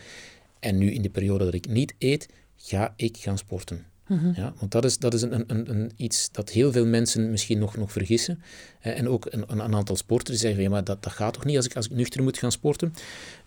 En 0.60 0.78
nu 0.78 0.92
in 0.92 1.02
de 1.02 1.10
periode 1.10 1.44
dat 1.44 1.54
ik 1.54 1.68
niet 1.68 1.94
eet, 1.98 2.28
ga 2.56 2.94
ik 2.96 3.16
gaan 3.16 3.38
sporten. 3.38 3.84
Mm-hmm. 4.06 4.32
Ja, 4.36 4.54
want 4.58 4.72
dat 4.72 4.84
is, 4.84 4.98
dat 4.98 5.14
is 5.14 5.22
een, 5.22 5.44
een, 5.46 5.70
een, 5.70 5.90
iets 5.96 6.28
dat 6.32 6.50
heel 6.50 6.72
veel 6.72 6.86
mensen 6.86 7.30
misschien 7.30 7.58
nog, 7.58 7.76
nog 7.76 7.92
vergissen. 7.92 8.42
En 8.80 9.08
ook 9.08 9.26
een, 9.30 9.44
een 9.46 9.74
aantal 9.74 9.96
sporters 9.96 10.40
zeggen, 10.40 10.62
ja, 10.62 10.68
maar 10.68 10.84
dat, 10.84 11.02
dat 11.02 11.12
gaat 11.12 11.34
toch 11.34 11.44
niet 11.44 11.56
als 11.56 11.66
ik, 11.66 11.76
als 11.76 11.86
ik 11.86 11.92
nuchter 11.92 12.22
moet 12.22 12.38
gaan 12.38 12.52
sporten? 12.52 12.92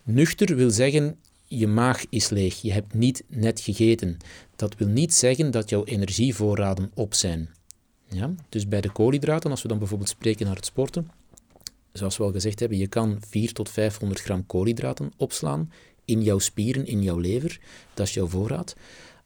Nuchter 0.02 0.56
wil 0.56 0.70
zeggen, 0.70 1.16
je 1.46 1.66
maag 1.66 2.04
is 2.08 2.28
leeg, 2.28 2.62
je 2.62 2.72
hebt 2.72 2.94
niet 2.94 3.22
net 3.28 3.60
gegeten. 3.60 4.16
Dat 4.56 4.74
wil 4.76 4.88
niet 4.88 5.14
zeggen 5.14 5.50
dat 5.50 5.68
jouw 5.70 5.84
energievoorraden 5.84 6.90
op 6.94 7.14
zijn. 7.14 7.48
Ja? 8.10 8.34
Dus 8.48 8.68
bij 8.68 8.80
de 8.80 8.90
koolhydraten, 8.92 9.50
als 9.50 9.62
we 9.62 9.68
dan 9.68 9.78
bijvoorbeeld 9.78 10.08
spreken 10.10 10.46
naar 10.46 10.56
het 10.56 10.64
sporten, 10.64 11.10
zoals 11.92 12.16
we 12.16 12.22
al 12.22 12.32
gezegd 12.32 12.60
hebben, 12.60 12.78
je 12.78 12.86
kan 12.86 13.18
4 13.28 13.52
tot 13.52 13.70
500 13.70 14.20
gram 14.20 14.46
koolhydraten 14.46 15.12
opslaan 15.16 15.72
in 16.04 16.22
jouw 16.22 16.38
spieren, 16.38 16.86
in 16.86 17.02
jouw 17.02 17.18
lever. 17.18 17.60
Dat 17.94 18.06
is 18.06 18.14
jouw 18.14 18.26
voorraad. 18.26 18.76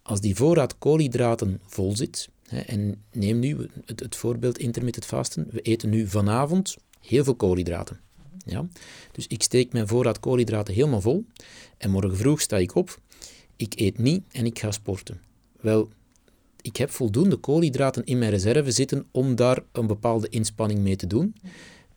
Als 0.03 0.21
die 0.21 0.35
voorraad 0.35 0.79
koolhydraten 0.79 1.61
vol 1.67 1.97
zit, 1.97 2.29
hè, 2.47 2.61
en 2.61 3.03
neem 3.13 3.39
nu 3.39 3.69
het, 3.85 4.01
het 4.01 4.17
voorbeeld 4.17 4.59
intermittent 4.59 5.05
fasten, 5.05 5.49
we 5.51 5.61
eten 5.61 5.91
nu 5.91 6.07
vanavond 6.07 6.77
heel 7.01 7.25
veel 7.25 7.35
koolhydraten. 7.35 8.01
Ja? 8.45 8.67
Dus 9.13 9.27
ik 9.27 9.43
steek 9.43 9.73
mijn 9.73 9.89
voorraad 9.89 10.21
koolhydraten 10.21 10.75
helemaal 10.75 11.01
vol 11.01 11.25
en 11.79 11.91
morgen 11.91 12.17
vroeg 12.17 12.41
sta 12.41 12.57
ik 12.57 12.75
op, 12.75 12.99
ik 13.57 13.81
eet 13.81 13.99
niet 13.99 14.25
en 14.33 14.47
ik 14.47 14.59
ga 14.59 14.71
sporten. 14.71 15.21
Wel, 15.61 15.89
ik 16.65 16.77
heb 16.77 16.91
voldoende 16.91 17.37
koolhydraten 17.37 18.05
in 18.05 18.19
mijn 18.19 18.31
reserve 18.31 18.71
zitten 18.71 19.07
om 19.11 19.35
daar 19.35 19.59
een 19.73 19.87
bepaalde 19.87 20.29
inspanning 20.29 20.81
mee 20.81 20.97
te 20.97 21.07
doen. 21.07 21.35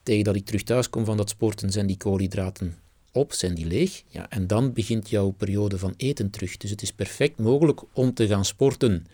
Tegen 0.04 0.24
dat 0.24 0.36
ik 0.36 0.46
terug 0.46 0.64
thuis 0.64 0.90
kom 0.90 1.06
van 1.06 1.18
dat 1.18 1.30
sporten 1.30 1.72
zijn 1.72 1.88
die 1.88 1.98
koolhydraten 1.98 2.76
op, 3.12 3.34
zijn 3.34 3.56
die 3.56 3.66
leeg. 3.66 4.04
Ja, 4.08 4.30
en 4.30 4.48
dan 4.48 4.74
begint 4.74 5.10
jouw 5.10 5.30
periode 5.30 5.78
van 5.78 5.94
eten 5.98 6.30
terug. 6.30 6.58
Dus 6.58 6.70
het 6.70 6.82
is 6.82 6.94
perfect 6.94 7.40
mogelijk 7.40 7.82
om 7.94 8.14
te 8.14 8.28
gaan 8.28 8.46
sporten 8.46 9.06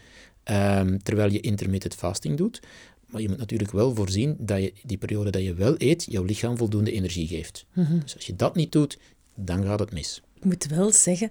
ehm, 0.44 0.98
terwijl 0.98 1.32
je 1.32 1.40
intermittent 1.40 1.96
fasting 1.96 2.38
doet. 2.38 2.62
Maar 3.08 3.22
je 3.22 3.30
moet 3.30 3.38
natuurlijk 3.38 3.72
wel 3.72 3.96
voorzien 3.96 4.36
dat 4.40 4.60
je 4.62 4.74
die 4.84 4.98
periode 4.98 5.30
dat 5.30 5.44
je 5.44 5.54
wel 5.54 5.76
eet, 5.78 6.06
jouw 6.10 6.24
lichaam 6.24 6.58
voldoende 6.58 6.92
energie 6.92 7.28
geeft. 7.28 7.66
Dus 8.04 8.16
als 8.16 8.26
je 8.26 8.36
dat 8.36 8.56
niet 8.56 8.72
doet, 8.72 8.98
dan 9.36 9.64
gaat 9.64 9.80
het 9.80 9.92
mis. 9.92 10.22
Ik 10.36 10.44
moet 10.44 10.66
wel 10.66 10.92
zeggen, 10.92 11.30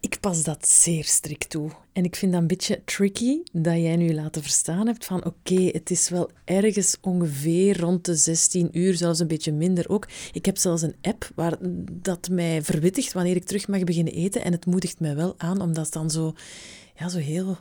ik 0.00 0.20
pas 0.20 0.42
dat 0.42 0.68
zeer 0.68 1.04
strikt 1.04 1.50
toe. 1.50 1.70
En 1.92 2.04
ik 2.04 2.16
vind 2.16 2.32
dat 2.32 2.40
een 2.40 2.46
beetje 2.46 2.82
tricky 2.84 3.42
dat 3.52 3.74
jij 3.74 3.96
nu 3.96 4.14
laten 4.14 4.42
verstaan 4.42 4.86
hebt 4.86 5.04
van 5.04 5.24
oké, 5.24 5.62
het 5.62 5.90
is 5.90 6.08
wel 6.08 6.30
ergens 6.44 6.96
ongeveer 7.00 7.80
rond 7.80 8.04
de 8.04 8.14
16 8.14 8.78
uur, 8.78 8.94
zelfs 8.94 9.18
een 9.18 9.26
beetje 9.26 9.52
minder 9.52 9.88
ook. 9.88 10.08
Ik 10.32 10.44
heb 10.44 10.56
zelfs 10.56 10.82
een 10.82 10.96
app 11.02 11.30
waar 11.34 11.56
dat 11.92 12.28
mij 12.28 12.62
verwittigt 12.62 13.12
wanneer 13.12 13.36
ik 13.36 13.44
terug 13.44 13.68
mag 13.68 13.84
beginnen 13.84 14.12
eten 14.12 14.44
en 14.44 14.52
het 14.52 14.66
moedigt 14.66 15.00
mij 15.00 15.16
wel 15.16 15.34
aan 15.36 15.60
om 15.60 15.74
dat 15.74 15.92
dan 15.92 16.10
zo, 16.10 16.34
ja, 16.96 17.08
zo 17.08 17.18
heel 17.18 17.58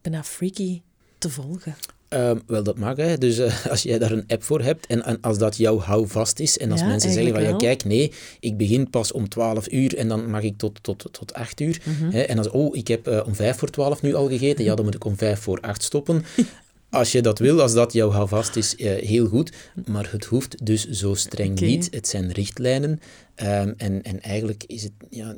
bijna 0.00 0.24
freaky 0.24 0.82
te 1.18 1.30
volgen. 1.30 1.74
Ehm, 2.08 2.38
wel, 2.46 2.62
dat 2.62 2.78
mag. 2.78 2.96
Hè. 2.96 3.18
Dus 3.18 3.38
eh, 3.38 3.66
als 3.70 3.82
jij 3.82 3.98
daar 3.98 4.10
een 4.10 4.24
app 4.26 4.42
voor 4.42 4.60
hebt 4.60 4.86
en, 4.86 5.04
en 5.04 5.18
als 5.20 5.38
dat 5.38 5.56
jouw 5.56 5.78
houvast 5.78 6.40
is 6.40 6.58
en 6.58 6.70
als 6.70 6.80
Ja, 6.80 6.86
mensen 6.86 7.12
zeggen 7.12 7.34
van 7.34 7.42
ja, 7.42 7.56
kijk, 7.56 7.84
nee, 7.84 8.12
ik 8.40 8.56
begin 8.56 8.90
pas 8.90 9.12
om 9.12 9.28
12 9.28 9.72
uur 9.72 9.96
en 9.96 10.08
dan 10.08 10.30
mag 10.30 10.42
ik 10.42 10.56
tot, 10.56 10.78
tot, 10.82 11.08
tot 11.10 11.34
8 11.34 11.60
uur. 11.60 11.80
Mhm. 11.84 12.10
Hè. 12.10 12.20
En 12.20 12.38
als, 12.38 12.48
oh, 12.48 12.76
ik 12.76 12.88
heb 12.88 13.06
eh, 13.06 13.26
om 13.26 13.34
5 13.34 13.56
voor 13.56 13.70
12 13.70 14.02
nu 14.02 14.14
al 14.14 14.28
gegeten, 14.28 14.64
ja, 14.64 14.74
dan 14.74 14.84
moet 14.84 14.94
ik 14.94 15.04
om 15.04 15.16
5 15.16 15.40
voor 15.40 15.60
8 15.60 15.82
stoppen. 15.82 16.24
Als 16.94 17.12
je 17.12 17.22
dat 17.22 17.38
wil, 17.38 17.60
als 17.60 17.72
dat 17.72 17.92
jouw 17.92 18.10
houvast 18.10 18.56
is, 18.56 18.76
eh, 18.76 19.06
heel 19.06 19.26
goed. 19.26 19.52
Maar 19.86 20.08
het 20.12 20.24
hoeft 20.24 20.66
dus 20.66 20.88
zo 20.88 21.14
streng 21.14 21.60
niet. 21.60 21.88
Het 21.90 22.08
zijn 22.08 22.32
richtlijnen. 22.32 23.00
Ehm, 23.34 23.72
en, 23.76 24.02
en 24.02 24.20
eigenlijk 24.20 24.64
is 24.66 24.82
het, 24.82 24.92
ja, 25.10 25.34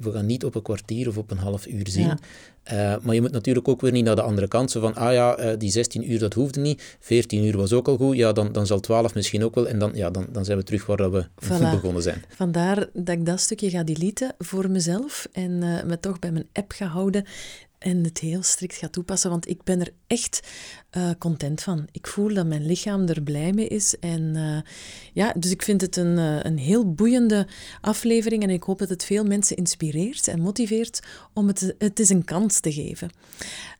we 0.00 0.12
gaan 0.12 0.26
niet 0.26 0.44
op 0.44 0.54
een 0.54 0.62
kwartier 0.62 1.08
of 1.08 1.18
op 1.18 1.30
een 1.30 1.38
half 1.38 1.66
uur 1.66 1.88
zien. 1.88 2.06
Ja. 2.06 2.18
Eh, 2.62 2.94
maar 3.02 3.14
je 3.14 3.20
moet 3.20 3.32
natuurlijk 3.32 3.68
ook 3.68 3.80
weer 3.80 3.92
niet 3.92 4.04
naar 4.04 4.16
de 4.16 4.22
andere 4.22 4.48
kant. 4.48 4.70
Zo 4.70 4.80
van, 4.80 4.94
ah 4.94 5.12
ja, 5.12 5.36
eh, 5.36 5.58
die 5.58 5.70
16 5.70 6.10
uur, 6.12 6.18
dat 6.18 6.34
hoefde 6.34 6.60
niet. 6.60 6.96
14 7.00 7.44
uur 7.44 7.56
was 7.56 7.72
ook 7.72 7.88
al 7.88 7.96
goed. 7.96 8.16
Ja, 8.16 8.32
dan, 8.32 8.52
dan 8.52 8.66
zal 8.66 8.80
12 8.80 9.14
misschien 9.14 9.44
ook 9.44 9.54
wel. 9.54 9.68
En 9.68 9.78
dan, 9.78 9.90
ja, 9.94 10.10
dan, 10.10 10.26
dan 10.32 10.44
zijn 10.44 10.58
we 10.58 10.64
terug 10.64 10.86
waar 10.86 11.10
we 11.10 11.26
Voilà. 11.44 11.70
begonnen 11.70 12.02
zijn. 12.02 12.22
Vandaar 12.28 12.88
dat 12.92 13.16
ik 13.16 13.26
dat 13.26 13.40
stukje 13.40 13.70
ga 13.70 13.82
deleten 13.82 14.34
voor 14.38 14.70
mezelf 14.70 15.28
en 15.32 15.62
eh, 15.62 15.84
me 15.84 16.00
toch 16.00 16.18
bij 16.18 16.32
mijn 16.32 16.48
app 16.52 16.72
ga 16.72 16.86
houden 16.86 17.24
en 17.84 18.04
het 18.04 18.18
heel 18.18 18.42
strikt 18.42 18.74
ga 18.74 18.88
toepassen, 18.88 19.30
want 19.30 19.48
ik 19.48 19.62
ben 19.62 19.80
er 19.80 19.92
echt 20.06 20.40
eh, 20.90 21.10
content 21.18 21.62
van. 21.62 21.88
Ik 21.92 22.06
voel 22.06 22.34
dat 22.34 22.46
mijn 22.46 22.66
lichaam 22.66 23.06
er 23.06 23.22
blij 23.22 23.52
mee 23.52 23.68
is 23.68 23.98
en 23.98 24.36
eh, 24.36 24.70
ja, 25.12 25.34
dus 25.38 25.50
ik 25.50 25.62
vind 25.62 25.80
het 25.80 25.96
een, 25.96 26.18
eh, 26.18 26.38
een 26.42 26.58
heel 26.58 26.94
boeiende 26.94 27.46
aflevering 27.80 28.42
en 28.42 28.50
ik 28.50 28.62
hoop 28.62 28.78
dat 28.78 28.88
het 28.88 29.04
veel 29.04 29.24
mensen 29.24 29.56
inspireert 29.56 30.28
en 30.28 30.40
motiveert 30.40 31.00
om 31.32 31.46
het, 31.46 31.74
het 31.78 31.98
eens 31.98 32.08
een 32.08 32.24
kans 32.24 32.60
te 32.60 32.72
geven. 32.72 33.10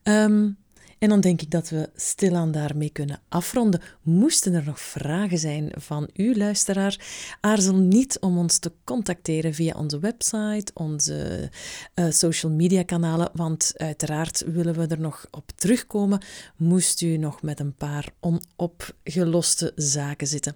Ehm, 0.03 0.51
en 0.99 1.09
dan 1.09 1.21
denk 1.21 1.43
ik 1.43 1.51
dat 1.51 1.69
we 1.69 1.91
stilaan 1.95 2.53
daarmee 2.53 2.91
kunnen 2.91 3.21
afronden. 3.29 3.81
Moesten 4.03 4.55
er 4.55 4.65
nog 4.65 4.81
vragen 4.81 5.39
zijn 5.39 5.73
van 5.75 6.09
u, 6.15 6.37
luisteraar, 6.37 7.01
aarzel 7.41 7.77
niet 7.77 8.19
om 8.21 8.39
ons 8.39 8.59
te 8.59 8.73
contacteren 8.85 9.55
via 9.55 9.75
onze 9.75 9.99
website, 9.99 10.71
onze 10.75 11.51
eh, 11.95 12.11
social 12.11 12.53
media 12.53 12.83
kanalen, 12.83 13.31
want 13.33 13.73
uiteraard 13.77 14.45
willen 14.47 14.75
we 14.75 14.87
er 14.87 15.01
nog 15.01 15.27
op 15.31 15.51
terugkomen, 15.55 16.23
moest 16.57 17.03
u 17.03 17.17
nog 17.17 17.43
met 17.43 17.61
een 17.61 17.75
paar 17.75 18.09
onopgeloste 18.21 19.73
zaken 19.75 20.27
zitten. 20.27 20.55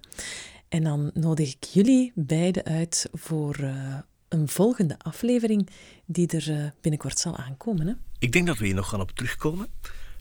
En 0.69 0.83
dan 0.83 1.11
nodig 1.13 1.53
ik 1.53 1.63
jullie 1.63 2.11
beiden 2.15 2.63
uit 2.63 3.09
voor 3.13 3.55
eh, 3.55 3.97
een 4.27 4.47
volgende 4.47 4.95
aflevering 4.99 5.69
die 6.05 6.27
er 6.27 6.51
eh, 6.51 6.71
binnenkort 6.81 7.19
zal 7.19 7.37
aankomen. 7.37 7.87
Hè? 7.87 7.93
Ik 8.19 8.31
denk 8.31 8.47
dat 8.47 8.57
we 8.57 8.65
hier 8.65 8.75
nog 8.75 8.89
gaan 8.89 9.01
op 9.01 9.11
terugkomen. 9.11 9.67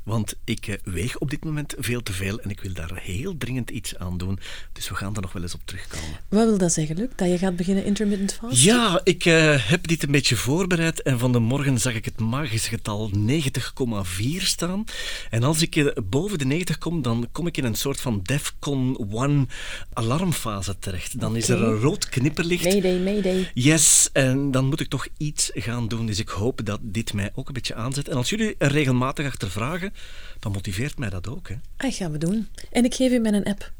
Want 0.08 0.34
ik 0.44 0.66
eh, 0.66 0.74
weeg 0.84 1.18
op 1.18 1.30
dit 1.30 1.44
moment 1.44 1.74
veel 1.78 2.02
te 2.02 2.12
veel 2.12 2.40
en 2.40 2.50
ik 2.50 2.60
wil 2.60 2.72
daar 2.72 3.00
heel 3.02 3.36
dringend 3.36 3.70
iets 3.70 3.96
aan 3.96 4.18
doen. 4.18 4.38
Dus 4.72 4.88
we 4.88 4.94
gaan 4.94 5.14
er 5.14 5.22
nog 5.22 5.32
wel 5.32 5.42
eens 5.42 5.54
op 5.54 5.60
terugkomen. 5.64 6.20
Wat 6.28 6.44
wil 6.44 6.58
dat 6.58 6.72
zeggen, 6.72 6.96
Luc? 6.96 7.08
Dat 7.16 7.28
je 7.28 7.38
gaat 7.38 7.56
beginnen 7.56 7.84
intermittent 7.84 8.32
fast? 8.32 8.62
Ja, 8.62 9.00
ik 9.04 9.24
eh, 9.24 9.68
heb 9.68 9.86
dit 9.86 10.02
een 10.02 10.10
beetje 10.10 10.36
voorbereid 10.36 11.02
en 11.02 11.18
van 11.18 11.32
de 11.32 11.38
morgen 11.38 11.78
zag 11.78 11.94
ik 11.94 12.04
het 12.04 12.20
magische 12.20 12.68
getal 12.68 13.10
90,4 13.10 14.42
staan. 14.42 14.84
En 15.30 15.42
als 15.42 15.62
ik 15.62 15.76
eh, 15.76 15.86
boven 16.04 16.38
de 16.38 16.44
90 16.44 16.78
kom, 16.78 17.02
dan 17.02 17.28
kom 17.32 17.46
ik 17.46 17.56
in 17.56 17.64
een 17.64 17.74
soort 17.74 18.00
van 18.00 18.20
DEFCON 18.22 19.08
1 19.12 19.48
alarmfase 19.92 20.78
terecht. 20.78 21.20
Dan 21.20 21.36
is 21.36 21.48
er 21.48 21.62
een 21.62 21.78
rood 21.78 22.08
knipperlicht. 22.08 22.64
Mayday, 22.64 22.98
mayday. 22.98 23.50
Yes, 23.54 24.08
en 24.12 24.50
dan 24.50 24.64
moet 24.64 24.80
ik 24.80 24.88
toch 24.88 25.06
iets 25.16 25.50
gaan 25.54 25.88
doen. 25.88 26.06
Dus 26.06 26.18
ik 26.18 26.28
hoop 26.28 26.60
dat 26.64 26.80
dit 26.82 27.12
mij 27.12 27.30
ook 27.34 27.48
een 27.48 27.54
beetje 27.54 27.74
aanzet. 27.74 28.08
En 28.08 28.16
als 28.16 28.30
jullie 28.30 28.54
er 28.58 28.72
regelmatig 28.72 29.26
achter 29.26 29.50
vragen, 29.50 29.92
dan 30.38 30.52
motiveert 30.52 30.98
mij 30.98 31.10
dat 31.10 31.28
ook. 31.28 31.48
Hè. 31.48 31.54
Dat 31.76 31.94
gaan 31.94 32.12
we 32.12 32.18
doen. 32.18 32.48
En 32.70 32.84
ik 32.84 32.94
geef 32.94 33.12
u 33.12 33.18
mijn 33.18 33.44
app. 33.44 33.72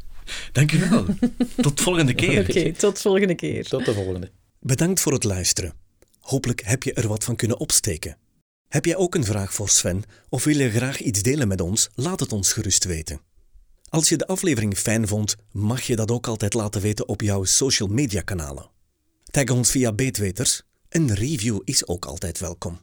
Dank 0.52 0.72
u 0.72 0.88
wel. 0.88 1.06
Tot 1.56 1.80
volgende 1.80 2.14
keer. 2.14 2.40
Oké, 2.40 2.72
tot 2.72 3.00
volgende 3.00 3.34
keer. 3.34 3.64
Tot 3.68 3.84
de 3.84 3.94
volgende. 3.94 4.30
Bedankt 4.60 5.00
voor 5.00 5.12
het 5.12 5.24
luisteren. 5.24 5.72
Hopelijk 6.20 6.62
heb 6.64 6.82
je 6.82 6.92
er 6.92 7.08
wat 7.08 7.24
van 7.24 7.36
kunnen 7.36 7.58
opsteken. 7.58 8.16
Heb 8.68 8.84
jij 8.84 8.96
ook 8.96 9.14
een 9.14 9.24
vraag 9.24 9.52
voor 9.52 9.68
Sven 9.68 10.02
of 10.28 10.44
wil 10.44 10.58
je 10.58 10.70
graag 10.70 11.00
iets 11.00 11.22
delen 11.22 11.48
met 11.48 11.60
ons? 11.60 11.88
Laat 11.94 12.20
het 12.20 12.32
ons 12.32 12.52
gerust 12.52 12.84
weten. 12.84 13.20
Als 13.88 14.08
je 14.08 14.16
de 14.16 14.26
aflevering 14.26 14.78
fijn 14.78 15.08
vond, 15.08 15.36
mag 15.52 15.82
je 15.82 15.96
dat 15.96 16.10
ook 16.10 16.26
altijd 16.26 16.54
laten 16.54 16.80
weten 16.80 17.08
op 17.08 17.20
jouw 17.20 17.44
social 17.44 17.88
media 17.88 18.20
kanalen. 18.20 18.70
Tag 19.24 19.48
ons 19.50 19.70
via 19.70 19.92
Beetweters. 19.92 20.62
Een 20.88 21.14
review 21.14 21.60
is 21.64 21.86
ook 21.86 22.04
altijd 22.04 22.38
welkom. 22.38 22.80